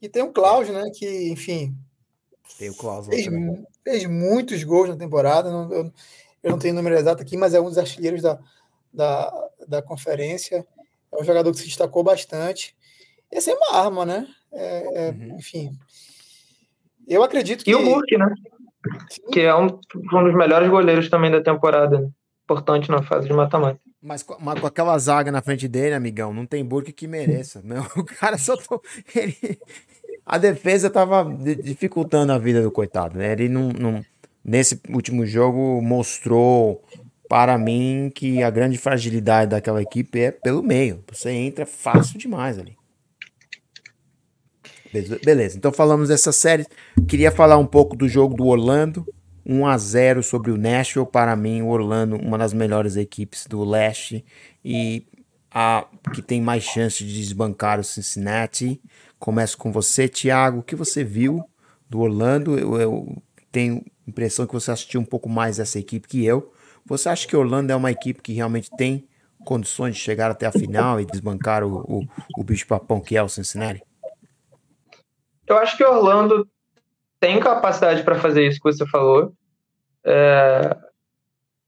E 0.00 0.08
tem 0.08 0.22
o 0.22 0.32
Cláudio, 0.32 0.74
né? 0.74 0.84
Que, 0.94 1.32
enfim, 1.32 1.74
tem 2.56 2.70
o 2.70 2.74
Klaus 2.74 3.06
fez, 3.06 3.26
fez, 3.84 4.04
muitos 4.06 4.62
gols 4.62 4.88
na 4.88 4.96
temporada. 4.96 5.50
Não, 5.50 5.72
eu, 5.72 5.92
eu, 6.42 6.50
não 6.50 6.58
tenho 6.58 6.74
o 6.74 6.76
número 6.76 6.96
exato 6.96 7.22
aqui, 7.22 7.36
mas 7.36 7.54
é 7.54 7.60
um 7.60 7.64
dos 7.64 7.78
artilheiros 7.78 8.22
da, 8.22 8.38
da, 8.92 9.48
da 9.66 9.82
conferência. 9.82 10.64
É 11.12 11.20
um 11.20 11.24
jogador 11.24 11.50
que 11.50 11.58
se 11.58 11.66
destacou 11.66 12.04
bastante. 12.04 12.76
Essa 13.30 13.50
é 13.50 13.54
uma 13.54 13.76
arma, 13.76 14.06
né? 14.06 14.28
É, 14.52 15.08
é, 15.08 15.10
uhum. 15.10 15.36
Enfim. 15.38 15.72
Eu 17.06 17.22
acredito 17.22 17.64
que. 17.64 17.70
E 17.70 17.74
o 17.74 17.84
Burke, 17.84 18.16
né? 18.16 18.32
Sim. 19.10 19.22
Que 19.32 19.40
é 19.40 19.54
um, 19.54 19.66
um 19.66 20.24
dos 20.24 20.34
melhores 20.34 20.68
goleiros 20.68 21.10
também 21.10 21.30
da 21.30 21.42
temporada. 21.42 21.98
Né? 21.98 22.08
Importante 22.44 22.90
na 22.90 23.02
fase 23.02 23.26
de 23.26 23.34
mata-mata. 23.34 23.80
Mas, 24.00 24.24
mas, 24.40 24.60
com 24.60 24.66
aquela 24.66 24.96
zaga 24.98 25.32
na 25.32 25.42
frente 25.42 25.66
dele, 25.66 25.94
amigão, 25.94 26.32
não 26.32 26.46
tem 26.46 26.64
Burke 26.64 26.92
que 26.92 27.08
mereça. 27.08 27.60
Meu, 27.64 27.82
o 27.96 28.04
cara 28.04 28.38
só. 28.38 28.56
Tô, 28.56 28.80
ele, 29.14 29.36
a 30.24 30.38
defesa 30.38 30.86
estava 30.88 31.24
dificultando 31.62 32.32
a 32.32 32.38
vida 32.38 32.62
do 32.62 32.70
coitado, 32.70 33.18
né? 33.18 33.32
Ele 33.32 33.48
não, 33.48 33.70
não, 33.70 34.04
nesse 34.44 34.80
último 34.90 35.26
jogo 35.26 35.80
mostrou 35.82 36.84
para 37.28 37.58
mim 37.58 38.10
que 38.14 38.42
a 38.42 38.50
grande 38.50 38.78
fragilidade 38.78 39.50
daquela 39.50 39.82
equipe 39.82 40.20
é 40.20 40.30
pelo 40.30 40.62
meio. 40.62 41.02
Você 41.12 41.30
entra 41.30 41.66
fácil 41.66 42.18
demais 42.18 42.58
ali. 42.58 42.76
Beleza, 45.22 45.58
então 45.58 45.70
falamos 45.70 46.08
dessa 46.08 46.32
série. 46.32 46.66
Queria 47.06 47.30
falar 47.30 47.58
um 47.58 47.66
pouco 47.66 47.94
do 47.94 48.08
jogo 48.08 48.34
do 48.34 48.46
Orlando. 48.46 49.06
1 49.48 49.66
a 49.66 49.78
0 49.78 50.22
sobre 50.22 50.50
o 50.50 50.58
Nashville. 50.58 51.06
Para 51.06 51.34
mim, 51.34 51.62
o 51.62 51.68
Orlando, 51.68 52.16
uma 52.16 52.36
das 52.36 52.52
melhores 52.52 52.96
equipes 52.96 53.46
do 53.46 53.64
leste 53.64 54.24
e 54.62 55.06
a 55.50 55.86
que 56.12 56.20
tem 56.20 56.42
mais 56.42 56.62
chance 56.62 57.02
de 57.02 57.14
desbancar 57.14 57.80
o 57.80 57.84
Cincinnati. 57.84 58.80
Começo 59.18 59.56
com 59.56 59.72
você, 59.72 60.06
Thiago. 60.06 60.58
O 60.58 60.62
que 60.62 60.76
você 60.76 61.02
viu 61.02 61.42
do 61.88 62.00
Orlando? 62.00 62.58
Eu, 62.58 62.78
eu 62.78 63.22
tenho 63.50 63.82
impressão 64.06 64.46
que 64.46 64.52
você 64.52 64.70
assistiu 64.70 65.00
um 65.00 65.04
pouco 65.04 65.28
mais 65.28 65.58
essa 65.58 65.78
equipe 65.78 66.06
que 66.06 66.24
eu. 66.24 66.52
Você 66.84 67.08
acha 67.08 67.26
que 67.26 67.36
Orlando 67.36 67.72
é 67.72 67.76
uma 67.76 67.90
equipe 67.90 68.20
que 68.22 68.32
realmente 68.34 68.70
tem 68.76 69.08
condições 69.44 69.96
de 69.96 70.00
chegar 70.02 70.30
até 70.30 70.46
a 70.46 70.52
final 70.52 71.00
e 71.00 71.06
desbancar 71.06 71.64
o, 71.64 71.80
o, 71.80 72.06
o 72.36 72.44
bicho-papão 72.44 73.00
que 73.00 73.16
é 73.16 73.22
o 73.22 73.28
Cincinnati? 73.28 73.82
Eu 75.46 75.56
acho 75.56 75.76
que 75.76 75.84
Orlando 75.84 76.46
tem 77.18 77.40
capacidade 77.40 78.02
para 78.02 78.20
fazer 78.20 78.46
isso 78.46 78.60
que 78.60 78.70
você 78.70 78.86
falou. 78.86 79.32
É, 80.04 80.76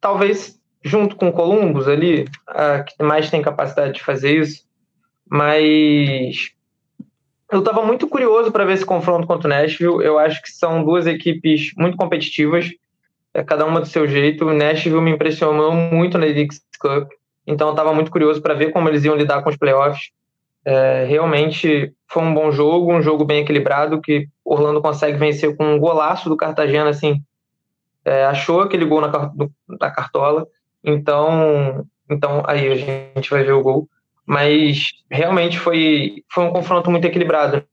talvez 0.00 0.58
junto 0.82 1.16
com 1.16 1.32
Columbus 1.32 1.86
ali, 1.86 2.24
a 2.46 2.82
que 2.82 3.02
mais 3.02 3.30
tem 3.30 3.42
capacidade 3.42 3.94
de 3.94 4.02
fazer 4.02 4.38
isso, 4.38 4.64
mas 5.28 6.52
eu 7.50 7.58
estava 7.58 7.82
muito 7.82 8.08
curioso 8.08 8.50
para 8.50 8.64
ver 8.64 8.74
esse 8.74 8.86
confronto 8.86 9.26
contra 9.26 9.46
o 9.46 9.50
Nashville. 9.50 10.04
Eu 10.04 10.18
acho 10.18 10.40
que 10.42 10.50
são 10.50 10.84
duas 10.84 11.06
equipes 11.06 11.72
muito 11.76 11.96
competitivas, 11.96 12.70
é, 13.34 13.42
cada 13.42 13.66
uma 13.66 13.80
do 13.80 13.86
seu 13.86 14.06
jeito. 14.06 14.46
O 14.46 14.54
Nashville 14.54 15.00
me 15.00 15.10
impressionou 15.10 15.72
muito 15.72 16.16
na 16.16 16.24
Leagues 16.26 16.62
Cup, 16.80 17.10
então 17.46 17.68
eu 17.68 17.72
estava 17.72 17.92
muito 17.92 18.10
curioso 18.10 18.40
para 18.40 18.54
ver 18.54 18.72
como 18.72 18.88
eles 18.88 19.04
iam 19.04 19.16
lidar 19.16 19.42
com 19.42 19.50
os 19.50 19.56
playoffs. 19.56 20.10
É, 20.64 21.04
realmente 21.06 21.92
foi 22.06 22.22
um 22.22 22.34
bom 22.34 22.50
jogo, 22.52 22.92
um 22.92 23.02
jogo 23.02 23.24
bem 23.24 23.42
equilibrado, 23.42 24.00
que 24.00 24.28
Orlando 24.44 24.82
consegue 24.82 25.16
vencer 25.16 25.56
com 25.56 25.74
um 25.74 25.78
golaço 25.78 26.28
do 26.28 26.36
Cartagena, 26.36 26.90
assim, 26.90 27.22
é, 28.04 28.24
achou 28.24 28.60
aquele 28.60 28.84
gol 28.84 29.00
na, 29.00 29.08
da 29.78 29.90
cartola, 29.90 30.46
então, 30.82 31.86
então 32.08 32.42
aí 32.46 32.70
a 32.70 32.74
gente 32.74 33.30
vai 33.30 33.42
ver 33.42 33.52
o 33.52 33.62
gol 33.62 33.88
mas 34.30 34.92
realmente 35.10 35.58
foi, 35.58 36.22
foi 36.32 36.44
um 36.44 36.52
confronto 36.52 36.88
muito 36.88 37.04
equilibrado. 37.04 37.64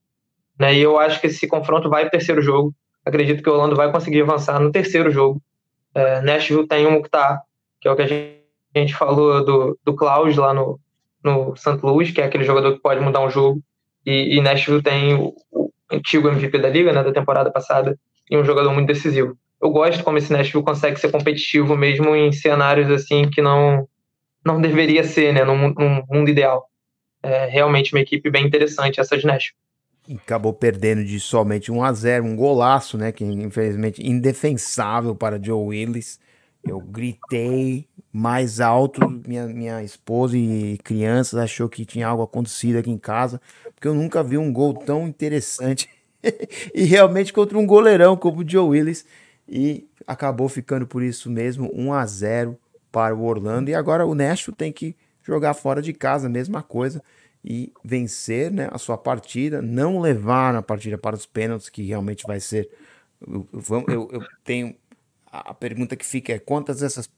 Né? 0.60 0.74
E 0.74 0.80
eu 0.80 0.98
acho 0.98 1.22
que 1.22 1.28
esse 1.28 1.48
confronto 1.48 1.88
vai 1.88 2.02
para 2.02 2.08
o 2.08 2.12
terceiro 2.12 2.42
jogo. 2.42 2.74
Acredito 3.06 3.44
que 3.44 3.50
o 3.50 3.54
Orlando 3.54 3.76
vai 3.76 3.92
conseguir 3.92 4.24
avançar 4.24 4.60
no 4.60 4.72
terceiro 4.72 5.12
jogo. 5.12 5.40
É, 5.94 6.20
Nashville 6.22 6.68
tem 6.68 6.88
um 6.88 6.94
Mukhtar, 6.94 7.44
que 7.80 7.88
é 7.88 7.92
o 7.92 7.96
que 7.96 8.02
a 8.02 8.08
gente, 8.08 8.42
a 8.76 8.80
gente 8.80 8.96
falou 8.96 9.46
do, 9.46 9.80
do 9.86 9.96
Klaus 9.96 10.36
lá 10.36 10.52
no, 10.52 10.80
no 11.24 11.56
St. 11.56 11.78
Louis, 11.84 12.10
que 12.10 12.22
é 12.22 12.26
aquele 12.26 12.44
jogador 12.44 12.74
que 12.74 12.82
pode 12.82 13.02
mudar 13.02 13.22
um 13.22 13.30
jogo. 13.30 13.62
E, 14.04 14.36
e 14.36 14.42
Nashville 14.42 14.82
tem 14.82 15.14
o, 15.14 15.36
o, 15.52 15.72
antigo 15.92 16.28
MVP 16.28 16.58
da 16.58 16.70
liga, 16.70 16.92
né, 16.92 17.04
da 17.04 17.14
temporada 17.14 17.52
passada, 17.52 18.00
e 18.32 18.36
um 18.36 18.44
jogador 18.44 18.74
muito 18.74 18.88
decisivo. 18.88 19.38
Eu 19.62 19.70
gosto 19.72 20.04
como 20.04 20.18
esse 20.18 20.32
Nashville 20.32 20.64
consegue 20.64 21.00
ser 21.00 21.12
competitivo 21.12 21.76
mesmo 21.76 22.16
em 22.16 22.32
cenários 22.32 22.90
assim 22.92 23.30
que 23.30 23.42
não 23.42 23.88
não 24.46 24.62
deveria 24.62 25.04
ser, 25.04 25.34
né, 25.34 25.44
num, 25.44 25.74
num 25.74 26.04
mundo 26.10 26.30
ideal. 26.30 26.70
É 27.22 27.48
realmente 27.48 27.94
uma 27.94 28.00
equipe 28.00 28.30
bem 28.30 28.46
interessante 28.46 29.00
essa 29.00 29.18
de 29.18 29.26
Nashville. 29.26 29.58
Acabou 30.16 30.54
perdendo 30.54 31.04
de 31.04 31.20
somente 31.20 31.70
1 31.70 31.84
a 31.84 31.92
0 31.92 32.24
um 32.24 32.36
golaço, 32.36 32.98
né? 32.98 33.12
Que 33.12 33.26
infelizmente 33.26 34.08
indefensável 34.08 35.14
para 35.14 35.42
Joe 35.42 35.66
Willis. 35.66 36.18
Eu 36.66 36.80
gritei 36.80 37.88
mais 38.12 38.62
alto, 38.62 39.02
minha, 39.26 39.46
minha 39.48 39.84
esposa 39.84 40.38
e 40.38 40.78
crianças 40.84 41.40
achou 41.40 41.68
que 41.68 41.86
tinha 41.86 42.08
algo 42.08 42.24
acontecido 42.24 42.78
aqui 42.78 42.90
em 42.90 42.98
casa, 42.98 43.42
porque 43.76 43.88
eu 43.88 43.94
nunca 43.94 44.24
vi 44.24 44.38
um 44.38 44.52
gol 44.52 44.74
tão 44.74 45.08
interessante 45.08 45.90
e 46.74 46.84
realmente 46.84 47.32
contra 47.32 47.58
um 47.58 47.66
goleirão 47.66 48.18
como 48.18 48.42
o 48.42 48.50
Joe 48.50 48.70
Willis 48.70 49.06
e 49.48 49.88
acabou 50.06 50.50
ficando 50.50 50.86
por 50.86 51.02
isso 51.02 51.30
mesmo 51.30 51.72
1 51.74 51.94
a 51.94 52.06
0 52.06 52.58
para 52.92 53.16
o 53.16 53.24
Orlando 53.24 53.70
e 53.70 53.76
agora 53.76 54.06
o 54.06 54.16
Nashville 54.16 54.56
tem 54.56 54.72
que 54.72 54.96
jogar 55.24 55.54
fora 55.54 55.82
de 55.82 55.94
casa, 55.94 56.30
mesma 56.30 56.64
coisa 56.64 57.04
e 57.44 57.72
vencer, 57.84 58.52
né, 58.52 58.68
a 58.72 58.78
sua 58.78 58.98
partida, 58.98 59.62
não 59.62 60.00
levar 60.00 60.56
a 60.56 60.62
partida 60.62 60.98
para 60.98 61.16
os 61.16 61.26
pênaltis, 61.26 61.70
que 61.70 61.84
realmente 61.84 62.26
vai 62.26 62.40
ser 62.40 62.70
eu, 63.22 63.48
eu, 63.88 64.10
eu 64.12 64.28
tenho 64.44 64.76
a 65.32 65.54
pergunta 65.54 65.96
que 65.96 66.06
fica 66.06 66.34
é 66.34 66.40
quantas 66.40 66.80
dessas 66.80 67.10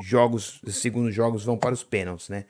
jogos, 0.00 0.60
segundos 0.68 1.14
jogos 1.14 1.44
vão 1.44 1.56
para 1.56 1.74
os 1.74 1.82
pênaltis, 1.82 2.28
né? 2.28 2.44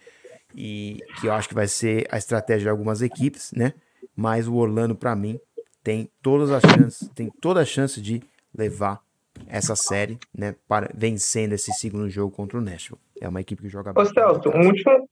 E 0.55 1.03
que 1.21 1.27
eu 1.27 1.33
acho 1.33 1.49
que 1.49 1.55
vai 1.55 1.69
ser 1.69 2.07
a 2.11 2.19
estratégia 2.19 2.65
de 2.65 2.69
algumas 2.69 3.03
equipes, 3.03 3.53
né? 3.53 3.75
Mas 4.17 4.49
o 4.49 4.55
Orlando, 4.55 4.95
para 4.95 5.15
mim, 5.15 5.39
tem 5.83 6.11
todas 6.23 6.51
as 6.51 6.63
chances, 6.63 7.09
tem 7.15 7.31
toda 7.41 7.61
a 7.61 7.65
chance 7.65 8.01
de 8.01 8.23
levar 8.55 9.01
essa 9.47 9.77
série, 9.77 10.19
né? 10.37 10.55
Para 10.67 10.91
vencendo 10.95 11.53
esse 11.53 11.73
segundo 11.73 12.09
jogo 12.11 12.35
contra 12.35 12.59
o 12.59 12.61
Nashville. 12.61 13.01
É 13.21 13.29
uma 13.29 13.41
equipe 13.41 13.63
que 13.63 13.69
joga 13.69 13.93
bem. 13.93 14.03
Ô 14.03 14.07
Celso, 14.07 14.49
um 14.51 14.67
último 14.67 15.09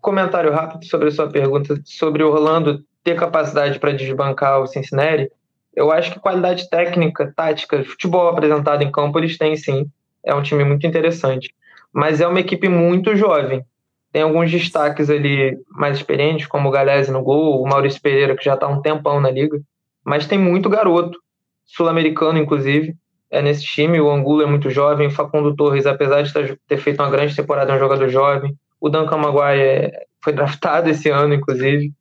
comentário 0.00 0.52
rápido 0.52 0.84
sobre 0.86 1.08
a 1.08 1.10
sua 1.10 1.28
pergunta 1.28 1.80
sobre 1.84 2.22
o 2.22 2.30
Orlando 2.30 2.84
ter 3.02 3.16
capacidade 3.16 3.78
para 3.78 3.92
desbancar 3.92 4.60
o 4.60 4.66
Cincinnati. 4.66 5.30
Eu 5.74 5.90
acho 5.90 6.12
que 6.12 6.20
qualidade 6.20 6.68
técnica, 6.68 7.32
tática, 7.34 7.84
futebol 7.84 8.28
apresentado 8.28 8.82
em 8.82 8.90
campo, 8.90 9.18
eles 9.18 9.38
têm 9.38 9.56
sim. 9.56 9.86
É 10.24 10.34
um 10.34 10.42
time 10.42 10.64
muito 10.64 10.86
interessante. 10.86 11.54
Mas 11.92 12.20
é 12.20 12.26
uma 12.26 12.40
equipe 12.40 12.68
muito 12.68 13.16
jovem. 13.16 13.64
Tem 14.12 14.22
alguns 14.22 14.50
destaques 14.50 15.10
ali 15.10 15.56
mais 15.70 15.96
experientes, 15.98 16.46
como 16.46 16.68
o 16.68 16.72
Galese 16.72 17.10
no 17.10 17.22
gol, 17.22 17.62
o 17.62 17.68
Maurício 17.68 18.00
Pereira, 18.00 18.36
que 18.36 18.44
já 18.44 18.54
está 18.54 18.66
um 18.66 18.80
tempão 18.80 19.20
na 19.20 19.30
liga. 19.30 19.60
Mas 20.04 20.26
tem 20.26 20.38
muito 20.38 20.68
garoto, 20.68 21.18
sul-americano, 21.64 22.38
inclusive, 22.38 22.96
é 23.30 23.42
nesse 23.42 23.64
time. 23.64 24.00
O 24.00 24.10
Angulo 24.10 24.42
é 24.42 24.46
muito 24.46 24.70
jovem, 24.70 25.08
o 25.08 25.10
Facundo 25.10 25.54
Torres, 25.54 25.86
apesar 25.86 26.22
de 26.22 26.32
ter 26.66 26.78
feito 26.78 27.02
uma 27.02 27.10
grande 27.10 27.34
temporada, 27.34 27.72
é 27.72 27.76
um 27.76 27.80
jogador 27.80 28.08
jovem. 28.08 28.54
O 28.80 28.88
Duncan 28.88 29.18
Maguire 29.18 29.92
foi 30.22 30.32
draftado 30.34 30.88
esse 30.88 31.10
ano, 31.10 31.34
inclusive 31.34 31.92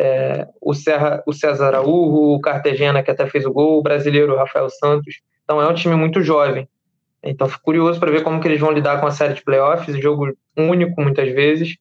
é, 0.00 0.48
o, 0.62 0.72
Serra, 0.72 1.22
o 1.26 1.32
César 1.32 1.66
Araújo, 1.66 2.34
o 2.34 2.40
Cartagena, 2.40 3.02
que 3.02 3.10
até 3.10 3.26
fez 3.26 3.44
o 3.44 3.52
gol, 3.52 3.78
o 3.78 3.82
brasileiro 3.82 4.34
Rafael 4.34 4.70
Santos. 4.70 5.16
Então 5.44 5.60
é 5.60 5.68
um 5.68 5.74
time 5.74 5.94
muito 5.94 6.22
jovem. 6.22 6.66
Então 7.22 7.46
fico 7.46 7.62
curioso 7.62 8.00
para 8.00 8.10
ver 8.10 8.22
como 8.22 8.40
que 8.40 8.48
eles 8.48 8.58
vão 8.58 8.70
lidar 8.70 8.98
com 8.98 9.06
a 9.06 9.10
série 9.10 9.34
de 9.34 9.44
playoffs, 9.44 10.00
jogo 10.00 10.32
único 10.56 10.98
muitas 11.02 11.30
vezes. 11.34 11.76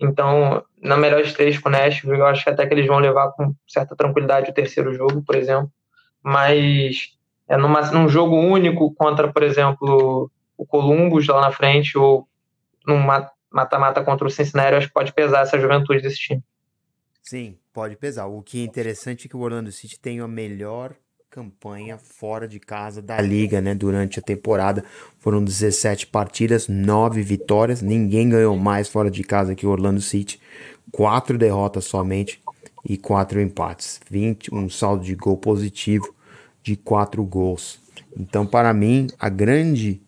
Então, 0.00 0.64
na 0.80 0.96
melhor 0.96 1.22
de 1.22 1.34
três 1.34 1.58
com 1.58 1.68
o 1.68 1.72
Nashville, 1.72 2.18
eu 2.18 2.26
acho 2.26 2.42
que 2.42 2.48
até 2.48 2.66
que 2.66 2.72
eles 2.72 2.86
vão 2.86 3.00
levar 3.00 3.32
com 3.32 3.52
certa 3.66 3.94
tranquilidade 3.94 4.50
o 4.50 4.54
terceiro 4.54 4.94
jogo, 4.94 5.22
por 5.22 5.34
exemplo. 5.34 5.70
Mas 6.24 7.17
é 7.48 7.56
numa, 7.56 7.80
num 7.90 8.08
jogo 8.08 8.36
único 8.36 8.92
contra, 8.94 9.32
por 9.32 9.42
exemplo, 9.42 10.30
o 10.56 10.66
Columbus 10.66 11.26
lá 11.26 11.40
na 11.40 11.50
frente, 11.50 11.96
ou 11.96 12.28
num 12.86 12.98
mata-mata 13.50 14.04
contra 14.04 14.26
o 14.26 14.30
Cincinnati, 14.30 14.74
acho 14.74 14.88
que 14.88 14.92
pode 14.92 15.12
pesar 15.12 15.42
essa 15.42 15.58
juventude 15.58 16.02
desse 16.02 16.18
time. 16.18 16.42
Sim, 17.22 17.56
pode 17.72 17.96
pesar. 17.96 18.26
O 18.26 18.42
que 18.42 18.60
é 18.60 18.64
interessante 18.64 19.26
é 19.26 19.28
que 19.28 19.36
o 19.36 19.40
Orlando 19.40 19.72
City 19.72 19.98
tem 19.98 20.20
a 20.20 20.28
melhor 20.28 20.94
campanha 21.30 21.98
fora 21.98 22.48
de 22.48 22.58
casa 22.58 23.02
da 23.02 23.20
liga, 23.20 23.60
né? 23.60 23.74
Durante 23.74 24.18
a 24.18 24.22
temporada 24.22 24.82
foram 25.18 25.44
17 25.44 26.06
partidas, 26.06 26.68
9 26.68 27.22
vitórias. 27.22 27.82
Ninguém 27.82 28.30
ganhou 28.30 28.56
mais 28.56 28.88
fora 28.88 29.10
de 29.10 29.22
casa 29.22 29.54
que 29.54 29.66
o 29.66 29.70
Orlando 29.70 30.00
City. 30.00 30.40
Quatro 30.90 31.36
derrotas 31.36 31.84
somente 31.84 32.42
e 32.82 32.96
quatro 32.96 33.40
empates. 33.40 34.00
20, 34.10 34.54
um 34.54 34.70
saldo 34.70 35.04
de 35.04 35.14
gol 35.14 35.36
positivo 35.36 36.14
de 36.62 36.76
quatro 36.76 37.24
gols. 37.24 37.80
Então, 38.16 38.46
para 38.46 38.72
mim, 38.72 39.08
a 39.18 39.28
grande 39.28 40.02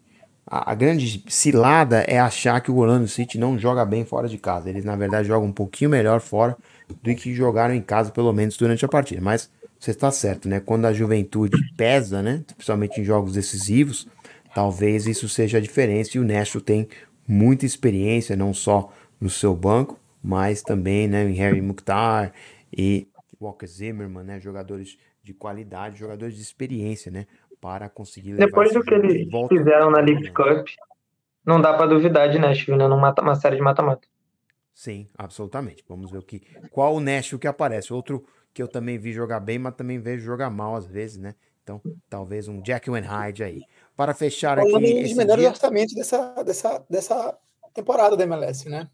a, 0.52 0.74
grande 0.74 1.22
cilada 1.28 2.00
é 2.08 2.18
achar 2.18 2.60
que 2.60 2.72
o 2.72 2.76
Orlando 2.78 3.06
City 3.06 3.38
não 3.38 3.56
joga 3.56 3.84
bem 3.84 4.04
fora 4.04 4.26
de 4.26 4.36
casa. 4.36 4.68
Eles, 4.68 4.84
na 4.84 4.96
verdade, 4.96 5.28
jogam 5.28 5.48
um 5.48 5.52
pouquinho 5.52 5.88
melhor 5.88 6.20
fora 6.20 6.56
do 6.88 7.14
que 7.14 7.32
jogaram 7.32 7.72
em 7.72 7.80
casa, 7.80 8.10
pelo 8.10 8.32
menos 8.32 8.56
durante 8.56 8.84
a 8.84 8.88
partida. 8.88 9.20
Mas 9.20 9.48
você 9.78 9.92
está 9.92 10.10
certo, 10.10 10.48
né? 10.48 10.58
Quando 10.58 10.86
a 10.86 10.92
juventude 10.92 11.56
pesa, 11.76 12.20
né? 12.20 12.42
Principalmente 12.48 13.00
em 13.00 13.04
jogos 13.04 13.34
decisivos, 13.34 14.08
talvez 14.52 15.06
isso 15.06 15.28
seja 15.28 15.58
a 15.58 15.60
diferença. 15.60 16.16
E 16.16 16.20
o 16.20 16.24
Nashville 16.24 16.64
tem 16.64 16.88
muita 17.28 17.64
experiência, 17.64 18.34
não 18.34 18.52
só 18.52 18.92
no 19.20 19.30
seu 19.30 19.54
banco, 19.54 20.00
mas 20.20 20.62
também 20.62 21.06
né, 21.06 21.30
em 21.30 21.34
Harry 21.34 21.60
Mukhtar 21.60 22.32
e 22.76 23.06
Walker 23.40 23.66
Zimmerman, 23.66 24.24
né? 24.24 24.40
Jogadores 24.40 24.98
de 25.22 25.34
qualidade, 25.34 25.98
jogadores 25.98 26.34
de 26.34 26.42
experiência, 26.42 27.10
né? 27.10 27.26
Para 27.60 27.88
conseguir 27.88 28.32
levar 28.32 28.46
Depois 28.46 28.72
do 28.72 28.82
que 28.82 28.94
eles 28.94 29.28
fizeram 29.48 29.90
na 29.90 30.00
League 30.00 30.30
Cup, 30.32 30.68
não 31.44 31.60
dá 31.60 31.74
para 31.74 31.86
duvidar 31.86 32.28
de 32.30 32.38
Nashville, 32.38 32.78
né? 32.78 32.88
Numa 32.88 33.14
uma 33.20 33.34
série 33.34 33.56
de 33.56 33.62
mata-mata. 33.62 34.06
Sim, 34.74 35.08
absolutamente. 35.16 35.84
Vamos 35.88 36.10
ver 36.10 36.18
o 36.18 36.22
que. 36.22 36.40
Qual 36.70 36.94
o 36.94 37.00
Nashville 37.00 37.40
que 37.40 37.46
aparece? 37.46 37.92
Outro 37.92 38.24
que 38.52 38.62
eu 38.62 38.68
também 38.68 38.98
vi 38.98 39.12
jogar 39.12 39.40
bem, 39.40 39.58
mas 39.58 39.74
também 39.74 39.98
vejo 39.98 40.24
jogar 40.24 40.50
mal 40.50 40.74
às 40.74 40.86
vezes, 40.86 41.18
né? 41.18 41.34
Então, 41.62 41.80
talvez 42.08 42.48
um 42.48 42.60
Jack 42.62 42.90
Hyde 42.90 43.44
aí. 43.44 43.62
Para 43.96 44.14
fechar 44.14 44.58
aqui. 44.58 44.74
Um 44.74 45.02
dos 45.02 45.14
menores 45.14 45.42
dia... 45.42 45.50
orçamentos 45.50 45.94
dessa, 45.94 46.42
dessa, 46.42 46.84
dessa 46.88 47.38
temporada 47.72 48.16
da 48.16 48.24
MLS, 48.24 48.68
né? 48.68 48.88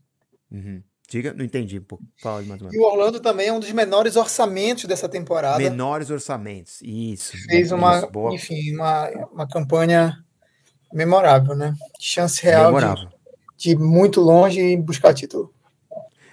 Uhum. 0.51 0.83
Diga, 1.09 1.33
não 1.33 1.45
entendi, 1.45 1.81
pô. 1.81 2.01
Fala 2.21 2.43
mais 2.43 2.61
uma 2.61 2.71
E 2.73 2.79
o 2.79 2.83
Orlando 2.83 3.21
também 3.21 3.49
é 3.49 3.53
um 3.53 3.61
dos 3.61 3.71
menores 3.71 4.17
orçamentos 4.17 4.85
dessa 4.85 5.09
temporada. 5.09 5.59
Menores 5.59 6.11
orçamentos, 6.11 6.81
isso. 6.83 7.37
Fez 7.49 7.71
uma, 7.71 7.99
isso, 7.99 8.35
enfim, 8.35 8.75
uma, 8.75 9.09
uma 9.33 9.49
campanha 9.49 10.19
memorável, 10.93 11.55
né? 11.55 11.75
Chance 12.01 12.43
real 12.43 12.73
de, 12.75 13.09
de 13.57 13.77
muito 13.77 14.21
longe 14.21 14.77
buscar 14.77 15.15
título. 15.15 15.53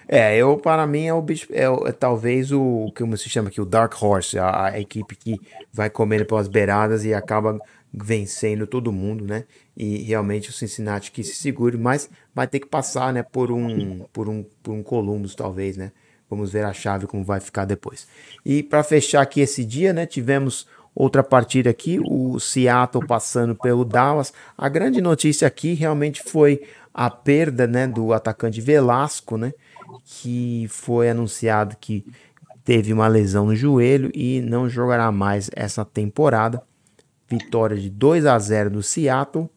É, 0.06 0.36
eu 0.36 0.58
para 0.58 0.86
mim 0.86 1.06
é 1.06 1.14
o 1.14 1.24
é, 1.50 1.88
é 1.88 1.92
talvez 1.92 2.52
o 2.52 2.92
que 2.94 3.16
se 3.16 3.30
chama 3.30 3.48
aqui 3.48 3.60
o 3.60 3.64
Dark 3.64 3.94
Horse, 4.00 4.38
a, 4.38 4.64
a, 4.66 4.80
equipe 4.80 5.16
que 5.16 5.40
vai 5.72 5.88
comendo 5.88 6.26
pelas 6.26 6.46
beiradas 6.46 7.04
e 7.04 7.14
acaba 7.14 7.58
vencendo 7.96 8.66
todo 8.66 8.92
mundo, 8.92 9.24
né? 9.24 9.44
E 9.76 9.98
realmente 9.98 10.50
o 10.50 10.52
Cincinnati 10.52 11.12
que 11.12 11.22
se 11.22 11.34
segure, 11.34 11.76
mas 11.76 12.08
vai 12.34 12.46
ter 12.46 12.60
que 12.60 12.66
passar, 12.66 13.12
né, 13.12 13.22
por 13.22 13.52
um 13.52 14.00
por 14.12 14.28
um 14.28 14.44
por 14.62 14.72
um 14.72 14.82
Columbus 14.82 15.34
talvez, 15.34 15.76
né? 15.76 15.92
Vamos 16.28 16.52
ver 16.52 16.64
a 16.64 16.72
chave 16.72 17.06
como 17.06 17.22
vai 17.22 17.40
ficar 17.40 17.64
depois. 17.64 18.06
E 18.44 18.62
para 18.62 18.82
fechar 18.82 19.22
aqui 19.22 19.40
esse 19.40 19.64
dia, 19.64 19.92
né, 19.92 20.06
tivemos 20.06 20.66
outra 20.94 21.22
partida 21.22 21.70
aqui, 21.70 22.00
o 22.02 22.38
Seattle 22.40 23.06
passando 23.06 23.54
pelo 23.54 23.84
Dallas. 23.84 24.32
A 24.56 24.68
grande 24.68 25.00
notícia 25.00 25.46
aqui 25.46 25.74
realmente 25.74 26.22
foi 26.22 26.62
a 26.92 27.10
perda, 27.10 27.66
né, 27.66 27.86
do 27.86 28.12
atacante 28.12 28.60
Velasco, 28.60 29.36
né? 29.36 29.52
que 30.04 30.66
foi 30.68 31.08
anunciado 31.08 31.76
que 31.80 32.04
teve 32.64 32.92
uma 32.92 33.08
lesão 33.08 33.46
no 33.46 33.56
joelho 33.56 34.10
e 34.14 34.40
não 34.40 34.68
jogará 34.68 35.10
mais 35.12 35.50
essa 35.54 35.84
temporada. 35.84 36.62
Vitória 37.38 37.76
de 37.76 37.90
2 37.90 38.26
a 38.26 38.38
0 38.38 38.70
do 38.70 38.82
Seattle. 38.82 39.48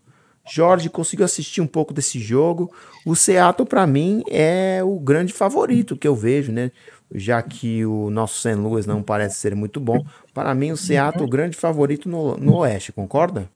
Jorge 0.50 0.90
conseguiu 0.90 1.26
assistir 1.26 1.62
um 1.62 1.68
pouco 1.68 1.94
desse 1.94 2.20
jogo. 2.20 2.74
O 3.06 3.16
Seattle, 3.16 3.68
para 3.68 3.86
mim, 3.86 4.24
é 4.30 4.82
o 4.84 5.00
grande 5.00 5.34
favorito 5.34 5.98
que 5.98 6.08
eu 6.08 6.16
vejo, 6.16 6.52
né? 6.52 6.72
Já 7.14 7.42
que 7.42 7.86
o 7.86 8.10
nosso 8.10 8.40
St. 8.40 8.56
Louis 8.56 8.86
não 8.86 9.04
parece 9.04 9.36
ser 9.38 9.56
muito 9.56 9.80
bom. 9.80 10.06
Para 10.34 10.54
mim, 10.56 10.72
o 10.72 10.78
Seattle 10.78 11.24
é 11.24 11.26
o 11.26 11.30
grande 11.30 11.58
favorito 11.58 12.08
no, 12.08 12.38
no 12.38 12.58
Oeste, 12.58 12.92
concorda? 12.92 13.50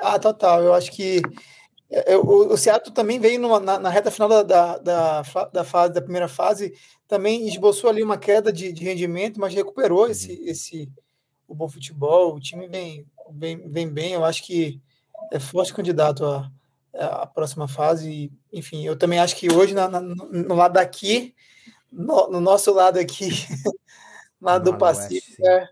Ah, 0.00 0.18
total. 0.18 0.62
Eu 0.62 0.74
acho 0.74 0.92
que 0.92 1.22
é, 1.90 2.12
é, 2.12 2.16
o, 2.16 2.52
o 2.52 2.56
Seattle 2.56 2.94
também 2.94 3.18
veio 3.18 3.40
numa, 3.40 3.58
na, 3.58 3.78
na, 3.78 3.88
reta 3.88 4.10
final 4.10 4.28
da, 4.28 4.42
da, 4.42 4.78
da, 4.78 5.22
da, 5.52 5.64
fase, 5.64 5.92
da 5.94 6.02
primeira 6.02 6.28
fase, 6.28 6.74
também 7.06 7.48
esboçou 7.48 7.88
ali 7.88 8.02
uma 8.02 8.18
queda 8.18 8.52
de, 8.52 8.72
de 8.72 8.84
rendimento, 8.84 9.40
mas 9.40 9.54
recuperou 9.54 10.04
uhum. 10.04 10.10
esse, 10.10 10.32
esse 10.44 10.92
o 11.46 11.54
bom 11.54 11.68
futebol. 11.68 12.34
O 12.34 12.40
time 12.40 12.68
vem, 12.68 13.06
vem, 13.32 13.68
vem 13.68 13.88
bem, 13.88 14.12
eu 14.12 14.24
acho 14.24 14.44
que 14.44 14.80
é 15.32 15.38
forte 15.38 15.74
candidato 15.74 16.24
é, 16.92 17.04
a 17.04 17.26
próxima 17.26 17.68
fase. 17.68 18.32
Enfim, 18.52 18.84
eu 18.84 18.96
também 18.96 19.18
acho 19.18 19.36
que 19.36 19.52
hoje, 19.52 19.74
na, 19.74 19.88
na, 19.88 20.00
no 20.00 20.54
lado 20.54 20.74
daqui, 20.74 21.34
no, 21.90 22.28
no, 22.28 22.40
nosso 22.40 22.72
lado 22.72 22.98
aqui, 22.98 23.28
lado 24.40 24.70
do 24.70 24.78
Pacífico, 24.78 25.46
é, 25.46 25.68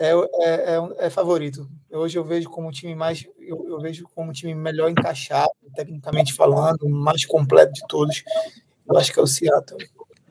é, 0.00 0.10
é, 0.10 0.16
é, 0.44 1.06
é, 1.06 1.10
favorito. 1.10 1.68
Hoje 1.90 2.18
eu 2.18 2.24
vejo 2.24 2.48
como 2.50 2.68
um 2.68 2.72
time 2.72 2.94
mais, 2.94 3.26
eu, 3.38 3.66
eu, 3.68 3.80
vejo 3.80 4.06
como 4.14 4.30
um 4.30 4.32
time 4.32 4.54
melhor 4.54 4.90
encaixado, 4.90 5.50
tecnicamente 5.74 6.34
falando, 6.34 6.88
mais 6.88 7.24
completo 7.24 7.72
de 7.72 7.86
todos. 7.88 8.22
Eu 8.86 8.96
acho 8.96 9.12
que 9.12 9.18
é 9.18 9.22
o 9.22 9.26
Seattle. 9.26 9.78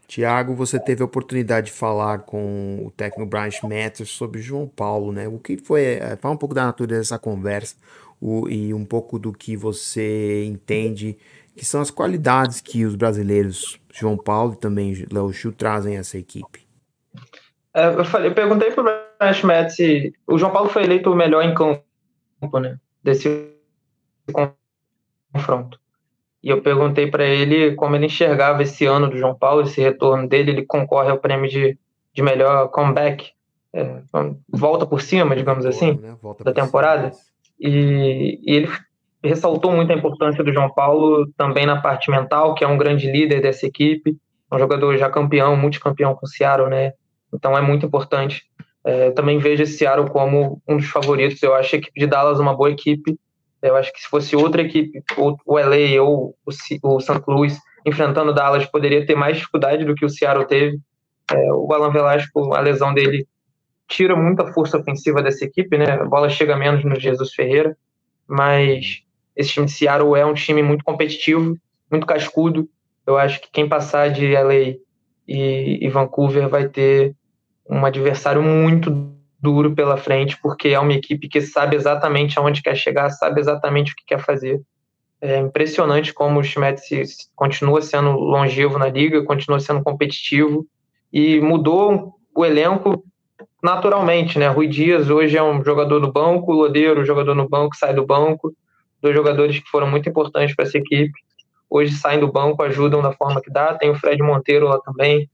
Tiago, 0.07 0.55
você 0.55 0.79
teve 0.79 1.01
a 1.01 1.05
oportunidade 1.05 1.67
de 1.67 1.73
falar 1.73 2.19
com 2.19 2.85
o 2.85 2.91
técnico 2.91 3.29
Brian 3.29 3.51
Schmetzer 3.51 4.07
sobre 4.07 4.41
João 4.41 4.65
Paulo, 4.65 5.11
né? 5.11 5.27
O 5.27 5.37
que 5.37 5.57
foi, 5.57 5.83
é, 5.83 6.15
fala 6.15 6.33
um 6.33 6.37
pouco 6.37 6.55
da 6.55 6.65
natureza 6.65 7.01
dessa 7.01 7.19
conversa 7.19 7.75
o, 8.21 8.47
e 8.47 8.73
um 8.73 8.85
pouco 8.85 9.19
do 9.19 9.33
que 9.33 9.57
você 9.57 10.45
entende 10.45 11.17
que 11.55 11.65
são 11.65 11.81
as 11.81 11.91
qualidades 11.91 12.61
que 12.61 12.85
os 12.85 12.95
brasileiros, 12.95 13.79
João 13.93 14.15
Paulo 14.15 14.53
e 14.53 14.57
também 14.57 15.05
Léo 15.11 15.33
Chu, 15.33 15.51
trazem 15.51 15.97
a 15.97 15.99
essa 15.99 16.17
equipe. 16.17 16.65
É, 17.73 17.87
eu, 17.87 18.05
falei, 18.05 18.29
eu 18.29 18.33
perguntei 18.33 18.71
para 18.71 18.81
o 18.81 18.83
Brian 19.19 19.33
Schmetzer 19.33 19.71
se 19.71 20.13
o 20.25 20.37
João 20.37 20.53
Paulo 20.53 20.69
foi 20.69 20.83
eleito 20.83 21.11
o 21.11 21.15
melhor 21.15 21.43
em 21.43 21.53
campo, 21.53 22.59
né? 22.59 22.79
Desse 23.03 23.51
confronto. 25.33 25.79
E 26.47 26.49
eu 26.49 26.61
perguntei 26.61 27.11
para 27.11 27.25
ele 27.25 27.75
como 27.75 27.97
ele 27.97 28.05
enxergava 28.05 28.63
esse 28.63 28.85
ano 28.85 29.09
do 29.09 29.17
João 29.17 29.35
Paulo, 29.35 29.63
esse 29.63 29.81
retorno 29.81 30.29
dele. 30.29 30.51
Ele 30.51 30.65
concorre 30.65 31.09
ao 31.09 31.17
prêmio 31.17 31.49
de, 31.49 31.77
de 32.13 32.21
melhor 32.21 32.69
comeback, 32.69 33.31
é, 33.73 33.97
volta 34.47 34.85
por 34.85 35.01
cima, 35.01 35.35
digamos 35.35 35.65
assim, 35.65 35.99
né? 36.01 36.15
da 36.45 36.53
temporada. 36.53 37.11
E, 37.59 38.39
e, 38.41 38.55
ele 38.55 38.69
ressaltou 39.21 39.73
muito 39.73 39.91
a 39.91 39.95
importância 39.95 40.41
do 40.41 40.53
João 40.53 40.73
Paulo 40.73 41.27
também 41.35 41.65
na 41.65 41.81
parte 41.81 42.09
mental, 42.09 42.55
que 42.55 42.63
é 42.63 42.67
um 42.67 42.77
grande 42.77 43.11
líder 43.11 43.41
dessa 43.41 43.67
equipe, 43.67 44.15
um 44.49 44.57
jogador 44.57 44.95
já 44.95 45.09
campeão, 45.09 45.53
multicampeão 45.57 46.15
com 46.15 46.25
o 46.25 46.29
Seattle, 46.29 46.69
né? 46.69 46.93
Então 47.33 47.57
é 47.57 47.61
muito 47.61 47.85
importante. 47.85 48.45
É, 48.85 49.11
também 49.11 49.37
vejo 49.37 49.63
esse 49.63 49.77
Seattle 49.79 50.09
como 50.09 50.61
um 50.65 50.77
dos 50.77 50.87
favoritos. 50.87 51.43
Eu 51.43 51.53
acho 51.53 51.75
a 51.75 51.77
equipe 51.77 51.99
de 51.99 52.07
Dallas 52.07 52.39
uma 52.39 52.55
boa 52.55 52.71
equipe. 52.71 53.19
Eu 53.61 53.75
acho 53.75 53.91
que 53.91 54.01
se 54.01 54.07
fosse 54.07 54.35
outra 54.35 54.61
equipe, 54.61 55.03
o 55.17 55.57
LA 55.57 56.01
ou 56.01 56.35
o 56.45 56.51
St. 56.51 56.79
Louis, 57.27 57.57
enfrentando 57.85 58.31
o 58.31 58.33
Dallas, 58.33 58.65
poderia 58.65 59.05
ter 59.05 59.15
mais 59.15 59.37
dificuldade 59.37 59.83
do 59.83 59.95
que 59.95 60.05
o 60.05 60.09
Seattle 60.09 60.45
teve. 60.45 60.79
É, 61.31 61.51
o 61.51 61.71
Alan 61.73 61.91
Velasco, 61.91 62.53
a 62.53 62.59
lesão 62.59 62.93
dele, 62.93 63.27
tira 63.87 64.15
muita 64.15 64.51
força 64.53 64.77
ofensiva 64.77 65.21
dessa 65.21 65.45
equipe, 65.45 65.77
né? 65.77 65.91
A 65.91 66.05
bola 66.05 66.29
chega 66.29 66.55
menos 66.55 66.83
no 66.83 66.99
Jesus 66.99 67.33
Ferreira, 67.33 67.75
mas 68.27 69.01
esse 69.35 69.51
time 69.51 69.65
de 69.65 69.71
Seattle 69.71 70.15
é 70.15 70.25
um 70.25 70.33
time 70.33 70.61
muito 70.61 70.83
competitivo, 70.83 71.57
muito 71.89 72.05
cascudo. 72.05 72.69
Eu 73.05 73.17
acho 73.17 73.41
que 73.41 73.49
quem 73.51 73.67
passar 73.67 74.09
de 74.09 74.33
LA 74.33 74.75
e, 75.27 75.79
e 75.81 75.89
Vancouver 75.89 76.47
vai 76.47 76.67
ter 76.67 77.15
um 77.69 77.85
adversário 77.85 78.41
muito 78.41 79.16
duro 79.47 79.73
pela 79.73 79.95
frente, 79.95 80.37
porque 80.41 80.69
é 80.69 80.79
uma 80.79 80.93
equipe 80.93 81.29
que 81.29 81.39
sabe 81.41 81.75
exatamente 81.75 82.37
aonde 82.37 82.61
quer 82.61 82.75
chegar, 82.75 83.09
sabe 83.09 83.39
exatamente 83.39 83.93
o 83.93 83.95
que 83.95 84.03
quer 84.05 84.19
fazer. 84.19 84.61
É 85.21 85.37
impressionante 85.37 86.13
como 86.13 86.39
o 86.39 86.43
Schmetz 86.43 86.89
continua 87.33 87.81
sendo 87.81 88.11
longevo 88.11 88.77
na 88.77 88.89
liga, 88.89 89.23
continua 89.23 89.59
sendo 89.59 89.81
competitivo 89.81 90.65
e 91.11 91.39
mudou 91.39 92.13
o 92.35 92.45
elenco 92.45 93.03
naturalmente, 93.63 94.37
né? 94.37 94.47
Rui 94.49 94.67
Dias 94.67 95.09
hoje 95.09 95.37
é 95.37 95.41
um 95.41 95.63
jogador 95.63 95.99
do 95.99 96.11
banco, 96.11 96.51
o 96.51 96.55
Lodeiro, 96.55 97.05
jogador 97.05 97.33
no 97.33 97.47
banco, 97.47 97.75
sai 97.75 97.93
do 97.93 98.05
banco, 98.05 98.53
dois 99.01 99.15
jogadores 99.15 99.59
que 99.59 99.69
foram 99.69 99.89
muito 99.89 100.09
importantes 100.09 100.55
para 100.55 100.65
essa 100.65 100.77
equipe. 100.77 101.19
Hoje 101.69 101.93
saem 101.93 102.19
do 102.19 102.31
banco, 102.31 102.61
ajudam 102.61 103.01
da 103.01 103.11
forma 103.13 103.41
que 103.41 103.49
dá. 103.49 103.73
Tem 103.73 103.89
o 103.89 103.95
Fred 103.95 104.21
Monteiro 104.21 104.67
lá 104.67 104.79
também, 104.81 105.29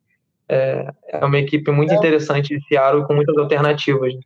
é, 0.54 0.94
é 1.08 1.26
uma 1.26 1.38
equipe 1.38 1.72
muito 1.72 1.94
é. 1.94 1.96
interessante 1.96 2.58
de 2.58 2.68
Seattle 2.68 3.06
com 3.06 3.14
muitas 3.14 3.38
alternativas. 3.38 4.14
Né? 4.14 4.22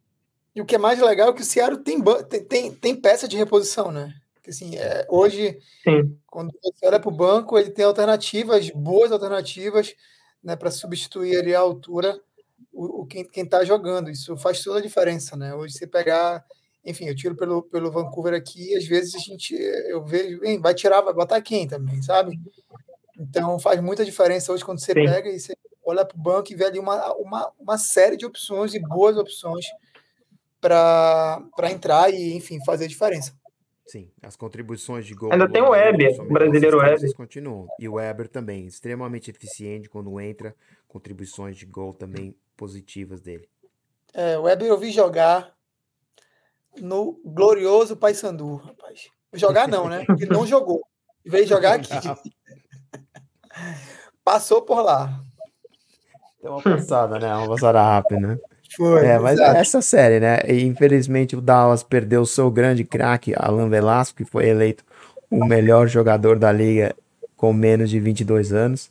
E 0.56 0.62
o 0.62 0.66
que 0.66 0.76
é 0.76 0.80
mais 0.80 1.00
legal 1.00 1.30
é 1.30 1.34
que 1.34 1.42
o 1.42 1.46
Seattle 1.46 1.84
tem, 1.84 2.02
tem, 2.48 2.74
tem 2.74 2.96
peça 2.96 3.28
de 3.28 3.38
reposição, 3.38 3.92
né? 3.92 4.14
Porque, 4.34 4.50
assim, 4.50 4.76
é, 4.76 5.06
hoje, 5.10 5.60
Sim. 5.84 6.18
quando 6.26 6.52
você 6.62 6.88
olha 6.88 7.00
para 7.00 7.10
o 7.10 7.16
banco, 7.16 7.58
ele 7.58 7.70
tem 7.70 7.86
alternativas, 7.86 8.70
boas 8.72 9.12
alternativas, 9.12 9.94
né, 10.44 10.56
para 10.56 10.72
substituir 10.72 11.38
ali 11.38 11.54
a 11.54 11.60
altura 11.60 12.20
o, 12.78 13.02
o 13.02 13.06
quem 13.06 13.28
está 13.36 13.64
jogando. 13.64 14.10
Isso 14.10 14.38
faz 14.38 14.64
toda 14.64 14.80
a 14.80 14.82
diferença, 14.82 15.36
né? 15.36 15.54
Hoje 15.54 15.74
você 15.74 15.88
pegar, 15.88 16.46
enfim, 16.86 17.06
eu 17.06 17.16
tiro 17.16 17.36
pelo, 17.36 17.64
pelo 17.64 17.92
Vancouver 17.92 18.34
aqui, 18.34 18.76
às 18.76 18.86
vezes 18.86 19.16
a 19.16 19.20
gente, 19.20 19.54
eu 19.56 20.06
vejo, 20.06 20.44
hein, 20.44 20.60
vai 20.60 20.74
tirar, 20.74 21.02
vai 21.02 21.14
botar 21.14 21.42
quem 21.42 21.68
também, 21.68 22.02
sabe? 22.02 22.40
Então 23.20 23.58
faz 23.60 23.82
muita 23.82 24.06
diferença 24.06 24.54
hoje 24.54 24.64
quando 24.64 24.80
você 24.80 24.94
Sim. 24.94 25.06
pega 25.06 25.30
e 25.30 25.40
você 25.40 25.56
olhar 25.88 26.06
para 26.06 26.18
o 26.18 26.22
banco 26.22 26.52
e 26.52 26.56
ver 26.56 26.66
ali 26.66 26.80
uma, 26.80 27.14
uma, 27.16 27.52
uma 27.60 27.78
série 27.78 28.18
de 28.18 28.26
opções 28.26 28.74
e 28.74 28.80
boas 28.80 29.18
opções 29.18 29.66
para 30.60 31.72
entrar 31.72 32.14
e, 32.14 32.34
enfim, 32.36 32.64
fazer 32.66 32.86
a 32.86 32.88
diferença. 32.88 33.34
Sim, 33.86 34.12
as 34.22 34.36
contribuições 34.36 35.06
de 35.06 35.14
gol. 35.14 35.32
Ainda 35.32 35.50
tem 35.50 35.62
o 35.62 35.70
Weber, 35.70 36.20
o 36.20 36.28
brasileiro 36.28 36.80
Weber. 36.80 37.16
Continuam. 37.16 37.68
E 37.80 37.88
o 37.88 37.94
Weber 37.94 38.28
também, 38.28 38.66
extremamente 38.66 39.32
eficiente 39.32 39.90
quando 39.90 40.20
entra, 40.20 40.54
contribuições 40.88 41.56
de 41.56 41.66
gol 41.66 41.94
também 41.94 42.36
positivas 42.58 43.22
dele. 43.22 43.48
É, 44.14 44.38
o 44.38 44.44
Weber 44.44 44.68
eu 44.68 44.78
vi 44.78 44.92
jogar 44.92 45.56
no 46.82 47.22
glorioso 47.24 47.96
Paysandu, 47.96 48.56
rapaz. 48.56 49.10
Jogar 49.34 49.68
não, 49.68 49.88
né? 49.88 50.06
Ele 50.20 50.32
não 50.32 50.46
jogou. 50.46 50.82
Veio 51.26 51.48
jogar 51.48 51.76
aqui. 51.76 51.94
Passou 54.24 54.62
por 54.62 54.82
lá. 54.82 55.22
Deu 56.42 56.54
uma 56.54 56.62
passada, 56.62 57.20
né? 57.20 57.36
Uma 57.36 57.50
passada 57.50 57.82
rápida, 57.82 58.20
né? 58.20 58.38
Foi, 58.76 59.06
é, 59.06 59.18
mas 59.18 59.40
essa 59.40 59.82
série, 59.82 60.20
né? 60.20 60.40
E, 60.48 60.64
infelizmente 60.64 61.36
o 61.36 61.42
Dallas 61.42 61.84
perdeu 61.84 62.22
o 62.22 62.26
seu 62.26 62.52
grande 62.52 62.84
craque, 62.84 63.34
Alan 63.36 63.70
Velasco, 63.70 64.18
que 64.18 64.26
foi 64.26 64.48
eleito 64.50 64.84
o 65.32 65.46
melhor 65.46 65.88
jogador 65.88 66.38
da 66.38 66.52
liga 66.52 66.96
com 67.36 67.54
menos 67.54 67.90
de 67.90 68.00
22 68.00 68.52
anos. 68.52 68.90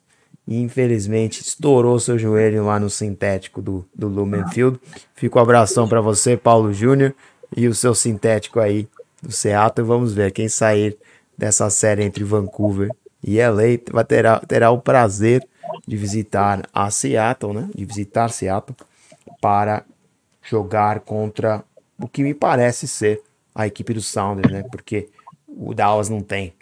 E 0.49 0.61
infelizmente 0.61 1.41
estourou 1.41 1.99
seu 1.99 2.19
joelho 2.19 2.65
lá 2.65 2.79
no 2.79 2.89
sintético 2.89 3.61
do, 3.61 3.85
do 3.95 4.07
Lumen 4.07 4.47
Field. 4.49 4.79
Fica 5.15 5.39
um 5.39 5.43
abração 5.43 5.89
para 5.89 6.01
você, 6.01 6.37
Paulo 6.37 6.73
Júnior, 6.73 7.15
e 7.57 7.67
o 7.67 7.75
seu 7.75 7.95
sintético 7.95 8.61
aí 8.61 8.89
do 9.21 9.33
Seattle. 9.33 9.87
Vamos 9.87 10.15
ver 10.15 10.31
quem 10.31 10.49
sair 10.49 10.97
dessa 11.37 11.69
série 11.69 12.05
entre 12.05 12.23
Vancouver 12.23 12.91
e 13.23 13.41
LA 13.41 13.79
vai 13.91 14.05
terá, 14.05 14.39
terá 14.41 14.71
o 14.71 14.81
prazer 14.81 15.47
de 15.87 15.97
visitar 15.97 16.69
a 16.73 16.91
Seattle, 16.91 17.53
né? 17.53 17.71
De 17.75 17.85
visitar 17.85 18.29
Seattle 18.29 18.77
para 19.41 19.85
jogar 20.43 21.01
contra 21.01 21.65
o 21.99 22.09
que 22.09 22.23
me 22.23 22.35
parece 22.35 22.89
ser 22.89 23.23
a 23.55 23.67
equipe 23.67 23.95
do 23.95 24.03
Sounders, 24.03 24.53
né? 24.53 24.63
Porque 24.71 25.09
o 25.47 25.73
Dallas 25.73 26.09
não 26.09 26.21
tem 26.21 26.53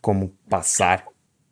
como 0.00 0.32
passar 0.48 1.06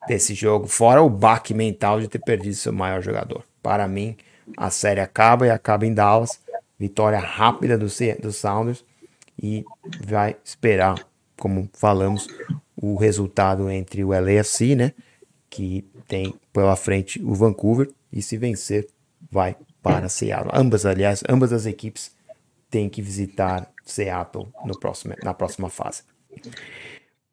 desse 0.07 0.35
jogo, 0.35 0.69
fora 0.69 1.03
o 1.03 1.11
baque 1.11 1.53
mental 1.53 2.01
de 2.01 2.09
ter 2.09 2.21
perdido 2.21 2.55
seu 2.55 2.73
maior 2.73 3.03
jogador. 3.03 3.45
Para 3.63 3.89
mim, 3.89 4.17
a 4.57 4.71
série 4.71 5.01
acaba 5.01 5.47
e 5.47 5.51
acaba 5.51 5.85
em 5.85 5.93
Dallas. 5.93 6.41
Vitória 6.79 7.19
rápida 7.19 7.77
do, 7.77 7.87
do 8.21 8.33
Sounders 8.33 8.85
e 9.43 9.65
vai 10.05 10.37
esperar, 10.45 11.07
como 11.39 11.69
falamos, 11.73 12.29
o 12.77 12.97
resultado 12.97 13.71
entre 13.71 14.05
o 14.05 14.11
LAFC, 14.11 14.75
né? 14.75 14.93
Que 15.49 15.85
tem 16.07 16.35
pela 16.53 16.77
frente 16.77 17.23
o 17.23 17.35
Vancouver 17.35 17.91
e 18.13 18.23
se 18.23 18.37
vencer 18.37 18.89
vai 19.31 19.57
para 19.83 20.09
Seattle. 20.09 20.51
Ambas, 20.55 20.87
aliás, 20.87 21.23
ambas 21.29 21.53
as 21.53 21.67
equipes 21.67 22.15
têm 22.71 22.89
que 22.89 23.03
visitar 23.03 23.71
Seattle 23.85 24.49
no 24.65 24.79
próximo, 24.79 25.15
na 25.23 25.33
próxima 25.33 25.69
fase. 25.69 26.03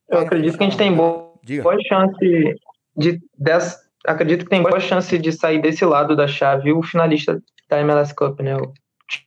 Eu 0.10 0.20
acredito 0.20 0.58
que 0.58 0.64
a 0.64 0.70
gente 0.70 0.78
tem 0.78 0.94
boa, 0.94 1.34
boa 1.62 1.78
chance 1.88 2.56
de 2.96 3.22
dessa, 3.38 3.82
acredito 4.06 4.44
que 4.44 4.50
tem 4.50 4.62
boa 4.62 4.80
chance 4.80 5.18
de 5.18 5.32
sair 5.32 5.62
desse 5.62 5.84
lado 5.86 6.16
da 6.16 6.28
chave 6.28 6.72
o 6.72 6.84
finalista 6.84 7.42
da 7.68 7.80
MLS 7.82 8.14
Cup, 8.14 8.40
né? 8.42 8.56
O 8.56 8.74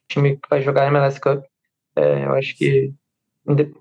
time 0.09 0.37
que 0.37 0.49
vai 0.49 0.63
jogar 0.63 0.85
a 0.85 0.87
MLS 0.89 1.21
Cup. 1.21 1.45
É, 1.97 2.25
eu 2.25 2.35
acho 2.35 2.57
que 2.57 2.93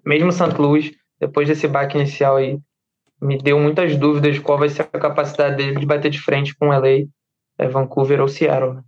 mesmo 0.03 0.31
St. 0.31 0.55
Louis, 0.57 0.91
depois 1.19 1.47
desse 1.47 1.67
baque 1.67 1.97
inicial 1.97 2.37
aí, 2.37 2.59
me 3.21 3.37
deu 3.37 3.59
muitas 3.59 3.95
dúvidas 3.95 4.35
de 4.35 4.41
qual 4.41 4.57
vai 4.57 4.69
ser 4.69 4.81
a 4.81 4.99
capacidade 4.99 5.57
dele 5.57 5.79
de 5.79 5.85
bater 5.85 6.09
de 6.09 6.19
frente 6.19 6.55
com 6.55 6.67
LA, 6.67 7.05
é 7.57 7.67
Vancouver 7.67 8.21
ou 8.21 8.27
Seattle. 8.27 8.75
Né? 8.75 8.81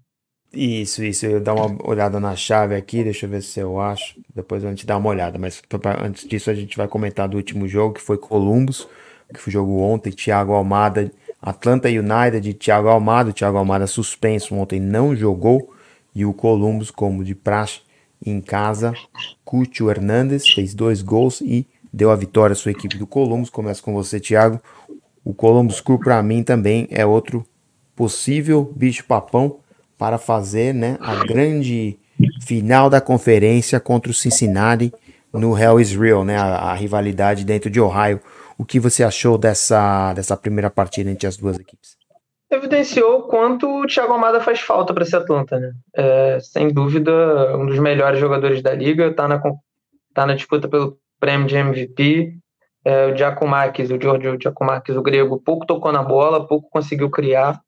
Isso, 0.54 1.04
isso. 1.04 1.26
Eu 1.26 1.40
dar 1.40 1.54
uma 1.54 1.78
olhada 1.88 2.20
na 2.20 2.36
chave 2.36 2.76
aqui, 2.76 3.04
deixa 3.04 3.26
eu 3.26 3.30
ver 3.30 3.42
se 3.42 3.60
eu 3.60 3.80
acho. 3.80 4.20
Depois 4.34 4.64
a 4.64 4.70
gente 4.70 4.86
dá 4.86 4.98
uma 4.98 5.10
olhada. 5.10 5.38
Mas 5.38 5.62
antes 6.02 6.28
disso, 6.28 6.50
a 6.50 6.54
gente 6.54 6.78
vai 6.78 6.88
comentar 6.88 7.28
do 7.28 7.38
último 7.38 7.68
jogo, 7.68 7.96
que 7.96 8.02
foi 8.02 8.18
Columbus, 8.18 8.88
que 9.34 9.40
foi 9.40 9.52
o 9.52 9.54
jogo 9.54 9.80
ontem. 9.80 10.12
Thiago 10.12 10.54
Almada, 10.54 11.12
Atlanta 11.42 11.90
United 11.90 12.40
de 12.40 12.54
Thiago 12.54 12.88
Almada. 12.88 13.30
O 13.30 13.34
Thiago 13.34 13.58
Almada 13.58 13.88
suspenso 13.88 14.56
ontem 14.56 14.80
não 14.80 15.16
jogou. 15.16 15.74
E 16.16 16.26
o 16.26 16.34
Columbus, 16.34 16.90
como 16.90 17.24
de 17.24 17.36
praxe, 17.36 17.82
em 18.26 18.42
casa. 18.42 18.94
Cúcio 19.44 19.90
Hernandes 19.90 20.48
fez 20.48 20.74
dois 20.74 21.02
gols 21.02 21.42
e 21.42 21.68
deu 21.98 22.12
a 22.12 22.16
vitória 22.16 22.54
à 22.54 22.56
sua 22.56 22.72
equipe 22.72 22.98
do 22.98 23.08
Columbus. 23.08 23.50
Começa 23.50 23.82
com 23.82 23.94
você, 23.94 24.20
Thiago. 24.20 24.62
O 25.26 25.34
Columbus 25.34 25.82
Crew, 25.82 26.00
para 26.00 26.22
mim, 26.22 26.44
também 26.44 26.88
é 26.92 27.06
outro 27.06 27.44
possível 27.96 28.72
bicho-papão 28.76 29.60
para 29.98 30.20
fazer 30.20 30.74
né, 30.74 30.98
a 31.02 31.16
grande 31.26 31.98
final 32.46 32.90
da 32.90 33.02
conferência 33.02 33.80
contra 33.80 34.12
o 34.12 34.14
Cincinnati 34.14 34.94
no 35.34 35.58
Hell 35.58 35.80
is 35.80 35.92
Real, 35.92 36.24
né, 36.24 36.38
a, 36.38 36.72
a 36.72 36.74
rivalidade 36.74 37.44
dentro 37.44 37.70
de 37.70 37.82
Ohio. 37.82 38.22
O 38.58 38.64
que 38.64 38.80
você 38.80 39.04
achou 39.04 39.38
dessa, 39.38 40.14
dessa 40.14 40.38
primeira 40.38 40.70
partida 40.70 41.10
entre 41.10 41.28
as 41.28 41.36
duas 41.36 41.60
equipes? 41.60 41.98
Evidenciou 42.50 43.20
o 43.20 43.24
quanto 43.24 43.68
o 43.68 43.86
Thiago 43.88 44.14
Almada 44.14 44.40
faz 44.40 44.62
falta 44.62 44.94
para 44.94 45.04
esse 45.04 45.16
Atlanta, 45.16 45.60
né? 45.60 45.74
É, 45.96 46.40
sem 46.40 46.70
dúvida, 46.70 47.58
um 47.58 47.66
dos 47.66 47.78
melhores 47.80 48.20
jogadores 48.20 48.62
da 48.62 48.74
liga, 48.74 49.08
está 49.08 49.28
na, 49.28 49.42
tá 50.14 50.26
na 50.26 50.34
disputa 50.34 50.68
pelo 50.68 50.98
prêmio 51.20 51.48
de 51.48 51.56
MVP. 51.56 52.34
É, 52.86 53.08
o 53.08 53.18
Giacomakis, 53.18 53.92
o 53.92 54.00
Giorgio 54.02 54.38
Giacomakis, 54.42 54.96
o 54.96 55.02
grego, 55.02 55.42
pouco 55.44 55.66
tocou 55.66 55.92
na 55.92 56.02
bola, 56.02 56.48
pouco 56.48 56.70
conseguiu 56.70 57.10
criar. 57.10 57.60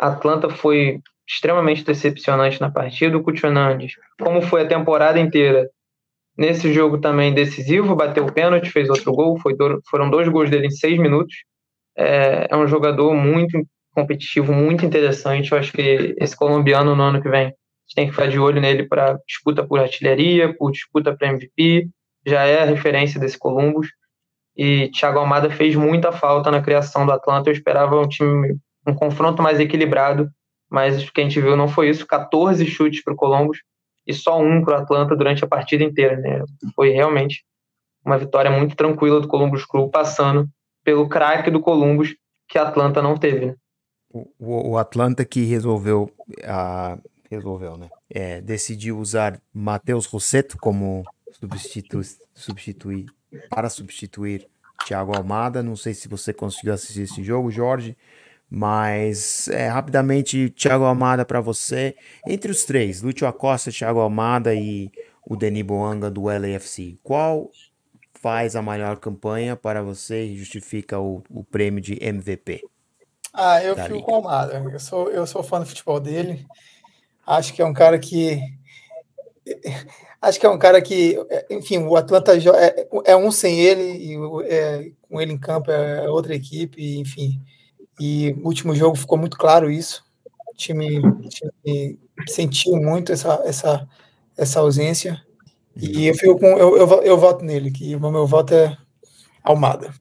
A 0.00 0.08
Atlanta 0.08 0.48
foi 0.48 1.00
extremamente 1.28 1.84
decepcionante 1.84 2.60
na 2.60 2.70
partida. 2.70 3.16
O 3.16 3.22
Coutinho 3.22 3.48
Hernandes, 3.48 3.94
como 4.18 4.42
foi 4.42 4.62
a 4.62 4.68
temporada 4.68 5.18
inteira, 5.18 5.68
nesse 6.36 6.72
jogo 6.72 6.98
também 6.98 7.34
decisivo, 7.34 7.94
bateu 7.94 8.24
o 8.24 8.32
pênalti, 8.32 8.70
fez 8.70 8.88
outro 8.88 9.12
gol, 9.12 9.38
foi 9.38 9.54
foram 9.88 10.10
dois 10.10 10.28
gols 10.28 10.50
dele 10.50 10.66
em 10.66 10.70
seis 10.70 10.98
minutos. 10.98 11.34
É, 11.96 12.48
é, 12.50 12.56
um 12.56 12.66
jogador 12.66 13.14
muito 13.14 13.62
competitivo, 13.92 14.52
muito 14.52 14.84
interessante. 14.84 15.52
Eu 15.52 15.58
acho 15.58 15.72
que 15.72 16.14
esse 16.18 16.36
colombiano 16.36 16.96
no 16.96 17.02
ano 17.02 17.22
que 17.22 17.28
vem, 17.28 17.46
a 17.46 17.48
gente 17.48 17.94
tem 17.94 18.06
que 18.06 18.12
ficar 18.12 18.28
de 18.28 18.38
olho 18.38 18.60
nele 18.60 18.88
para 18.88 19.18
disputa 19.26 19.66
por 19.66 19.78
artilharia, 19.78 20.54
por 20.56 20.72
disputa 20.72 21.14
para 21.14 21.28
MVP. 21.28 21.88
Já 22.26 22.44
é 22.44 22.62
a 22.62 22.66
referência 22.66 23.18
desse 23.18 23.38
Columbus 23.38 23.88
e 24.56 24.90
Thiago 24.90 25.18
Almada 25.18 25.50
fez 25.50 25.74
muita 25.74 26.12
falta 26.12 26.50
na 26.50 26.62
criação 26.62 27.06
do 27.06 27.12
Atlanta. 27.12 27.48
Eu 27.48 27.54
esperava 27.54 27.98
um 27.98 28.08
time, 28.08 28.56
um 28.86 28.94
confronto 28.94 29.42
mais 29.42 29.58
equilibrado, 29.58 30.30
mas 30.70 31.02
o 31.02 31.12
que 31.12 31.20
a 31.20 31.24
gente 31.24 31.40
viu 31.40 31.56
não 31.56 31.68
foi 31.68 31.88
isso. 31.88 32.06
14 32.06 32.64
chutes 32.66 33.02
para 33.02 33.14
o 33.14 33.16
Columbus 33.16 33.58
e 34.06 34.12
só 34.12 34.40
um 34.40 34.62
para 34.64 34.78
o 34.78 34.82
Atlanta 34.82 35.16
durante 35.16 35.44
a 35.44 35.48
partida 35.48 35.84
inteira. 35.84 36.16
Né? 36.16 36.42
Foi 36.74 36.90
realmente 36.90 37.44
uma 38.04 38.18
vitória 38.18 38.50
muito 38.50 38.76
tranquila 38.76 39.20
do 39.20 39.28
Columbus 39.28 39.64
Crew, 39.64 39.88
passando 39.88 40.48
pelo 40.84 41.08
craque 41.08 41.50
do 41.50 41.60
Columbus 41.60 42.14
que 42.48 42.58
a 42.58 42.68
Atlanta 42.68 43.00
não 43.00 43.16
teve. 43.16 43.46
Né? 43.46 43.54
O, 44.12 44.72
o, 44.72 44.78
Atlanta 44.78 45.24
que 45.24 45.44
resolveu, 45.44 46.10
uh, 46.28 47.00
resolveu, 47.30 47.78
né? 47.78 47.88
É, 48.10 48.42
decidiu 48.42 48.98
usar 48.98 49.40
Matheus 49.54 50.04
Rossetto 50.04 50.58
como 50.58 51.02
substitu 51.42 52.00
substituir 52.34 53.06
para 53.50 53.68
substituir 53.68 54.48
Thiago 54.86 55.16
Almada. 55.16 55.62
Não 55.62 55.74
sei 55.74 55.94
se 55.94 56.08
você 56.08 56.32
conseguiu 56.32 56.72
assistir 56.72 57.02
esse 57.02 57.22
jogo, 57.22 57.50
Jorge, 57.50 57.96
mas 58.48 59.48
é, 59.48 59.68
rapidamente, 59.68 60.50
Thiago 60.50 60.84
Almada 60.84 61.24
para 61.24 61.40
você. 61.40 61.96
Entre 62.26 62.50
os 62.50 62.64
três, 62.64 63.02
Lúcio 63.02 63.26
Acosta, 63.26 63.72
Thiago 63.72 64.00
Almada 64.00 64.54
e 64.54 64.90
o 65.26 65.36
Denis 65.36 65.62
Boanga 65.62 66.10
do 66.10 66.24
LAFC, 66.24 66.98
qual 67.02 67.50
faz 68.14 68.54
a 68.54 68.62
maior 68.62 68.98
campanha 68.98 69.56
para 69.56 69.82
você 69.82 70.26
e 70.26 70.36
justifica 70.36 71.00
o, 71.00 71.22
o 71.28 71.42
prêmio 71.42 71.80
de 71.80 71.98
MVP? 72.00 72.62
Ah, 73.34 73.62
eu 73.64 73.74
fico 73.76 74.02
com 74.02 74.12
o 74.12 74.14
Almada. 74.16 74.58
Eu 74.58 74.78
sou, 74.78 75.10
eu 75.10 75.26
sou 75.26 75.42
fã 75.42 75.58
do 75.58 75.66
futebol 75.66 75.98
dele. 75.98 76.46
Acho 77.26 77.54
que 77.54 77.62
é 77.62 77.64
um 77.64 77.72
cara 77.72 77.98
que 77.98 78.40
Acho 80.22 80.38
que 80.38 80.46
é 80.46 80.48
um 80.48 80.58
cara 80.58 80.80
que, 80.80 81.16
enfim, 81.50 81.78
o 81.78 81.96
Atlanta 81.96 82.32
é, 82.36 82.88
é 83.06 83.16
um 83.16 83.32
sem 83.32 83.58
ele, 83.58 83.82
e 83.82 84.16
é, 84.44 84.92
com 85.02 85.20
ele 85.20 85.32
em 85.32 85.38
campo 85.38 85.68
é 85.72 86.08
outra 86.08 86.32
equipe, 86.32 86.96
enfim. 86.96 87.40
E 87.98 88.30
o 88.40 88.46
último 88.46 88.72
jogo 88.72 88.96
ficou 88.96 89.18
muito 89.18 89.36
claro 89.36 89.68
isso. 89.68 90.04
O 90.48 90.56
time, 90.56 91.02
time 91.28 91.98
sentiu 92.28 92.76
muito 92.76 93.10
essa, 93.12 93.42
essa, 93.44 93.88
essa 94.36 94.60
ausência. 94.60 95.20
E 95.76 96.06
eu, 96.06 96.14
fico 96.14 96.38
com, 96.38 96.46
eu, 96.46 96.76
eu, 96.76 97.02
eu 97.02 97.18
voto 97.18 97.44
nele, 97.44 97.72
que 97.72 97.96
o 97.96 98.00
meu 98.00 98.24
voto 98.24 98.54
é 98.54 98.76
Almada. 99.42 99.92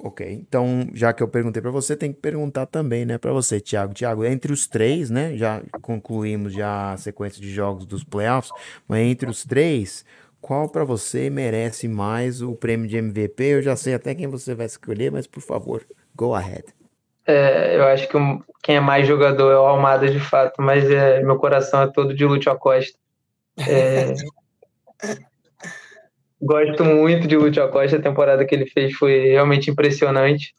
Ok, 0.00 0.24
então 0.30 0.88
já 0.94 1.12
que 1.12 1.22
eu 1.22 1.28
perguntei 1.28 1.60
para 1.60 1.72
você, 1.72 1.96
tem 1.96 2.12
que 2.12 2.20
perguntar 2.20 2.66
também, 2.66 3.04
né, 3.04 3.18
para 3.18 3.32
você, 3.32 3.60
Thiago. 3.60 3.92
Thiago, 3.92 4.24
entre 4.24 4.52
os 4.52 4.68
três, 4.68 5.10
né, 5.10 5.36
já 5.36 5.60
concluímos 5.82 6.52
já 6.52 6.92
a 6.92 6.96
sequência 6.96 7.40
de 7.42 7.50
jogos 7.50 7.84
dos 7.84 8.04
playoffs, 8.04 8.52
mas 8.86 9.00
entre 9.00 9.28
os 9.28 9.44
três, 9.44 10.04
qual 10.40 10.68
para 10.68 10.84
você 10.84 11.28
merece 11.28 11.88
mais 11.88 12.40
o 12.40 12.54
prêmio 12.54 12.86
de 12.86 12.96
MVP? 12.96 13.42
Eu 13.42 13.62
já 13.62 13.74
sei 13.74 13.94
até 13.94 14.14
quem 14.14 14.28
você 14.28 14.54
vai 14.54 14.66
escolher, 14.66 15.10
mas 15.10 15.26
por 15.26 15.40
favor, 15.40 15.84
go 16.14 16.32
ahead. 16.32 16.64
É, 17.26 17.76
eu 17.76 17.84
acho 17.84 18.08
que 18.08 18.16
quem 18.62 18.76
é 18.76 18.80
mais 18.80 19.06
jogador 19.06 19.50
é 19.50 19.58
o 19.58 19.66
Almada 19.66 20.08
de 20.08 20.20
fato, 20.20 20.62
mas 20.62 20.88
é, 20.90 21.20
meu 21.22 21.38
coração 21.38 21.82
é 21.82 21.86
todo 21.88 22.14
de 22.14 22.24
Lúcio 22.24 22.50
Acosta. 22.52 22.96
É, 23.58 24.14
Gosto 26.40 26.84
muito 26.84 27.26
de 27.26 27.36
Lúcio 27.36 27.62
Acosta, 27.62 27.96
a 27.96 28.02
temporada 28.02 28.44
que 28.44 28.54
ele 28.54 28.66
fez 28.66 28.94
foi 28.94 29.30
realmente 29.30 29.70
impressionante. 29.70 30.54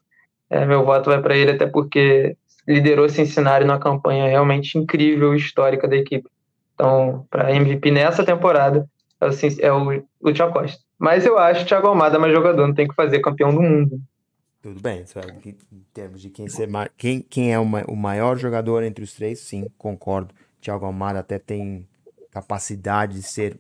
É, 0.50 0.66
meu 0.66 0.84
voto 0.84 1.10
vai 1.10 1.22
para 1.22 1.38
ele, 1.38 1.52
até 1.52 1.66
porque 1.66 2.36
liderou 2.68 3.08
Cincinnati 3.08 3.66
numa 3.66 3.80
campanha 3.80 4.28
realmente 4.28 4.78
incrível, 4.78 5.34
histórica 5.34 5.88
da 5.88 5.96
equipe. 5.96 6.28
Então, 6.74 7.26
para 7.30 7.54
MVP 7.56 7.92
nessa 7.92 8.24
temporada, 8.24 8.88
é 9.22 9.26
o, 9.26 9.32
é 9.60 9.74
o 9.74 10.04
Lúcio 10.22 10.46
Acosta. 10.46 10.80
Mas 10.98 11.26
eu 11.26 11.38
acho 11.38 11.64
o 11.64 11.66
Thiago 11.66 11.88
Almada 11.88 12.20
mais 12.20 12.34
jogador, 12.34 12.68
não 12.68 12.74
tem 12.74 12.88
que 12.88 12.96
fazer 12.96 13.20
campeão 13.20 13.54
do 13.54 13.62
mundo. 13.62 14.02
Tudo 14.62 14.82
bem, 14.82 15.06
em 15.72 15.84
termos 15.94 16.22
de 16.22 16.30
quem, 16.30 16.50
ser, 16.50 16.68
quem, 16.98 17.22
quem 17.22 17.54
é 17.54 17.60
o 17.60 17.96
maior 17.96 18.38
jogador 18.38 18.84
entre 18.84 19.06
os 19.06 19.14
três, 19.14 19.40
sim, 19.40 19.68
concordo. 19.78 20.36
Thiago 20.60 20.86
Almada 20.86 21.20
até 21.20 21.40
tem 21.40 21.88
capacidade 22.30 23.14
de 23.14 23.24
ser 23.24 23.58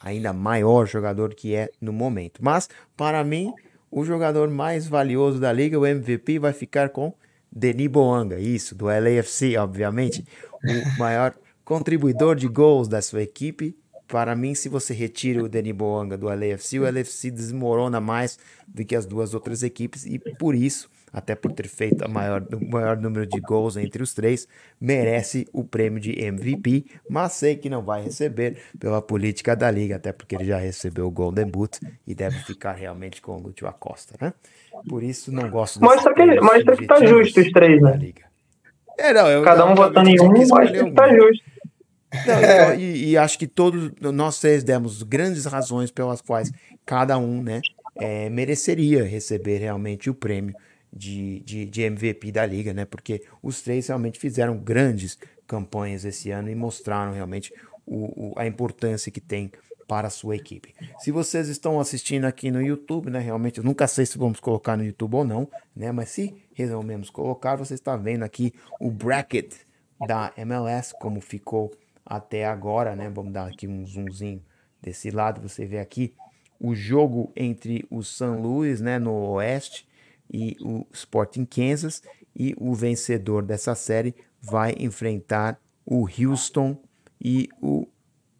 ainda 0.00 0.32
maior 0.32 0.86
jogador 0.86 1.34
que 1.34 1.54
é 1.54 1.70
no 1.80 1.92
momento. 1.92 2.40
Mas, 2.42 2.68
para 2.96 3.22
mim, 3.24 3.52
o 3.90 4.04
jogador 4.04 4.48
mais 4.48 4.86
valioso 4.86 5.40
da 5.40 5.52
liga, 5.52 5.78
o 5.78 5.86
MVP, 5.86 6.38
vai 6.38 6.52
ficar 6.52 6.90
com 6.90 7.12
Denis 7.50 7.88
Boanga, 7.88 8.38
isso, 8.38 8.74
do 8.74 8.86
LAFC, 8.86 9.56
obviamente, 9.56 10.24
o 10.62 10.98
maior 10.98 11.34
contribuidor 11.64 12.36
de 12.36 12.46
gols 12.46 12.88
da 12.88 13.00
sua 13.00 13.22
equipe. 13.22 13.76
Para 14.06 14.34
mim, 14.34 14.54
se 14.54 14.68
você 14.68 14.94
retira 14.94 15.42
o 15.42 15.48
Denis 15.48 15.74
Boanga 15.74 16.16
do 16.16 16.26
LAFC, 16.26 16.78
o 16.78 16.84
LAFC 16.84 17.30
desmorona 17.30 18.00
mais 18.00 18.38
do 18.66 18.84
que 18.84 18.94
as 18.94 19.06
duas 19.06 19.34
outras 19.34 19.62
equipes 19.62 20.06
e 20.06 20.18
por 20.18 20.54
isso 20.54 20.88
até 21.12 21.34
por 21.34 21.52
ter 21.52 21.68
feito 21.68 22.04
a 22.04 22.08
maior, 22.08 22.46
o 22.52 22.70
maior 22.70 22.96
número 22.96 23.26
de 23.26 23.40
gols 23.40 23.76
entre 23.76 24.02
os 24.02 24.14
três, 24.14 24.48
merece 24.80 25.46
o 25.52 25.64
prêmio 25.64 26.00
de 26.00 26.12
MVP, 26.12 26.84
mas 27.08 27.32
sei 27.32 27.56
que 27.56 27.68
não 27.68 27.82
vai 27.82 28.02
receber 28.02 28.56
pela 28.78 29.00
política 29.00 29.54
da 29.54 29.70
liga, 29.70 29.96
até 29.96 30.12
porque 30.12 30.34
ele 30.34 30.44
já 30.44 30.58
recebeu 30.58 31.06
o 31.06 31.10
Golden 31.10 31.46
Boot 31.46 31.80
e 32.06 32.14
deve 32.14 32.38
ficar 32.40 32.72
realmente 32.72 33.20
com 33.20 33.36
o 33.36 33.40
Lúcio 33.40 33.66
Acosta, 33.66 34.14
né? 34.20 34.32
Por 34.88 35.02
isso 35.02 35.32
não 35.32 35.50
gosto 35.50 35.80
Mostra 35.80 36.14
que, 36.14 36.40
mostra 36.40 36.76
que 36.76 36.86
tá 36.86 37.04
justo 37.04 37.40
os 37.40 37.52
três, 37.52 37.80
né? 37.80 37.98
É, 38.98 39.12
não, 39.12 39.28
eu, 39.28 39.42
Cada 39.42 39.64
um 39.64 39.74
votando 39.74 40.08
em 40.08 40.20
um, 40.20 40.28
mostra 40.28 40.84
que 40.84 40.90
tá 40.92 41.08
justo. 41.08 41.44
Não, 42.26 42.74
e, 42.74 43.10
e, 43.10 43.16
acho 43.18 43.38
que 43.38 43.46
todos 43.46 43.92
nós 44.00 44.40
três 44.40 44.64
demos 44.64 45.02
grandes 45.02 45.44
razões 45.44 45.90
pelas 45.90 46.22
quais 46.22 46.50
cada 46.86 47.18
um, 47.18 47.42
né, 47.42 47.60
é, 47.96 48.30
mereceria 48.30 49.04
receber 49.04 49.58
realmente 49.58 50.08
o 50.08 50.14
prêmio 50.14 50.54
de, 50.92 51.40
de, 51.40 51.64
de 51.64 51.82
MVP 51.82 52.32
da 52.32 52.44
liga, 52.46 52.72
né? 52.72 52.84
Porque 52.84 53.24
os 53.42 53.62
três 53.62 53.86
realmente 53.86 54.18
fizeram 54.18 54.56
grandes 54.56 55.18
campanhas 55.46 56.04
esse 56.04 56.30
ano 56.30 56.50
e 56.50 56.54
mostraram 56.54 57.12
realmente 57.12 57.52
o, 57.86 58.30
o, 58.30 58.34
a 58.36 58.46
importância 58.46 59.10
que 59.10 59.20
tem 59.20 59.50
para 59.86 60.08
a 60.08 60.10
sua 60.10 60.36
equipe. 60.36 60.74
Se 60.98 61.10
vocês 61.10 61.48
estão 61.48 61.80
assistindo 61.80 62.26
aqui 62.26 62.50
no 62.50 62.60
YouTube, 62.60 63.08
né, 63.10 63.18
realmente 63.18 63.58
eu 63.58 63.64
nunca 63.64 63.88
sei 63.88 64.04
se 64.04 64.18
vamos 64.18 64.38
colocar 64.38 64.76
no 64.76 64.84
YouTube 64.84 65.14
ou 65.14 65.24
não, 65.24 65.48
né, 65.74 65.90
mas 65.90 66.10
se 66.10 66.36
resolvemos 66.52 67.08
colocar, 67.08 67.56
você 67.56 67.72
está 67.72 67.96
vendo 67.96 68.22
aqui 68.22 68.52
o 68.78 68.90
bracket 68.90 69.54
da 70.06 70.30
MLS 70.36 70.94
como 71.00 71.22
ficou 71.22 71.72
até 72.04 72.44
agora, 72.44 72.94
né? 72.94 73.10
Vamos 73.10 73.32
dar 73.32 73.48
aqui 73.48 73.66
um 73.66 73.84
zoomzinho 73.84 74.42
desse 74.80 75.10
lado, 75.10 75.40
você 75.40 75.64
vê 75.64 75.78
aqui 75.78 76.14
o 76.60 76.74
jogo 76.74 77.32
entre 77.34 77.86
o 77.90 78.02
San 78.02 78.36
Luis, 78.36 78.80
né, 78.80 78.98
no 78.98 79.12
oeste 79.32 79.87
e 80.32 80.56
o 80.60 80.86
Sporting 80.92 81.44
Kansas 81.44 82.02
e 82.34 82.54
o 82.58 82.74
vencedor 82.74 83.42
dessa 83.42 83.74
série 83.74 84.14
vai 84.40 84.74
enfrentar 84.78 85.60
o 85.84 86.06
Houston 86.06 86.80
e 87.20 87.48
o 87.60 87.86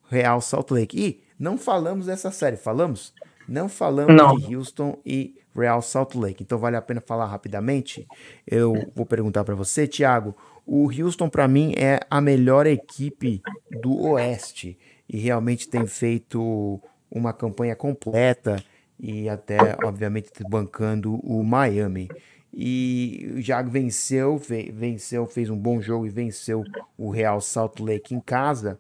Real 0.09 0.41
Salt 0.41 0.71
Lake. 0.71 0.99
E 0.99 1.23
não 1.39 1.59
falamos 1.59 2.07
dessa 2.07 2.31
série, 2.31 2.57
falamos? 2.57 3.13
Não 3.49 3.69
falamos 3.69 4.15
não. 4.15 4.37
de 4.37 4.55
Houston 4.55 4.99
e 5.05 5.35
Real 5.55 5.81
Salt 5.83 6.15
Lake. 6.15 6.43
Então 6.43 6.59
vale 6.59 6.77
a 6.77 6.83
pena 6.83 7.01
falar 7.01 7.27
rapidamente. 7.27 8.07
Eu 8.47 8.75
vou 8.95 9.07
perguntar 9.07 9.45
para 9.45 9.55
você, 9.55 9.87
Thiago. 9.87 10.37
O 10.67 10.91
Houston 10.93 11.31
para 11.31 11.49
mim 11.49 11.73
é 11.77 12.01
a 12.11 12.21
melhor 12.21 12.67
equipe 12.67 13.41
do 13.81 14.03
Oeste 14.03 14.79
e 15.09 15.17
realmente 15.17 15.67
tem 15.69 15.87
feito 15.87 16.81
uma 17.11 17.33
campanha 17.33 17.75
completa 17.75 18.63
e 18.99 19.29
até, 19.29 19.77
obviamente, 19.85 20.31
bancando 20.49 21.15
o 21.17 21.43
Miami. 21.43 22.09
E 22.53 23.31
o 23.37 23.41
Jago 23.41 23.71
venceu, 23.71 24.41
venceu, 24.73 25.27
fez 25.27 25.51
um 25.51 25.57
bom 25.57 25.81
jogo 25.81 26.07
e 26.07 26.11
venceu 26.11 26.65
o 26.97 27.11
Real 27.11 27.41
Salt 27.41 27.79
Lake 27.79 28.15
em 28.15 28.21
casa. 28.21 28.79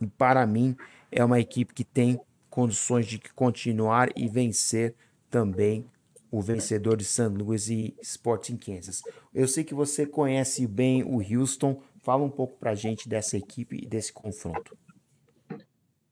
E 0.00 0.06
para 0.06 0.46
mim, 0.46 0.76
é 1.10 1.24
uma 1.24 1.40
equipe 1.40 1.72
que 1.72 1.84
tem 1.84 2.20
condições 2.50 3.06
de 3.06 3.18
continuar 3.34 4.10
e 4.16 4.28
vencer 4.28 4.94
também 5.30 5.86
o 6.30 6.42
vencedor 6.42 6.96
de 6.96 7.04
St. 7.04 7.28
Louis 7.28 7.68
e 7.68 7.94
Sporting 8.02 8.56
Kansas. 8.56 9.02
Eu 9.34 9.48
sei 9.48 9.64
que 9.64 9.74
você 9.74 10.04
conhece 10.04 10.66
bem 10.66 11.02
o 11.02 11.22
Houston. 11.22 11.80
Fala 12.02 12.24
um 12.24 12.30
pouco 12.30 12.56
para 12.58 12.72
a 12.72 12.74
gente 12.74 13.08
dessa 13.08 13.36
equipe 13.36 13.80
e 13.82 13.86
desse 13.86 14.12
confronto. 14.12 14.76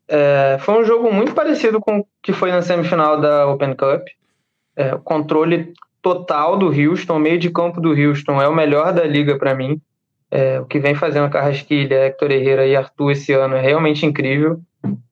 É, 0.09 0.57
foi 0.61 0.80
um 0.80 0.84
jogo 0.84 1.12
muito 1.12 1.34
parecido 1.34 1.80
com 1.80 1.98
o 1.98 2.07
que 2.22 2.32
foi 2.32 2.50
na 2.50 2.62
semifinal 2.62 3.20
da 3.20 3.46
Open 3.48 3.74
Cup. 3.74 4.07
É, 4.76 4.94
o 4.94 5.00
controle 5.00 5.72
total 6.00 6.57
do 6.57 6.66
Houston, 6.66 7.16
o 7.16 7.20
meio 7.20 7.38
de 7.38 7.50
campo 7.50 7.80
do 7.80 7.90
Houston 7.90 8.40
é 8.40 8.48
o 8.48 8.54
melhor 8.54 8.92
da 8.92 9.04
liga 9.04 9.36
para 9.38 9.54
mim. 9.54 9.80
É, 10.30 10.61
o 10.61 10.66
que 10.66 10.78
vem 10.78 10.94
fazendo 10.94 11.30
Carrasquilha, 11.30 12.07
Hector 12.07 12.30
Herrera 12.30 12.66
e 12.66 12.76
Arthur 12.76 13.12
esse 13.12 13.32
ano 13.32 13.57
é 13.57 13.61
realmente 13.61 14.07
incrível. 14.07 14.61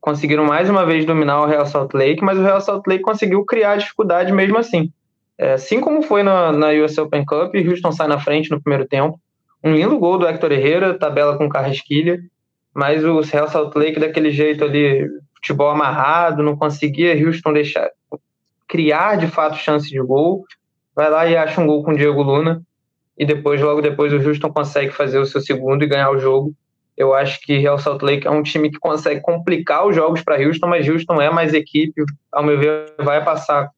Conseguiram 0.01 0.45
mais 0.45 0.71
uma 0.71 0.85
vez 0.85 1.05
dominar 1.05 1.43
o 1.43 1.47
Real 1.47 1.67
Salt 1.67 1.93
Lake, 1.95 2.23
mas 2.23 2.39
o 2.39 2.43
Real 2.43 2.61
Salt 2.61 2.87
Lake 2.87 3.03
conseguiu 3.03 3.45
criar 3.45 3.77
dificuldade 3.77 4.33
mesmo 4.33 4.59
assim. 4.59 4.93
É, 5.37 5.55
assim 5.55 5.81
como 5.81 6.03
foi 6.03 6.23
na, 6.23 6.53
na 6.53 6.69
US 6.85 6.97
Open 6.99 7.25
Cup, 7.25 7.55
Houston 7.55 7.91
sai 7.91 8.07
na 8.07 8.21
frente 8.21 8.51
no 8.51 8.63
primeiro 8.63 8.87
tempo. 8.87 9.19
Um 9.63 9.75
lindo 9.75 9.99
gol 9.99 10.19
do 10.19 10.27
Hector 10.27 10.53
Herrera, 10.53 10.95
tabela 10.95 11.37
com 11.37 11.49
Carrasquilha 11.49 12.21
mas 12.75 13.05
o 13.05 13.21
Real 13.21 13.49
Salt 13.49 13.75
Lake 13.77 14.01
daquele 14.01 14.31
jeito 14.31 14.65
ali, 14.65 15.07
futebol 15.37 15.71
amarrado, 15.71 16.43
não 16.43 16.57
conseguia 16.57 17.15
Houston 17.15 17.53
deixar 17.53 17.89
criar 18.67 19.17
de 19.17 19.29
fato 19.29 19.57
chance 19.57 19.89
de 19.89 20.01
gol. 20.01 20.45
Vai 20.95 21.09
lá 21.09 21.27
e 21.27 21.37
acha 21.37 21.61
um 21.61 21.67
gol 21.67 21.85
com 21.85 21.93
o 21.93 21.97
Diego 21.97 22.23
Luna 22.23 22.63
e 23.17 23.25
depois 23.25 23.61
logo 23.61 23.81
depois 23.81 24.13
o 24.13 24.17
Houston 24.17 24.53
consegue 24.53 24.91
fazer 24.91 25.19
o 25.19 25.27
seu 25.27 25.41
segundo 25.41 25.85
e 25.85 25.87
ganhar 25.87 26.11
o 26.11 26.19
jogo. 26.19 26.53
Eu 26.97 27.13
acho 27.15 27.41
que 27.41 27.59
Real 27.59 27.79
Salt 27.79 28.03
Lake 28.03 28.27
é 28.27 28.31
um 28.31 28.43
time 28.43 28.71
que 28.71 28.79
consegue 28.79 29.21
complicar 29.21 29.87
os 29.87 29.95
jogos 29.95 30.23
para 30.23 30.41
Houston, 30.41 30.69
mas 30.69 30.89
Houston 30.89 31.21
é 31.21 31.31
mais 31.31 31.53
equipe, 31.53 32.05
ao 32.31 32.43
meu 32.43 32.59
ver, 32.59 32.95
vai 32.99 33.25
passar 33.25 33.71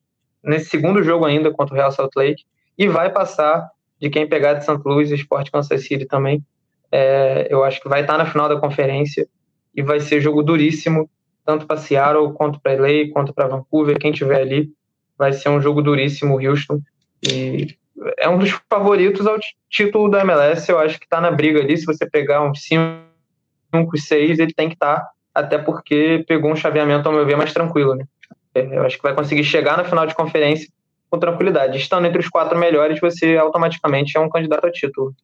nesse 0.42 0.70
segundo 0.70 1.02
jogo 1.02 1.24
ainda 1.24 1.50
contra 1.50 1.74
o 1.74 1.76
Real 1.76 1.92
Salt 1.92 2.12
Lake 2.14 2.44
e 2.78 2.88
vai 2.88 3.10
passar 3.10 3.68
de 4.00 4.10
quem 4.10 4.28
pegar 4.28 4.54
de 4.54 4.64
St. 4.64 4.80
Louis 4.84 5.10
e 5.10 5.14
Sport 5.14 5.50
Kansas 5.50 5.84
City 5.84 6.06
também. 6.06 6.42
É, 6.90 7.48
eu 7.50 7.64
acho 7.64 7.80
que 7.80 7.88
vai 7.88 8.02
estar 8.02 8.16
na 8.16 8.26
final 8.26 8.48
da 8.48 8.58
conferência 8.58 9.28
e 9.74 9.82
vai 9.82 10.00
ser 10.00 10.20
jogo 10.20 10.42
duríssimo, 10.42 11.10
tanto 11.44 11.66
para 11.66 11.76
Seattle, 11.76 12.32
quanto 12.32 12.60
para 12.60 12.80
LA, 12.80 13.10
quanto 13.12 13.32
para 13.34 13.46
Vancouver, 13.46 13.98
quem 13.98 14.12
tiver 14.12 14.40
ali. 14.40 14.70
Vai 15.18 15.32
ser 15.32 15.48
um 15.48 15.60
jogo 15.60 15.82
duríssimo, 15.82 16.40
Houston. 16.40 16.80
E 17.26 17.76
é 18.18 18.28
um 18.28 18.38
dos 18.38 18.50
favoritos 18.68 19.26
ao 19.26 19.38
título 19.70 20.10
da 20.10 20.20
MLS. 20.20 20.70
Eu 20.70 20.78
acho 20.78 20.98
que 20.98 21.06
está 21.06 21.20
na 21.20 21.30
briga 21.30 21.60
ali. 21.60 21.76
Se 21.76 21.86
você 21.86 22.08
pegar 22.08 22.42
uns 22.42 22.62
5, 22.64 23.96
6, 23.96 24.38
ele 24.38 24.52
tem 24.52 24.68
que 24.68 24.74
estar, 24.74 24.96
tá, 24.96 25.10
até 25.34 25.58
porque 25.58 26.24
pegou 26.26 26.50
um 26.50 26.56
chaveamento, 26.56 27.08
ao 27.08 27.14
meu 27.14 27.24
ver, 27.24 27.36
mais 27.36 27.52
tranquilo. 27.52 27.94
Né? 27.94 28.04
É, 28.54 28.78
eu 28.78 28.84
acho 28.84 28.96
que 28.96 29.02
vai 29.02 29.14
conseguir 29.14 29.44
chegar 29.44 29.76
na 29.76 29.84
final 29.84 30.06
de 30.06 30.14
conferência 30.14 30.68
com 31.10 31.18
tranquilidade. 31.18 31.78
Estando 31.78 32.06
entre 32.06 32.20
os 32.20 32.28
quatro 32.28 32.58
melhores, 32.58 33.00
você 33.00 33.36
automaticamente 33.36 34.16
é 34.16 34.20
um 34.20 34.28
candidato 34.28 34.66
a 34.66 34.72
título. 34.72 35.14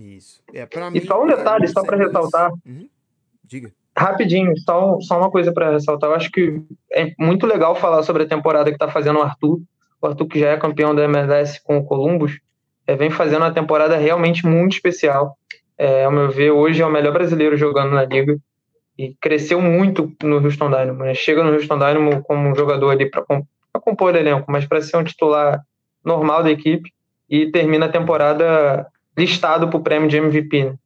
Isso. 0.00 0.42
É, 0.54 0.64
pra 0.64 0.88
e 0.88 0.92
mim, 0.92 1.00
só 1.02 1.22
um 1.22 1.26
detalhe, 1.26 1.68
só 1.68 1.82
para 1.82 1.98
ressaltar. 1.98 2.50
Uhum. 2.64 2.88
Diga. 3.44 3.70
Rapidinho, 3.96 4.56
só, 4.58 4.98
só 5.00 5.18
uma 5.18 5.30
coisa 5.30 5.52
para 5.52 5.72
ressaltar. 5.72 6.08
Eu 6.08 6.14
acho 6.14 6.30
que 6.30 6.62
é 6.90 7.12
muito 7.18 7.46
legal 7.46 7.74
falar 7.74 8.02
sobre 8.02 8.22
a 8.22 8.28
temporada 8.28 8.70
que 8.70 8.76
está 8.76 8.88
fazendo 8.88 9.18
o 9.18 9.22
Arthur. 9.22 9.60
O 10.00 10.06
Arthur, 10.06 10.26
que 10.26 10.38
já 10.38 10.48
é 10.48 10.56
campeão 10.56 10.94
da 10.94 11.04
MLS 11.04 11.62
com 11.62 11.76
o 11.76 11.84
Columbus, 11.84 12.40
é, 12.86 12.96
vem 12.96 13.10
fazendo 13.10 13.42
uma 13.42 13.52
temporada 13.52 13.96
realmente 13.96 14.46
muito 14.46 14.72
especial. 14.72 15.36
É, 15.76 16.04
ao 16.04 16.12
meu 16.12 16.30
ver, 16.30 16.50
hoje 16.50 16.80
é 16.80 16.86
o 16.86 16.90
melhor 16.90 17.12
brasileiro 17.12 17.56
jogando 17.56 17.92
na 17.92 18.04
liga 18.04 18.38
e 18.96 19.14
cresceu 19.20 19.60
muito 19.60 20.12
no 20.22 20.36
Houston 20.36 20.70
Dynamo. 20.70 21.04
Né? 21.04 21.14
Chega 21.14 21.42
no 21.42 21.52
Houston 21.52 21.78
Dynamo 21.78 22.22
como 22.22 22.48
um 22.48 22.54
jogador 22.54 22.90
ali 22.90 23.10
para 23.10 23.24
compor 23.80 24.14
o 24.14 24.16
elenco, 24.16 24.50
mas 24.50 24.66
para 24.66 24.80
ser 24.80 24.96
um 24.96 25.04
titular 25.04 25.60
normal 26.02 26.42
da 26.42 26.50
equipe 26.50 26.90
e 27.28 27.50
termina 27.50 27.86
a 27.86 27.90
temporada 27.90 28.86
listado 29.16 29.68
para 29.68 29.78
o 29.78 29.82
prêmio 29.82 30.08
de 30.08 30.16
MVP. 30.16 30.64
Né? 30.64 30.78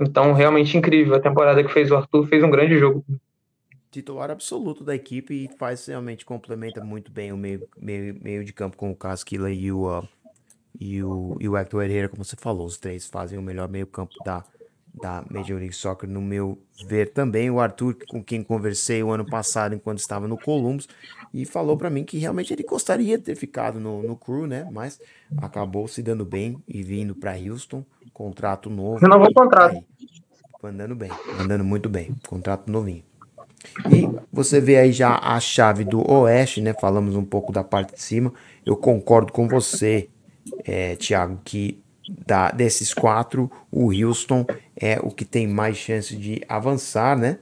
Então, 0.00 0.32
realmente 0.32 0.76
incrível. 0.76 1.14
A 1.14 1.20
temporada 1.20 1.62
que 1.62 1.72
fez 1.72 1.90
o 1.90 1.96
Arthur 1.96 2.26
fez 2.26 2.42
um 2.42 2.50
grande 2.50 2.78
jogo. 2.78 3.04
Titular 3.90 4.30
absoluto 4.30 4.84
da 4.84 4.94
equipe 4.94 5.32
e 5.32 5.56
faz 5.58 5.86
realmente 5.86 6.24
complementa 6.24 6.84
muito 6.84 7.10
bem 7.10 7.32
o 7.32 7.36
meio, 7.36 7.66
meio, 7.76 8.18
meio 8.22 8.44
de 8.44 8.52
campo 8.52 8.76
com 8.76 8.90
o 8.90 8.96
Casquila 8.96 9.50
e 9.50 9.72
o, 9.72 9.88
uh, 9.88 10.06
e, 10.78 11.02
o, 11.02 11.36
e 11.40 11.48
o 11.48 11.56
Hector 11.56 11.82
Herrera, 11.82 12.08
como 12.08 12.24
você 12.24 12.36
falou. 12.36 12.66
Os 12.66 12.78
três 12.78 13.08
fazem 13.08 13.38
o 13.38 13.42
melhor 13.42 13.68
meio 13.68 13.86
campo 13.86 14.12
da, 14.24 14.44
da 14.94 15.24
Major 15.30 15.58
League 15.58 15.74
Soccer, 15.74 16.08
no 16.08 16.20
meu 16.20 16.58
ver 16.86 17.12
também. 17.12 17.50
O 17.50 17.60
Arthur, 17.60 17.96
com 18.08 18.22
quem 18.22 18.42
conversei 18.42 19.02
o 19.02 19.10
ano 19.10 19.24
passado, 19.24 19.74
enquanto 19.74 19.98
estava 19.98 20.28
no 20.28 20.38
Columbus, 20.38 20.86
e 21.32 21.44
falou 21.44 21.76
para 21.76 21.90
mim 21.90 22.04
que 22.04 22.18
realmente 22.18 22.52
ele 22.52 22.62
gostaria 22.62 23.18
de 23.18 23.24
ter 23.24 23.34
ficado 23.34 23.78
no, 23.78 24.02
no 24.02 24.16
crew, 24.16 24.46
né? 24.46 24.66
Mas 24.70 25.00
acabou 25.36 25.86
se 25.88 26.02
dando 26.02 26.24
bem 26.24 26.62
e 26.66 26.82
vindo 26.82 27.14
para 27.14 27.36
Houston, 27.36 27.84
contrato 28.12 28.70
novo. 28.70 28.98
Renovou 28.98 29.28
o 29.28 29.34
contrato. 29.34 29.76
Aí, 29.76 29.84
andando 30.64 30.94
bem, 30.94 31.10
andando 31.38 31.64
muito 31.64 31.88
bem, 31.88 32.14
contrato 32.26 32.70
novinho. 32.70 33.02
E 33.90 34.08
você 34.32 34.60
vê 34.60 34.76
aí 34.76 34.92
já 34.92 35.18
a 35.18 35.38
chave 35.40 35.84
do 35.84 36.08
Oeste, 36.10 36.60
né? 36.60 36.74
Falamos 36.80 37.16
um 37.16 37.24
pouco 37.24 37.52
da 37.52 37.64
parte 37.64 37.94
de 37.94 38.02
cima. 38.02 38.32
Eu 38.64 38.76
concordo 38.76 39.32
com 39.32 39.48
você, 39.48 40.08
é, 40.64 40.96
Thiago, 40.96 41.40
que 41.44 41.82
da, 42.26 42.50
desses 42.50 42.94
quatro, 42.94 43.50
o 43.70 43.92
Houston 43.92 44.46
é 44.76 44.98
o 45.02 45.10
que 45.10 45.24
tem 45.24 45.46
mais 45.46 45.76
chance 45.76 46.16
de 46.16 46.42
avançar, 46.48 47.16
né? 47.16 47.38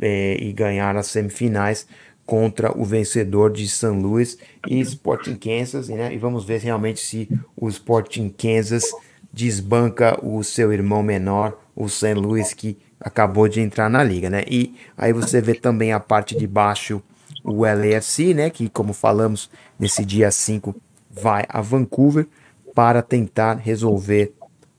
É, 0.00 0.36
e 0.40 0.52
ganhar 0.52 0.96
as 0.96 1.08
semifinais 1.08 1.86
contra 2.26 2.76
o 2.76 2.84
vencedor 2.84 3.52
de 3.52 3.68
St. 3.68 3.86
Louis 3.86 4.36
e 4.68 4.80
Sporting 4.80 5.36
Kansas, 5.36 5.88
né? 5.88 6.12
E 6.12 6.18
vamos 6.18 6.44
ver 6.44 6.60
realmente 6.60 7.00
se 7.00 7.28
o 7.56 7.68
Sporting 7.68 8.28
Kansas 8.28 8.84
desbanca 9.32 10.18
o 10.26 10.42
seu 10.42 10.72
irmão 10.72 11.02
menor, 11.02 11.56
o 11.74 11.88
St. 11.88 12.14
Louis, 12.14 12.52
que 12.52 12.76
acabou 12.98 13.46
de 13.46 13.60
entrar 13.60 13.88
na 13.88 14.02
liga, 14.02 14.28
né? 14.28 14.42
E 14.48 14.74
aí 14.98 15.12
você 15.12 15.40
vê 15.40 15.54
também 15.54 15.92
a 15.92 16.00
parte 16.00 16.36
de 16.36 16.46
baixo 16.46 17.00
o 17.44 17.64
LAFC, 17.64 18.34
né? 18.34 18.50
Que, 18.50 18.68
como 18.68 18.92
falamos, 18.92 19.48
nesse 19.78 20.04
dia 20.04 20.30
5 20.30 20.74
vai 21.08 21.44
a 21.48 21.60
Vancouver 21.60 22.26
para 22.74 23.02
tentar 23.02 23.54
resolver 23.54 24.32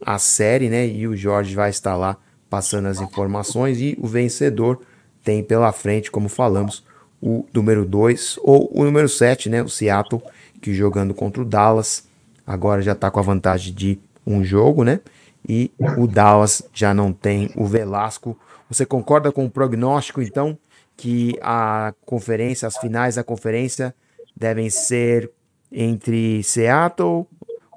a 0.06 0.20
série, 0.20 0.70
né? 0.70 0.86
E 0.86 1.08
o 1.08 1.16
Jorge 1.16 1.56
vai 1.56 1.70
estar 1.70 1.96
lá 1.96 2.18
passando 2.50 2.88
as 2.88 3.00
informações 3.00 3.80
e 3.80 3.98
o 4.00 4.08
vencedor 4.08 4.82
tem 5.24 5.44
pela 5.44 5.72
frente, 5.72 6.12
como 6.12 6.30
falamos, 6.30 6.84
o 7.22 7.46
número 7.54 7.86
2 7.86 8.40
ou 8.44 8.70
o 8.74 8.84
número 8.84 9.10
7, 9.10 9.50
né, 9.50 9.62
o 9.62 9.70
Seattle, 9.70 10.22
que 10.62 10.74
jogando 10.74 11.14
contra 11.14 11.42
o 11.42 11.46
Dallas, 11.46 12.08
agora 12.46 12.82
já 12.82 12.94
está 12.94 13.10
com 13.10 13.20
a 13.20 13.24
vantagem 13.24 13.74
de 13.74 14.00
um 14.26 14.44
jogo, 14.44 14.84
né? 14.84 15.00
E 15.48 15.72
o 15.98 16.08
Dallas 16.08 16.62
já 16.74 16.94
não 16.94 17.14
tem 17.14 17.50
o 17.56 17.66
Velasco. 17.66 18.38
Você 18.70 18.86
concorda 18.86 19.32
com 19.32 19.46
o 19.46 19.50
prognóstico, 19.50 20.22
então, 20.22 20.58
que 20.98 21.38
a 21.42 21.94
conferência, 22.06 22.68
as 22.68 22.78
finais 22.78 23.16
da 23.16 23.24
conferência 23.24 23.96
devem 24.36 24.70
ser 24.70 25.32
entre 25.72 26.44
Seattle, 26.44 27.26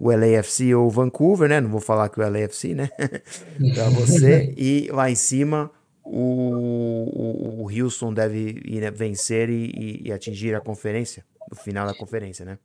o 0.01 0.11
LAFC 0.11 0.75
ou 0.75 0.91
Vancouver, 0.91 1.49
né? 1.49 1.61
Não 1.61 1.71
vou 1.71 1.81
falar 1.81 2.09
que 2.09 2.19
o 2.19 2.29
LAFC, 2.29 2.75
né? 2.75 2.89
para 3.75 3.89
você. 3.91 4.53
E 4.57 4.89
lá 4.91 5.11
em 5.11 5.15
cima, 5.15 5.71
o, 6.13 7.63
o, 7.63 7.65
o 7.65 7.71
Houston 7.71 8.13
deve 8.13 8.61
ir, 8.65 8.81
né, 8.81 8.91
vencer 8.91 9.49
e, 9.49 10.03
e, 10.05 10.13
atingir 10.13 10.57
a 10.57 10.61
conferência, 10.61 11.25
no 11.49 11.57
final 11.57 11.87
da 11.87 11.95
conferência, 11.95 12.45
né? 12.45 12.59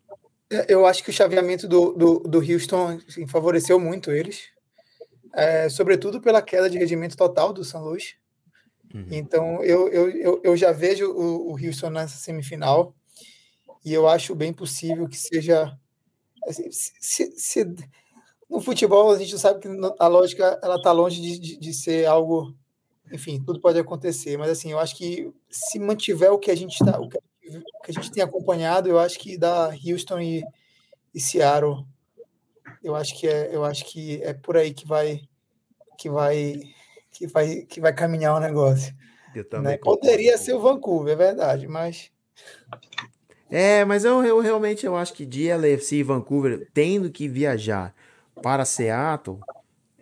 É, 0.49 0.65
eu 0.67 0.85
acho 0.87 1.03
que 1.03 1.11
o 1.11 1.13
chaveamento 1.13 1.67
do, 1.67 1.93
do, 1.93 2.19
do 2.21 2.39
Houston 2.39 2.99
assim, 3.07 3.27
favoreceu 3.27 3.79
muito 3.79 4.11
eles, 4.11 4.45
é, 5.35 5.69
sobretudo 5.69 6.19
pela 6.19 6.41
queda 6.41 6.67
de 6.67 6.79
rendimento 6.79 7.15
total 7.15 7.53
do 7.53 7.63
São 7.63 7.83
Luís. 7.83 8.15
Uhum. 8.91 9.05
Então, 9.11 9.63
eu, 9.63 9.89
eu, 9.89 10.09
eu, 10.09 10.41
eu, 10.43 10.57
já 10.57 10.71
vejo 10.71 11.11
o, 11.11 11.51
o 11.51 11.63
Houston 11.63 11.91
nessa 11.91 12.17
semifinal 12.17 12.95
e 13.83 13.93
eu 13.93 14.07
acho 14.07 14.33
bem 14.33 14.51
possível 14.51 15.07
que 15.07 15.17
seja. 15.17 15.77
Assim, 16.47 16.67
se, 16.71 17.31
se, 17.37 17.75
no 18.49 18.59
futebol, 18.59 19.11
a 19.11 19.19
gente 19.19 19.37
sabe 19.37 19.59
que 19.59 19.67
a 19.99 20.07
lógica 20.07 20.59
ela 20.63 20.77
está 20.77 20.91
longe 20.91 21.21
de, 21.21 21.39
de, 21.39 21.59
de 21.59 21.73
ser 21.73 22.05
algo 22.05 22.55
enfim, 23.11 23.41
tudo 23.41 23.59
pode 23.59 23.79
acontecer, 23.79 24.37
mas 24.37 24.49
assim, 24.49 24.71
eu 24.71 24.79
acho 24.79 24.95
que 24.95 25.31
se 25.49 25.79
mantiver 25.79 26.31
o 26.31 26.39
que 26.39 26.51
a 26.51 26.55
gente 26.55 26.73
está, 26.73 26.99
o 26.99 27.07
que 27.07 27.19
a 27.87 27.91
gente 27.91 28.11
tem 28.11 28.23
acompanhado, 28.23 28.89
eu 28.89 28.99
acho 28.99 29.19
que 29.19 29.37
da 29.37 29.69
Houston 29.69 30.19
e, 30.19 30.43
e 31.13 31.19
Seattle, 31.19 31.85
eu 32.83 32.95
acho 32.95 33.19
que 33.19 33.27
é, 33.27 33.55
eu 33.55 33.63
acho 33.63 33.85
que 33.85 34.21
é 34.23 34.33
por 34.33 34.57
aí 34.57 34.73
que 34.73 34.87
vai 34.87 35.21
que 35.97 36.09
vai 36.09 36.61
que 37.11 37.27
vai 37.27 37.61
que 37.61 37.79
vai 37.79 37.93
caminhar 37.93 38.35
o 38.35 38.39
negócio. 38.39 38.93
Eu 39.35 39.47
também 39.47 39.73
né? 39.73 39.77
Poderia 39.77 40.37
ser 40.37 40.53
o 40.53 40.61
Vancouver, 40.61 41.13
é 41.13 41.15
verdade, 41.15 41.67
mas 41.67 42.11
É, 43.49 43.85
mas 43.85 44.03
eu, 44.03 44.23
eu 44.23 44.39
realmente 44.39 44.85
eu 44.85 44.95
acho 44.95 45.13
que 45.13 45.25
de 45.25 45.49
LFC 45.49 45.97
e 45.97 46.03
Vancouver 46.03 46.67
tendo 46.73 47.11
que 47.11 47.27
viajar 47.27 47.93
para 48.41 48.65
Seattle 48.65 49.39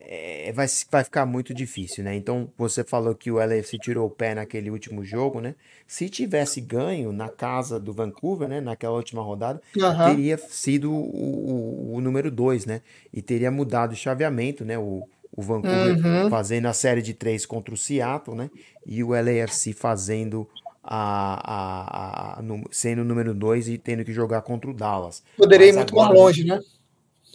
é, 0.06 0.51
vai, 0.51 0.68
vai 0.91 1.04
ficar 1.04 1.26
muito 1.26 1.54
difícil, 1.54 2.04
né? 2.04 2.16
Então 2.16 2.51
você 2.58 2.84
falou 2.84 3.16
que 3.16 3.32
o 3.32 3.39
LFC 3.39 3.80
tirou 3.80 4.08
o 4.08 4.10
pé 4.10 4.36
naquele 4.36 4.70
último 4.70 5.04
jogo, 5.04 5.39
né? 5.41 5.56
Se 5.88 6.10
tivesse 6.10 6.60
ganho 6.62 7.12
na 7.12 7.30
casa 7.30 7.80
do 7.80 7.93
Vancouver, 7.93 8.47
né? 8.49 8.60
Naquela 8.62 8.95
última 8.95 9.22
rodada, 9.22 9.62
Aham. 9.82 10.16
teria 10.16 10.38
sido 10.38 10.91
o, 10.91 11.91
o, 11.93 11.95
o 11.95 12.01
número 12.01 12.30
2, 12.32 12.66
né? 12.66 12.82
E 13.14 13.22
teria 13.22 13.49
mudado 13.51 13.93
o 13.93 13.95
chaveamento, 13.95 14.66
né? 14.66 14.78
O, 14.78 15.08
o 15.32 15.41
Vancouver 15.41 15.97
Uhum. 15.97 16.30
fazendo 16.30 16.68
a 16.68 16.74
série 16.74 17.01
de 17.01 17.14
três 17.14 17.45
contra 17.45 17.74
o 17.74 17.78
Seattle, 17.78 18.36
né? 18.36 18.49
E 18.86 19.04
o 19.04 19.10
LAFC 19.14 19.74
fazendo 19.74 20.47
a, 20.84 22.36
a, 22.36 22.39
a- 22.39 22.39
a 22.39 22.43
sendo 22.72 23.01
o 23.01 23.06
número 23.06 23.34
2 23.34 23.68
e 23.70 23.78
tendo 23.78 24.04
que 24.04 24.12
jogar 24.14 24.41
contra 24.41 24.70
o 24.70 24.74
Dallas. 24.74 25.24
Poderia 25.38 25.68
ir 25.68 25.74
muito 25.74 25.95
mais 25.95 26.10
agora, 26.10 26.18
né? 26.18 26.24
longe, 26.24 26.43
né? 26.43 26.60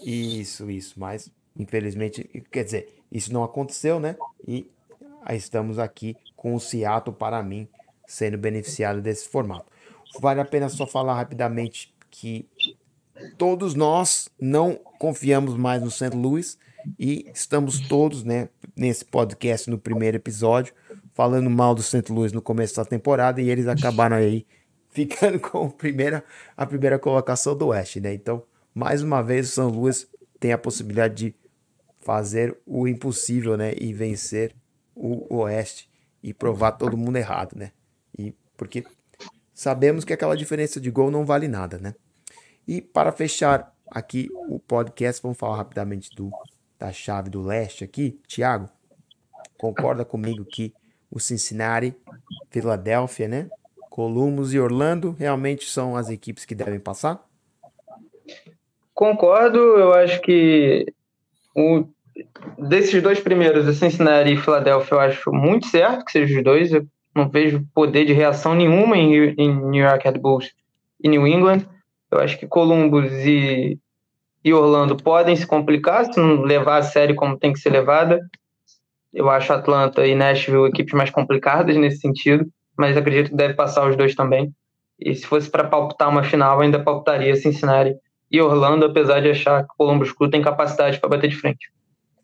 Isso, 0.04 0.70
isso, 0.70 0.98
mas 0.98 1.30
infelizmente, 1.58 2.24
quer 2.50 2.64
dizer, 2.64 3.02
isso 3.10 3.32
não 3.32 3.42
aconteceu, 3.42 3.98
né? 3.98 4.16
E 4.46 4.70
aí 5.22 5.36
estamos 5.36 5.78
aqui 5.78 6.16
com 6.36 6.54
o 6.54 6.60
Seattle, 6.60 7.14
para 7.14 7.42
mim, 7.42 7.68
sendo 8.06 8.38
beneficiado 8.38 9.00
desse 9.00 9.28
formato. 9.28 9.66
Vale 10.20 10.40
a 10.40 10.44
pena 10.44 10.68
só 10.68 10.86
falar 10.86 11.14
rapidamente 11.14 11.94
que 12.10 12.48
todos 13.36 13.74
nós 13.74 14.28
não 14.40 14.74
confiamos 14.98 15.56
mais 15.56 15.82
no 15.82 15.90
St. 15.90 16.16
Louis 16.16 16.56
e 16.98 17.30
estamos 17.34 17.80
todos, 17.88 18.24
né, 18.24 18.48
nesse 18.76 19.04
podcast 19.04 19.68
no 19.68 19.78
primeiro 19.78 20.16
episódio, 20.16 20.72
falando 21.12 21.50
mal 21.50 21.74
do 21.74 21.82
St. 21.82 22.10
Louis 22.10 22.32
no 22.32 22.40
começo 22.40 22.76
da 22.76 22.84
temporada 22.84 23.42
e 23.42 23.50
eles 23.50 23.66
acabaram 23.66 24.16
aí 24.16 24.46
ficando 24.90 25.38
com 25.40 25.66
a 25.66 25.70
primeira, 25.70 26.24
a 26.56 26.64
primeira 26.64 26.98
colocação 26.98 27.56
do 27.56 27.66
Oeste, 27.66 28.00
né? 28.00 28.14
Então, 28.14 28.42
mais 28.74 29.02
uma 29.02 29.22
vez, 29.22 29.48
o 29.48 29.52
São 29.52 29.68
Luís 29.68 30.08
tem 30.38 30.52
a 30.52 30.58
possibilidade 30.58 31.14
de 31.14 31.34
fazer 32.08 32.58
o 32.64 32.88
impossível, 32.88 33.54
né? 33.54 33.74
E 33.76 33.92
vencer 33.92 34.56
o 34.94 35.40
Oeste 35.40 35.90
e 36.22 36.32
provar 36.32 36.72
todo 36.72 36.96
mundo 36.96 37.16
errado, 37.16 37.54
né? 37.54 37.70
E 38.18 38.34
porque 38.56 38.82
sabemos 39.52 40.06
que 40.06 40.14
aquela 40.14 40.34
diferença 40.34 40.80
de 40.80 40.90
gol 40.90 41.10
não 41.10 41.26
vale 41.26 41.46
nada, 41.46 41.76
né? 41.76 41.94
E 42.66 42.80
para 42.80 43.12
fechar 43.12 43.76
aqui 43.90 44.30
o 44.48 44.58
podcast, 44.58 45.22
vamos 45.22 45.36
falar 45.36 45.58
rapidamente 45.58 46.08
do, 46.16 46.30
da 46.78 46.90
chave 46.94 47.28
do 47.28 47.42
leste 47.42 47.84
aqui. 47.84 48.18
Thiago, 48.26 48.70
concorda 49.58 50.02
comigo 50.02 50.46
que 50.46 50.72
o 51.10 51.20
Cincinnati, 51.20 51.94
Filadélfia, 52.48 53.28
né? 53.28 53.50
Columbus 53.90 54.54
e 54.54 54.58
Orlando 54.58 55.14
realmente 55.18 55.68
são 55.68 55.94
as 55.94 56.08
equipes 56.08 56.46
que 56.46 56.54
devem 56.54 56.80
passar? 56.80 57.22
Concordo, 58.94 59.58
eu 59.58 59.92
acho 59.92 60.22
que 60.22 60.86
o, 61.54 61.86
desses 62.58 63.02
dois 63.02 63.20
primeiros, 63.20 63.66
o 63.66 63.72
Cincinnati 63.72 64.32
e 64.32 64.36
Philadelphia, 64.36 64.94
eu 64.94 65.00
acho 65.00 65.32
muito 65.32 65.66
certo 65.66 66.04
que 66.04 66.12
sejam 66.12 66.38
os 66.38 66.44
dois. 66.44 66.72
Eu 66.72 66.86
não 67.14 67.28
vejo 67.28 67.64
poder 67.74 68.04
de 68.04 68.12
reação 68.12 68.54
nenhuma 68.54 68.96
em, 68.96 69.34
em 69.36 69.54
New 69.54 69.84
York 69.84 70.04
Red 70.04 70.18
Bulls 70.18 70.52
e 71.02 71.08
New 71.08 71.26
England. 71.26 71.66
Eu 72.10 72.18
acho 72.18 72.38
que 72.38 72.46
Columbus 72.46 73.12
e, 73.24 73.78
e 74.44 74.54
Orlando 74.54 74.96
podem 74.96 75.36
se 75.36 75.46
complicar 75.46 76.04
se 76.06 76.18
não 76.18 76.42
levar 76.42 76.78
a 76.78 76.82
série 76.82 77.14
como 77.14 77.38
tem 77.38 77.52
que 77.52 77.60
ser 77.60 77.70
levada. 77.70 78.20
Eu 79.12 79.28
acho 79.30 79.52
Atlanta 79.52 80.06
e 80.06 80.14
Nashville 80.14 80.68
equipes 80.68 80.94
mais 80.94 81.10
complicadas 81.10 81.76
nesse 81.76 81.98
sentido, 81.98 82.46
mas 82.76 82.96
acredito 82.96 83.30
que 83.30 83.36
deve 83.36 83.54
passar 83.54 83.88
os 83.88 83.96
dois 83.96 84.14
também. 84.14 84.52
E 84.98 85.14
se 85.14 85.26
fosse 85.26 85.50
para 85.50 85.64
palpitar 85.64 86.08
uma 86.08 86.22
final, 86.22 86.60
ainda 86.60 86.82
palpitaria 86.82 87.34
Cincinnati 87.36 87.94
e 88.30 88.40
Orlando, 88.40 88.84
apesar 88.84 89.20
de 89.20 89.30
achar 89.30 89.62
que 89.62 89.72
o 89.72 89.76
Columbus 89.76 90.12
Crew 90.12 90.28
tem 90.28 90.42
capacidade 90.42 90.98
para 90.98 91.08
bater 91.08 91.30
de 91.30 91.36
frente. 91.36 91.70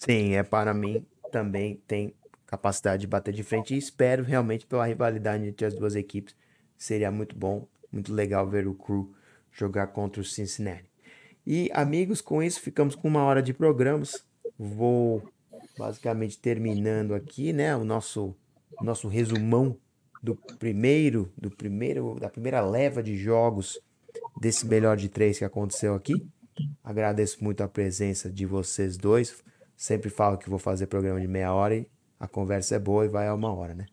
Sim, 0.05 0.35
é 0.35 0.43
para 0.43 0.75
mim 0.75 1.05
também 1.33 1.83
tem 1.87 2.15
capacidade 2.47 3.01
de 3.01 3.07
bater 3.07 3.33
de 3.33 3.43
frente 3.43 3.75
e 3.75 3.79
espero 3.79 4.23
realmente 4.23 4.67
pela 4.67 4.87
rivalidade 4.87 5.47
entre 5.47 5.67
as 5.67 5.75
duas 5.75 5.97
equipes. 5.97 6.37
Seria 6.77 7.11
muito 7.11 7.35
bom, 7.35 7.67
muito 7.91 8.13
legal 8.13 8.49
ver 8.49 8.67
o 8.69 8.75
Crew 8.75 9.15
jogar 9.51 9.89
contra 9.89 10.21
o 10.21 10.25
Cincinnati. 10.25 10.85
E 11.47 11.71
amigos, 11.73 12.21
com 12.21 12.43
isso 12.43 12.61
ficamos 12.61 12.95
com 12.95 13.09
uma 13.09 13.25
hora 13.25 13.43
de 13.43 13.55
programas. 13.55 14.25
Vou 14.59 15.23
basicamente 15.79 16.39
terminando 16.39 17.15
aqui, 17.15 17.53
né, 17.53 17.75
o 17.75 17.85
nosso 17.85 18.37
nosso 18.83 19.09
resumão 19.09 19.77
do 20.23 20.35
primeiro, 20.59 21.33
do 21.37 21.51
primeiro, 21.51 22.19
da 22.19 22.29
primeira 22.29 22.61
leva 22.61 23.03
de 23.03 23.17
jogos 23.17 23.81
desse 24.41 24.67
melhor 24.67 24.97
de 24.97 25.09
três 25.09 25.39
que 25.39 25.45
aconteceu 25.45 25.95
aqui. 25.95 26.27
Agradeço 26.83 27.43
muito 27.43 27.63
a 27.63 27.69
presença 27.69 28.31
de 28.31 28.47
vocês 28.47 28.97
dois. 28.97 29.43
Sempre 29.85 30.09
falo 30.09 30.39
que 30.39 30.49
vou 30.49 30.59
fazer 30.59 30.87
programa 30.87 31.20
de 31.20 31.28
meia 31.28 31.53
hora 31.53 31.76
e 31.76 31.87
a 32.18 32.26
conversa 32.26 32.76
é 32.76 32.78
boa 32.78 33.05
e 33.05 33.09
vai 33.09 33.28
a 33.28 33.35
uma 33.35 33.53
hora, 33.53 33.74
né? 33.74 33.85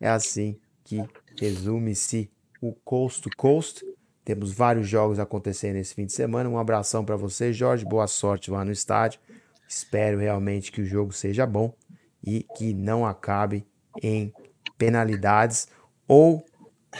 é 0.00 0.08
assim 0.08 0.58
que 0.82 1.00
resume-se 1.38 2.28
o 2.60 2.72
Coast 2.72 3.22
to 3.22 3.30
Coast. 3.36 3.86
Temos 4.24 4.52
vários 4.52 4.88
jogos 4.88 5.20
acontecendo 5.20 5.76
esse 5.76 5.94
fim 5.94 6.06
de 6.06 6.12
semana. 6.12 6.50
Um 6.50 6.58
abração 6.58 7.04
para 7.04 7.14
você, 7.14 7.52
Jorge. 7.52 7.84
Boa 7.84 8.08
sorte 8.08 8.50
lá 8.50 8.64
no 8.64 8.72
estádio. 8.72 9.20
Espero 9.68 10.18
realmente 10.18 10.72
que 10.72 10.80
o 10.80 10.84
jogo 10.84 11.12
seja 11.12 11.46
bom 11.46 11.72
e 12.20 12.44
que 12.56 12.74
não 12.74 13.06
acabe 13.06 13.64
em 14.02 14.34
penalidades 14.76 15.68
ou 16.08 16.44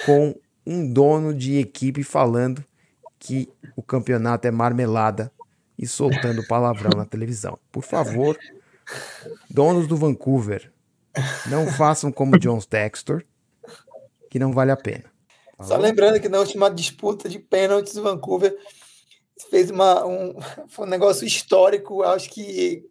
com 0.07 0.33
um 0.65 0.89
dono 0.93 1.35
de 1.35 1.59
equipe 1.59 2.05
falando 2.05 2.65
que 3.19 3.53
o 3.75 3.83
campeonato 3.83 4.47
é 4.47 4.53
marmelada 4.53 5.33
e 5.83 5.87
soltando 5.87 6.47
palavrão 6.47 6.97
na 6.97 7.05
televisão. 7.05 7.59
Por 7.73 7.83
favor, 7.83 8.39
donos 9.51 9.89
do 9.89 9.97
Vancouver, 9.97 10.73
não 11.51 11.67
façam 11.67 12.13
como 12.13 12.39
John 12.39 12.61
Textor, 12.61 13.25
que 14.31 14.39
não 14.39 14.53
vale 14.53 14.71
a 14.71 14.77
pena. 14.77 15.11
Só 15.59 15.71
Falou? 15.71 15.83
lembrando 15.83 16.21
que 16.21 16.29
na 16.29 16.39
última 16.39 16.71
disputa 16.71 17.29
de 17.29 17.41
pênaltis, 17.41 17.97
o 17.97 18.03
Vancouver 18.03 18.57
fez 19.51 19.71
uma, 19.71 20.07
um, 20.07 20.39
um 20.79 20.87
negócio 20.87 21.27
histórico. 21.27 22.05
Acho 22.05 22.31
que 22.31 22.89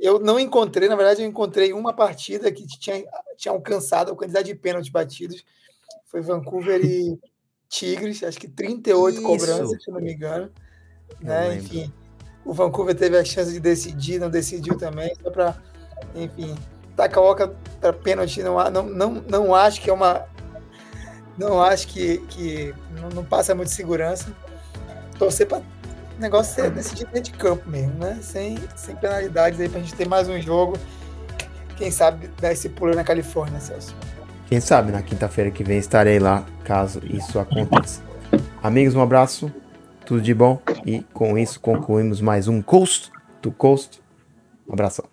eu 0.00 0.18
não 0.18 0.40
encontrei, 0.40 0.88
na 0.88 0.96
verdade, 0.96 1.22
eu 1.22 1.28
encontrei 1.28 1.74
uma 1.74 1.92
partida 1.92 2.50
que 2.50 2.66
tinha, 2.66 3.04
tinha 3.36 3.52
alcançado 3.52 4.10
a 4.10 4.16
quantidade 4.16 4.48
de 4.48 4.54
pênaltis 4.54 4.90
batidos. 4.90 5.44
Foi 6.06 6.22
Vancouver 6.22 6.82
e 6.82 7.18
Tigres, 7.68 8.22
acho 8.22 8.38
que 8.38 8.48
38 8.48 9.14
Isso. 9.14 9.22
cobranças, 9.22 9.84
se 9.84 9.90
não 9.90 10.00
me 10.00 10.14
engano. 10.14 10.50
Né? 11.20 11.56
Enfim, 11.56 11.92
o 12.44 12.52
Vancouver 12.52 12.94
teve 12.94 13.16
a 13.16 13.24
chance 13.24 13.52
de 13.52 13.60
decidir, 13.60 14.18
não 14.18 14.30
decidiu 14.30 14.76
também, 14.76 15.14
só 15.22 15.30
para, 15.30 15.56
enfim, 16.14 16.54
Takaoka 16.96 17.54
para 17.80 17.92
pênalti, 17.92 18.42
não, 18.42 18.58
não, 18.70 18.82
não, 18.82 19.24
não 19.28 19.54
acho 19.54 19.80
que 19.80 19.90
é 19.90 19.92
uma. 19.92 20.24
Não 21.38 21.62
acho 21.62 21.88
que, 21.88 22.18
que 22.28 22.74
não, 23.00 23.08
não 23.08 23.24
passa 23.24 23.54
muito 23.54 23.70
segurança. 23.70 24.30
Torcer 25.18 25.46
para 25.46 25.62
negócio 26.18 26.54
ser 26.54 26.70
decidido 26.70 27.10
dentro 27.12 27.32
de 27.32 27.38
campo 27.38 27.68
mesmo, 27.68 27.94
né? 27.94 28.18
Sem, 28.20 28.58
sem 28.76 28.94
penalidades 28.96 29.58
aí 29.58 29.68
para 29.68 29.80
a 29.80 29.82
gente 29.82 29.94
ter 29.94 30.06
mais 30.06 30.28
um 30.28 30.40
jogo. 30.40 30.78
Quem 31.76 31.90
sabe 31.90 32.28
dar 32.40 32.52
esse 32.52 32.68
pulo 32.68 32.94
na 32.94 33.02
Califórnia, 33.02 33.58
Celso. 33.58 33.94
Quem 34.46 34.60
sabe 34.60 34.92
na 34.92 35.02
quinta-feira 35.02 35.50
que 35.50 35.64
vem 35.64 35.78
estarei 35.78 36.18
lá, 36.18 36.44
caso 36.64 37.00
isso 37.04 37.38
aconteça. 37.38 38.02
Amigos, 38.62 38.94
um 38.94 39.00
abraço, 39.00 39.50
tudo 40.12 40.20
de 40.20 40.34
bom 40.34 40.60
e 40.84 41.00
com 41.14 41.38
isso 41.38 41.58
concluímos 41.58 42.20
mais 42.20 42.46
um 42.46 42.60
Coast 42.60 43.10
to 43.40 43.50
Coast. 43.50 44.02
Um 44.68 44.74
abração. 44.74 45.06